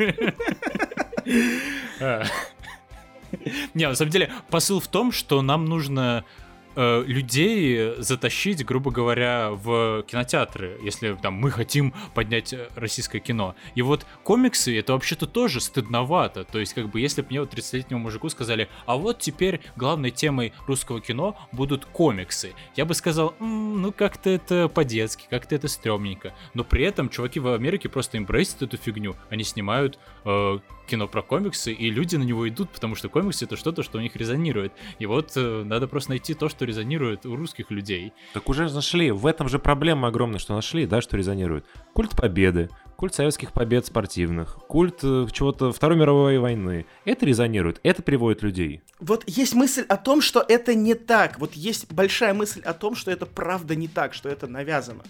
Не, 3.73 3.87
на 3.87 3.95
самом 3.95 4.11
деле, 4.11 4.31
посыл 4.49 4.79
в 4.79 4.87
том, 4.87 5.11
что 5.11 5.41
нам 5.41 5.65
нужно 5.65 6.25
э, 6.79 7.03
людей 7.05 7.95
затащить, 7.97 8.65
грубо 8.65 8.89
говоря, 8.89 9.51
в 9.51 10.03
кинотеатры, 10.03 10.79
если 10.81 11.13
там 11.21 11.33
мы 11.33 11.51
хотим 11.51 11.93
поднять 12.13 12.53
э, 12.53 12.69
российское 12.75 13.19
кино. 13.19 13.55
И 13.75 13.81
вот 13.81 14.05
комиксы 14.23 14.77
это 14.77 14.93
вообще-то 14.93 15.27
тоже 15.27 15.59
стыдновато. 15.59 16.45
То 16.45 16.59
есть, 16.59 16.73
как 16.73 16.89
бы, 16.89 17.01
если 17.01 17.21
бы 17.21 17.27
мне 17.31 17.41
вот 17.41 17.53
30-летнему 17.53 17.99
мужику 17.99 18.29
сказали, 18.29 18.69
а 18.85 18.95
вот 18.95 19.19
теперь 19.19 19.59
главной 19.75 20.11
темой 20.11 20.53
русского 20.67 21.01
кино 21.01 21.37
будут 21.51 21.85
комиксы, 21.85 22.53
я 22.75 22.85
бы 22.85 22.93
сказал, 22.93 23.35
м-м, 23.39 23.81
ну 23.81 23.91
как-то 23.91 24.29
это 24.29 24.69
по-детски, 24.69 25.25
как-то 25.29 25.55
это 25.55 25.67
стрёмненько. 25.67 26.33
Но 26.53 26.63
при 26.63 26.83
этом 26.83 27.09
чуваки 27.09 27.39
в 27.39 27.53
Америке 27.53 27.89
просто 27.89 28.17
имбрейсят 28.17 28.61
эту 28.61 28.77
фигню. 28.77 29.15
Они 29.29 29.43
снимают 29.43 29.99
э, 30.23 30.59
кино 30.89 31.07
про 31.07 31.21
комиксы, 31.21 31.71
и 31.71 31.89
люди 31.89 32.15
на 32.15 32.23
него 32.23 32.47
идут, 32.49 32.69
потому 32.71 32.95
что 32.95 33.09
комиксы 33.09 33.45
это 33.45 33.55
что-то, 33.55 33.83
что 33.83 33.99
у 33.99 34.01
них 34.01 34.15
резонирует. 34.15 34.73
И 34.97 35.05
вот 35.05 35.33
э, 35.35 35.63
надо 35.65 35.87
просто 35.87 36.11
найти 36.11 36.33
то, 36.33 36.49
что 36.49 36.65
резонирует 36.69 37.25
у 37.25 37.35
русских 37.35 37.71
людей. 37.71 38.13
Так 38.33 38.47
уже 38.49 38.69
нашли, 38.73 39.11
в 39.11 39.25
этом 39.25 39.49
же 39.49 39.59
проблема 39.59 40.07
огромная, 40.07 40.39
что 40.39 40.55
нашли, 40.55 40.85
да, 40.85 41.01
что 41.01 41.17
резонирует. 41.17 41.65
Культ 41.93 42.15
победы, 42.15 42.69
культ 42.95 43.13
советских 43.13 43.51
побед 43.51 43.85
спортивных, 43.85 44.57
культ 44.67 44.99
э, 45.03 45.27
чего-то 45.31 45.71
Второй 45.71 45.97
мировой 45.97 46.37
войны. 46.39 46.85
Это 47.05 47.25
резонирует, 47.25 47.79
это 47.83 48.03
приводит 48.03 48.43
людей. 48.43 48.81
Вот 48.99 49.23
есть 49.27 49.53
мысль 49.53 49.85
о 49.87 49.97
том, 49.97 50.21
что 50.21 50.43
это 50.47 50.75
не 50.75 50.95
так. 50.95 51.39
Вот 51.39 51.53
есть 51.53 51.91
большая 51.91 52.33
мысль 52.33 52.61
о 52.61 52.73
том, 52.73 52.95
что 52.95 53.11
это 53.11 53.25
правда 53.25 53.75
не 53.75 53.87
так, 53.87 54.13
что 54.13 54.29
это 54.29 54.47
навязано. 54.47 55.03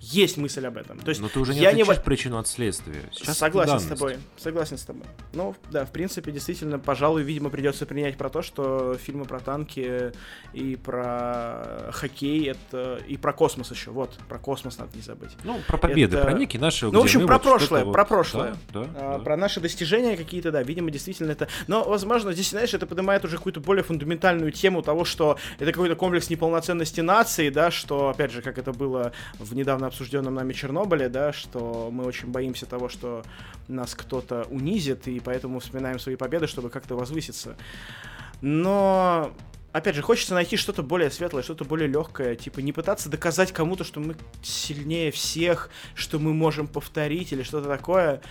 Есть 0.00 0.36
мысль 0.36 0.64
об 0.66 0.76
этом. 0.76 0.98
То 1.00 1.08
есть 1.08 1.20
Но 1.20 1.28
ты 1.28 1.40
уже 1.40 1.54
не 1.54 1.60
я 1.60 1.72
не... 1.72 1.84
причину 1.84 2.38
от 2.38 2.46
следствия. 2.46 3.02
Сейчас 3.12 3.38
Согласен 3.38 3.80
с 3.80 3.86
тобой. 3.86 4.16
Согласен 4.36 4.78
с 4.78 4.82
тобой. 4.82 5.04
Ну, 5.32 5.56
да, 5.70 5.84
в 5.84 5.90
принципе, 5.90 6.30
действительно, 6.30 6.78
пожалуй, 6.78 7.22
видимо, 7.22 7.50
придется 7.50 7.84
принять 7.84 8.16
про 8.16 8.28
то, 8.30 8.42
что 8.42 8.94
фильмы 8.94 9.24
про 9.24 9.40
танки 9.40 10.12
и 10.52 10.76
про 10.76 11.90
хоккей 11.92 12.50
это 12.50 13.00
и 13.08 13.16
про 13.16 13.32
космос 13.32 13.70
еще. 13.72 13.90
Вот, 13.90 14.16
про 14.28 14.38
космос 14.38 14.78
надо 14.78 14.94
не 14.94 15.02
забыть. 15.02 15.30
Ну, 15.42 15.60
про 15.66 15.76
победы, 15.78 16.16
Это- 16.16 16.24
про 16.26 16.32
некие 16.38 16.60
наши... 16.60 16.86
Ну, 16.86 17.00
в 17.00 17.02
общем, 17.02 17.26
про 17.26 17.34
вот 17.34 17.42
прошлое, 17.42 17.84
вот- 17.84 17.92
про 17.92 18.04
прошлое. 18.04 18.56
Да, 18.72 18.84
да, 18.84 18.90
А, 18.94 19.18
да. 19.18 19.24
Про 19.24 19.36
наши 19.36 19.60
достижения 19.60 20.16
какие-то, 20.16 20.52
да, 20.52 20.62
видимо, 20.62 20.90
действительно 20.90 21.32
это... 21.32 21.48
Но, 21.66 21.82
возможно, 21.82 22.32
здесь, 22.32 22.50
знаешь, 22.50 22.72
это 22.72 22.86
поднимает 22.86 23.24
уже 23.24 23.36
какую-то 23.36 23.60
более 23.60 23.82
фундаментальную 23.82 24.52
тему 24.52 24.82
того, 24.82 25.04
что 25.04 25.38
это 25.58 25.72
какой-то 25.72 25.96
комплекс 25.96 26.30
неполноценности 26.30 27.00
нации, 27.00 27.50
да, 27.50 27.70
что, 27.70 28.10
опять 28.10 28.30
же, 28.30 28.42
как 28.42 28.58
это 28.58 28.72
было 28.72 29.12
в 29.38 29.54
недавно 29.54 29.87
обсужденном 29.88 30.34
нами 30.34 30.52
Чернобыле, 30.52 31.08
да, 31.08 31.32
что 31.32 31.90
мы 31.92 32.04
очень 32.04 32.28
боимся 32.28 32.66
того, 32.66 32.88
что 32.88 33.24
нас 33.66 33.94
кто-то 33.94 34.46
унизит, 34.50 35.08
и 35.08 35.20
поэтому 35.20 35.58
вспоминаем 35.58 35.98
свои 35.98 36.16
победы, 36.16 36.46
чтобы 36.46 36.70
как-то 36.70 36.96
возвыситься. 36.96 37.56
Но... 38.40 39.32
Опять 39.70 39.96
же, 39.96 40.02
хочется 40.02 40.34
найти 40.34 40.56
что-то 40.56 40.82
более 40.82 41.10
светлое, 41.10 41.42
что-то 41.42 41.64
более 41.64 41.88
легкое, 41.88 42.36
типа 42.36 42.60
не 42.60 42.72
пытаться 42.72 43.10
доказать 43.10 43.52
кому-то, 43.52 43.84
что 43.84 44.00
мы 44.00 44.16
сильнее 44.42 45.10
всех, 45.10 45.68
что 45.94 46.18
мы 46.18 46.32
можем 46.32 46.66
повторить 46.66 47.32
или 47.32 47.42
что-то 47.42 47.68
такое. 47.68 48.22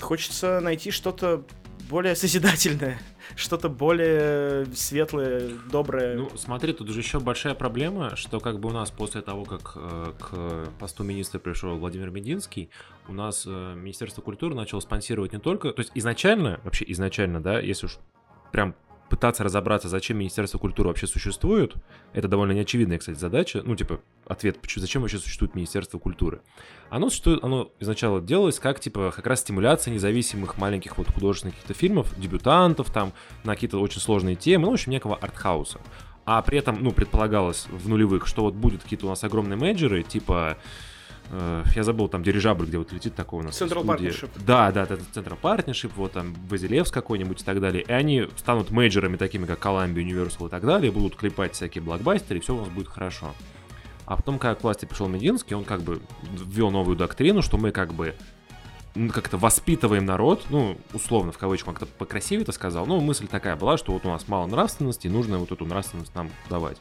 Хочется 0.00 0.60
найти 0.60 0.92
что-то 0.92 1.44
более 1.90 2.14
созидательное, 2.14 3.00
что-то 3.36 3.68
более 3.68 4.66
светлое, 4.74 5.50
доброе. 5.70 6.16
Ну, 6.16 6.30
смотри, 6.36 6.72
тут 6.72 6.88
же 6.88 7.00
еще 7.00 7.20
большая 7.20 7.54
проблема, 7.54 8.16
что 8.16 8.40
как 8.40 8.60
бы 8.60 8.68
у 8.68 8.72
нас 8.72 8.90
после 8.90 9.22
того, 9.22 9.44
как 9.44 9.72
э, 9.76 10.12
к 10.18 10.68
посту 10.78 11.04
министра 11.04 11.38
пришел 11.38 11.76
Владимир 11.76 12.10
Мединский, 12.10 12.70
у 13.08 13.12
нас 13.12 13.44
э, 13.46 13.74
Министерство 13.76 14.22
культуры 14.22 14.54
начало 14.54 14.80
спонсировать 14.80 15.32
не 15.32 15.38
только... 15.38 15.72
То 15.72 15.80
есть 15.80 15.92
изначально, 15.94 16.60
вообще 16.64 16.84
изначально, 16.88 17.42
да, 17.42 17.58
если 17.60 17.86
уж 17.86 17.98
прям 18.52 18.74
пытаться 19.08 19.44
разобраться, 19.44 19.88
зачем 19.88 20.18
Министерство 20.18 20.58
культуры 20.58 20.88
вообще 20.88 21.06
существует, 21.06 21.74
это 22.12 22.28
довольно 22.28 22.52
неочевидная, 22.52 22.98
кстати, 22.98 23.18
задача. 23.18 23.62
Ну, 23.64 23.76
типа, 23.76 24.00
ответ, 24.26 24.58
зачем 24.76 25.02
вообще 25.02 25.18
существует 25.18 25.54
Министерство 25.54 25.98
культуры. 25.98 26.40
Оно 26.90 27.08
существует, 27.10 27.42
оно 27.44 27.70
изначально 27.80 28.20
делалось 28.20 28.58
как, 28.58 28.80
типа, 28.80 29.12
как 29.14 29.26
раз 29.26 29.40
стимуляция 29.40 29.92
независимых 29.92 30.58
маленьких 30.58 30.96
вот 30.98 31.12
художественных 31.12 31.56
каких-то 31.56 31.74
фильмов, 31.74 32.18
дебютантов, 32.18 32.90
там, 32.90 33.12
на 33.44 33.54
какие-то 33.54 33.78
очень 33.78 34.00
сложные 34.00 34.36
темы, 34.36 34.64
ну, 34.64 34.70
в 34.70 34.74
общем, 34.74 34.92
некого 34.92 35.16
артхауса. 35.16 35.80
А 36.26 36.40
при 36.42 36.58
этом, 36.58 36.82
ну, 36.82 36.92
предполагалось 36.92 37.66
в 37.70 37.88
нулевых, 37.88 38.26
что 38.26 38.42
вот 38.42 38.54
будут 38.54 38.82
какие-то 38.82 39.06
у 39.06 39.10
нас 39.10 39.22
огромные 39.24 39.58
менеджеры, 39.58 40.02
типа, 40.02 40.56
э, 41.30 41.64
я 41.74 41.82
забыл, 41.82 42.08
там 42.08 42.22
дирижабль, 42.22 42.66
где 42.66 42.78
вот 42.78 42.92
летит 42.92 43.14
такой 43.14 43.40
у 43.40 43.42
нас. 43.42 43.60
Central. 43.60 43.84
Partnership. 43.84 44.30
Да, 44.46 44.72
да, 44.72 44.82
это 44.84 44.94
Central 45.14 45.38
Partnership, 45.40 45.92
вот 45.96 46.12
там 46.12 46.34
Базилевс 46.48 46.90
какой-нибудь 46.90 47.42
и 47.42 47.44
так 47.44 47.60
далее. 47.60 47.82
И 47.82 47.92
они 47.92 48.28
станут 48.36 48.70
менеджерами 48.70 49.16
такими, 49.16 49.46
как 49.46 49.64
Columbia, 49.64 50.04
Universal 50.04 50.46
и 50.46 50.50
так 50.50 50.64
далее, 50.64 50.90
будут 50.90 51.16
клепать 51.16 51.54
всякие 51.54 51.82
блокбастеры, 51.82 52.38
и 52.38 52.42
все 52.42 52.54
у 52.54 52.60
нас 52.60 52.68
будет 52.68 52.88
хорошо. 52.88 53.34
А 54.06 54.16
потом, 54.16 54.38
когда 54.38 54.54
к 54.54 54.62
власти 54.62 54.84
пришел 54.84 55.08
Мединский, 55.08 55.56
он 55.56 55.64
как 55.64 55.82
бы 55.82 56.00
ввел 56.22 56.70
новую 56.70 56.96
доктрину, 56.96 57.42
что 57.42 57.56
мы 57.56 57.70
как 57.70 57.94
бы 57.94 58.14
как-то 59.12 59.38
воспитываем 59.38 60.04
народ, 60.04 60.44
ну, 60.50 60.78
условно, 60.92 61.32
в 61.32 61.38
кавычках, 61.38 61.74
как-то 61.74 61.94
покрасивее 61.98 62.42
это 62.42 62.52
сказал, 62.52 62.86
но 62.86 63.00
мысль 63.00 63.26
такая 63.26 63.56
была, 63.56 63.76
что 63.76 63.92
вот 63.92 64.06
у 64.06 64.08
нас 64.08 64.28
мало 64.28 64.46
нравственности, 64.46 65.08
и 65.08 65.10
нужно 65.10 65.38
вот 65.38 65.50
эту 65.50 65.66
нравственность 65.66 66.14
нам 66.14 66.30
давать. 66.48 66.78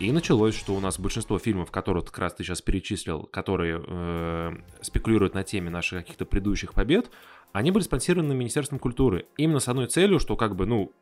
И 0.00 0.12
началось, 0.12 0.54
что 0.54 0.76
у 0.76 0.80
нас 0.80 0.98
большинство 1.00 1.40
фильмов, 1.40 1.72
которые 1.72 2.04
как 2.04 2.18
раз 2.18 2.32
ты 2.32 2.44
сейчас 2.44 2.62
перечислил, 2.62 3.24
которые 3.24 3.82
э, 3.84 4.56
спекулируют 4.80 5.34
на 5.34 5.42
теме 5.42 5.70
наших 5.70 6.02
каких-то 6.02 6.24
предыдущих 6.24 6.72
побед, 6.72 7.10
они 7.52 7.72
были 7.72 7.82
спонсированы 7.82 8.32
Министерством 8.32 8.78
культуры. 8.78 9.26
Именно 9.36 9.58
с 9.58 9.66
одной 9.66 9.88
целью, 9.88 10.20
что 10.20 10.36
как 10.36 10.54
бы, 10.54 10.66
ну, 10.66 10.92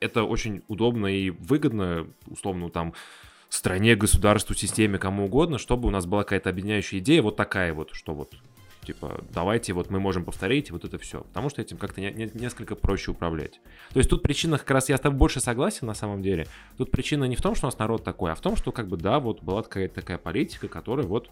это 0.00 0.24
очень 0.24 0.62
удобно 0.68 1.06
и 1.06 1.30
выгодно, 1.30 2.08
условно, 2.26 2.68
там, 2.68 2.92
стране, 3.48 3.96
государству, 3.96 4.54
системе, 4.54 4.98
кому 4.98 5.26
угодно, 5.26 5.56
чтобы 5.56 5.88
у 5.88 5.90
нас 5.90 6.04
была 6.04 6.22
какая-то 6.22 6.50
объединяющая 6.50 6.98
идея, 6.98 7.22
вот 7.22 7.36
такая 7.36 7.72
вот, 7.72 7.90
что 7.92 8.12
вот, 8.12 8.34
типа, 8.86 9.24
давайте 9.32 9.72
вот 9.72 9.90
мы 9.90 10.00
можем 10.00 10.24
повторить 10.24 10.70
вот 10.70 10.84
это 10.84 10.98
все, 10.98 11.20
потому 11.22 11.50
что 11.50 11.60
этим 11.60 11.76
как-то 11.76 12.00
не- 12.00 12.12
не- 12.12 12.30
несколько 12.34 12.74
проще 12.76 13.10
управлять. 13.10 13.60
То 13.92 13.98
есть 13.98 14.08
тут 14.08 14.22
причина 14.22 14.58
как 14.58 14.70
раз, 14.70 14.88
я 14.88 14.96
с 14.96 15.00
тобой 15.00 15.18
больше 15.18 15.40
согласен 15.40 15.86
на 15.86 15.94
самом 15.94 16.22
деле, 16.22 16.46
тут 16.78 16.90
причина 16.90 17.24
не 17.24 17.36
в 17.36 17.42
том, 17.42 17.54
что 17.54 17.66
у 17.66 17.68
нас 17.68 17.78
народ 17.78 18.04
такой, 18.04 18.32
а 18.32 18.34
в 18.34 18.40
том, 18.40 18.56
что 18.56 18.72
как 18.72 18.88
бы, 18.88 18.96
да, 18.96 19.18
вот 19.20 19.42
была 19.42 19.62
какая-то 19.62 19.94
такая 19.96 20.18
политика, 20.18 20.68
которая 20.68 21.06
вот 21.06 21.30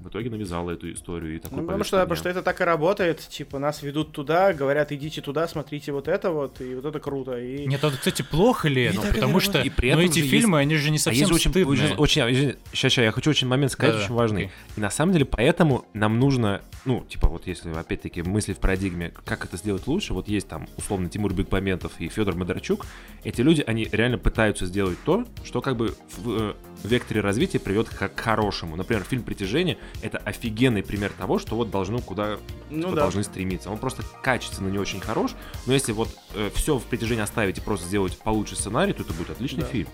в 0.00 0.08
итоге 0.08 0.30
навязала 0.30 0.70
эту 0.72 0.92
историю 0.92 1.36
и 1.36 1.38
такой 1.38 1.58
Ну, 1.58 1.64
потому 1.66 1.84
что, 1.84 1.98
потому 1.98 2.16
что 2.16 2.28
это 2.28 2.42
так 2.42 2.60
и 2.60 2.64
работает. 2.64 3.20
Типа, 3.20 3.58
нас 3.58 3.82
ведут 3.82 4.12
туда, 4.12 4.52
говорят, 4.52 4.92
идите 4.92 5.20
туда, 5.20 5.48
смотрите 5.48 5.92
вот 5.92 6.08
это 6.08 6.30
вот, 6.30 6.60
и 6.60 6.74
вот 6.74 6.84
это 6.84 7.00
круто. 7.00 7.38
И... 7.38 7.66
Нет, 7.66 7.82
а 7.82 7.88
вот, 7.88 7.98
кстати, 7.98 8.22
плохо 8.22 8.68
ли 8.68 8.84
это? 8.84 9.00
это 9.00 9.14
Потому 9.14 9.40
что 9.40 9.60
И 9.60 9.70
при 9.70 9.92
ну, 9.92 9.98
этом 10.00 10.10
эти 10.10 10.20
же 10.20 10.26
фильмы, 10.26 10.58
они 10.58 10.76
же 10.76 10.90
не 10.90 10.96
А 10.96 11.00
совсем 11.00 11.20
есть 11.20 11.28
же 11.28 11.34
очень, 11.34 11.50
стыдные. 11.50 11.94
очень, 11.98 12.22
очень- 12.22 12.56
ща, 12.72 12.88
ща, 12.88 13.02
я 13.02 13.10
хочу 13.12 13.30
очень 13.30 13.48
момент 13.48 13.72
сказать, 13.72 13.94
Да-да, 13.94 14.04
очень 14.04 14.14
важный. 14.14 14.40
окей. 14.44 14.52
И 14.76 14.80
на 14.80 14.90
самом 14.90 15.12
деле 15.12 15.24
поэтому 15.24 15.84
нам 15.94 16.18
нужно, 16.18 16.62
ну, 16.84 17.04
типа 17.08 17.28
вот 17.28 17.46
если 17.46 17.70
опять-таки 17.72 18.22
мысли 18.22 18.52
в 18.52 18.58
парадигме, 18.58 19.12
как 19.24 19.44
это 19.44 19.56
сделать 19.56 19.86
лучше, 19.86 20.14
вот 20.14 20.28
есть 20.28 20.48
там 20.48 20.68
условно 20.76 21.08
Тимур 21.08 21.32
Бекмамбетов 21.32 21.92
и 21.98 22.08
Федор 22.08 22.34
Модарчук, 22.36 22.86
эти 23.24 23.40
люди, 23.40 23.64
они 23.66 23.88
реально 23.90 24.18
пытаются 24.18 24.66
сделать 24.66 24.98
то, 25.04 25.24
что 25.44 25.60
как 25.60 25.76
бы 25.76 25.94
в 26.16 26.30
э, 26.30 26.54
векторе 26.84 27.20
развития 27.20 27.58
приведет 27.58 27.88
к, 27.88 28.08
к 28.08 28.20
хорошему. 28.20 28.76
Например, 28.76 29.04
фильм 29.04 29.22
«Притяжение»— 29.22 29.78
это 30.02 30.18
офигенный 30.18 30.82
пример 30.82 31.12
того, 31.12 31.38
что 31.38 31.56
вот 31.56 31.70
должно 31.70 31.98
куда 32.00 32.38
Ну 32.70 32.82
типа, 32.82 32.94
да. 32.94 33.00
должны 33.02 33.22
стремиться. 33.22 33.70
Он 33.70 33.78
просто 33.78 34.02
качественно 34.22 34.68
не 34.68 34.78
очень 34.78 35.00
хорош, 35.00 35.32
но 35.66 35.72
если 35.72 35.92
вот 35.92 36.08
все 36.54 36.78
в 36.78 36.84
притяжении 36.84 37.22
оставить 37.22 37.58
и 37.58 37.60
просто 37.60 37.86
сделать 37.86 38.16
получше 38.18 38.56
сценарий, 38.56 38.92
то 38.92 39.02
это 39.02 39.12
будет 39.12 39.30
отличный 39.30 39.62
Да. 39.62 39.66
фильм. 39.68 39.88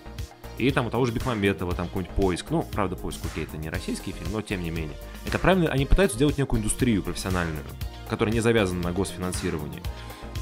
И 0.59 0.69
там 0.69 0.85
у 0.85 0.89
того 0.91 1.03
же 1.05 1.11
Бекмамбетова, 1.11 1.73
там 1.73 1.87
какой-нибудь 1.87 2.15
поиск. 2.15 2.45
Ну, 2.51 2.61
правда, 2.71 2.95
поиск, 2.95 3.21
окей, 3.25 3.43
это 3.45 3.57
не 3.57 3.69
российский 3.69 4.11
фильм, 4.11 4.31
но 4.31 4.41
тем 4.43 4.61
не 4.61 4.69
менее. 4.69 4.95
Это 5.25 5.39
правильно, 5.39 5.69
они 5.71 5.85
пытаются 5.87 6.15
сделать 6.15 6.37
некую 6.37 6.59
индустрию 6.59 7.01
профессиональную, 7.01 7.63
которая 8.07 8.33
не 8.35 8.39
завязана 8.39 8.83
на 8.83 8.91
госфинансировании. 8.91 9.81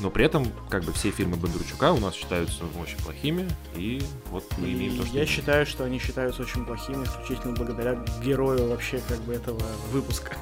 Но 0.01 0.09
при 0.09 0.25
этом, 0.25 0.47
как 0.69 0.83
бы, 0.83 0.91
все 0.93 1.11
фильмы 1.11 1.37
Бондарчука 1.37 1.91
у 1.93 1.99
нас 1.99 2.15
считаются 2.15 2.63
очень 2.81 2.97
плохими, 2.97 3.47
и 3.75 4.01
вот 4.31 4.43
мы 4.57 4.67
И 4.67 4.73
имеем 4.73 4.97
то, 4.97 5.03
что 5.03 5.05
я 5.05 5.11
имеем. 5.23 5.27
считаю, 5.27 5.65
что 5.67 5.83
они 5.83 5.99
считаются 5.99 6.41
очень 6.41 6.65
плохими, 6.65 7.03
исключительно 7.03 7.53
благодаря 7.53 8.03
герою 8.23 8.67
вообще 8.67 8.99
как 9.07 9.19
бы 9.21 9.33
этого 9.33 9.61
выпуска. 9.91 10.35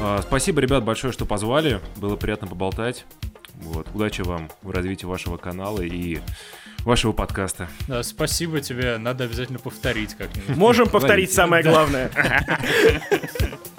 А, 0.00 0.20
Спасибо, 0.22 0.60
ребят, 0.60 0.84
большое, 0.84 1.12
что 1.12 1.24
позвали. 1.24 1.80
Было 1.96 2.16
приятно 2.16 2.46
поболтать. 2.48 3.04
Вот. 3.54 3.86
Удачи 3.94 4.22
вам 4.22 4.50
в 4.62 4.70
развитии 4.70 5.06
вашего 5.06 5.36
канала 5.36 5.80
и 5.80 6.18
вашего 6.84 7.12
подкаста. 7.12 7.68
Да, 7.88 8.02
спасибо 8.02 8.60
тебе, 8.60 8.98
надо 8.98 9.24
обязательно 9.24 9.58
повторить 9.58 10.14
как-нибудь. 10.14 10.56
Можем 10.56 10.88
повторить 10.88 11.32
самое 11.32 11.62
главное. 11.62 12.10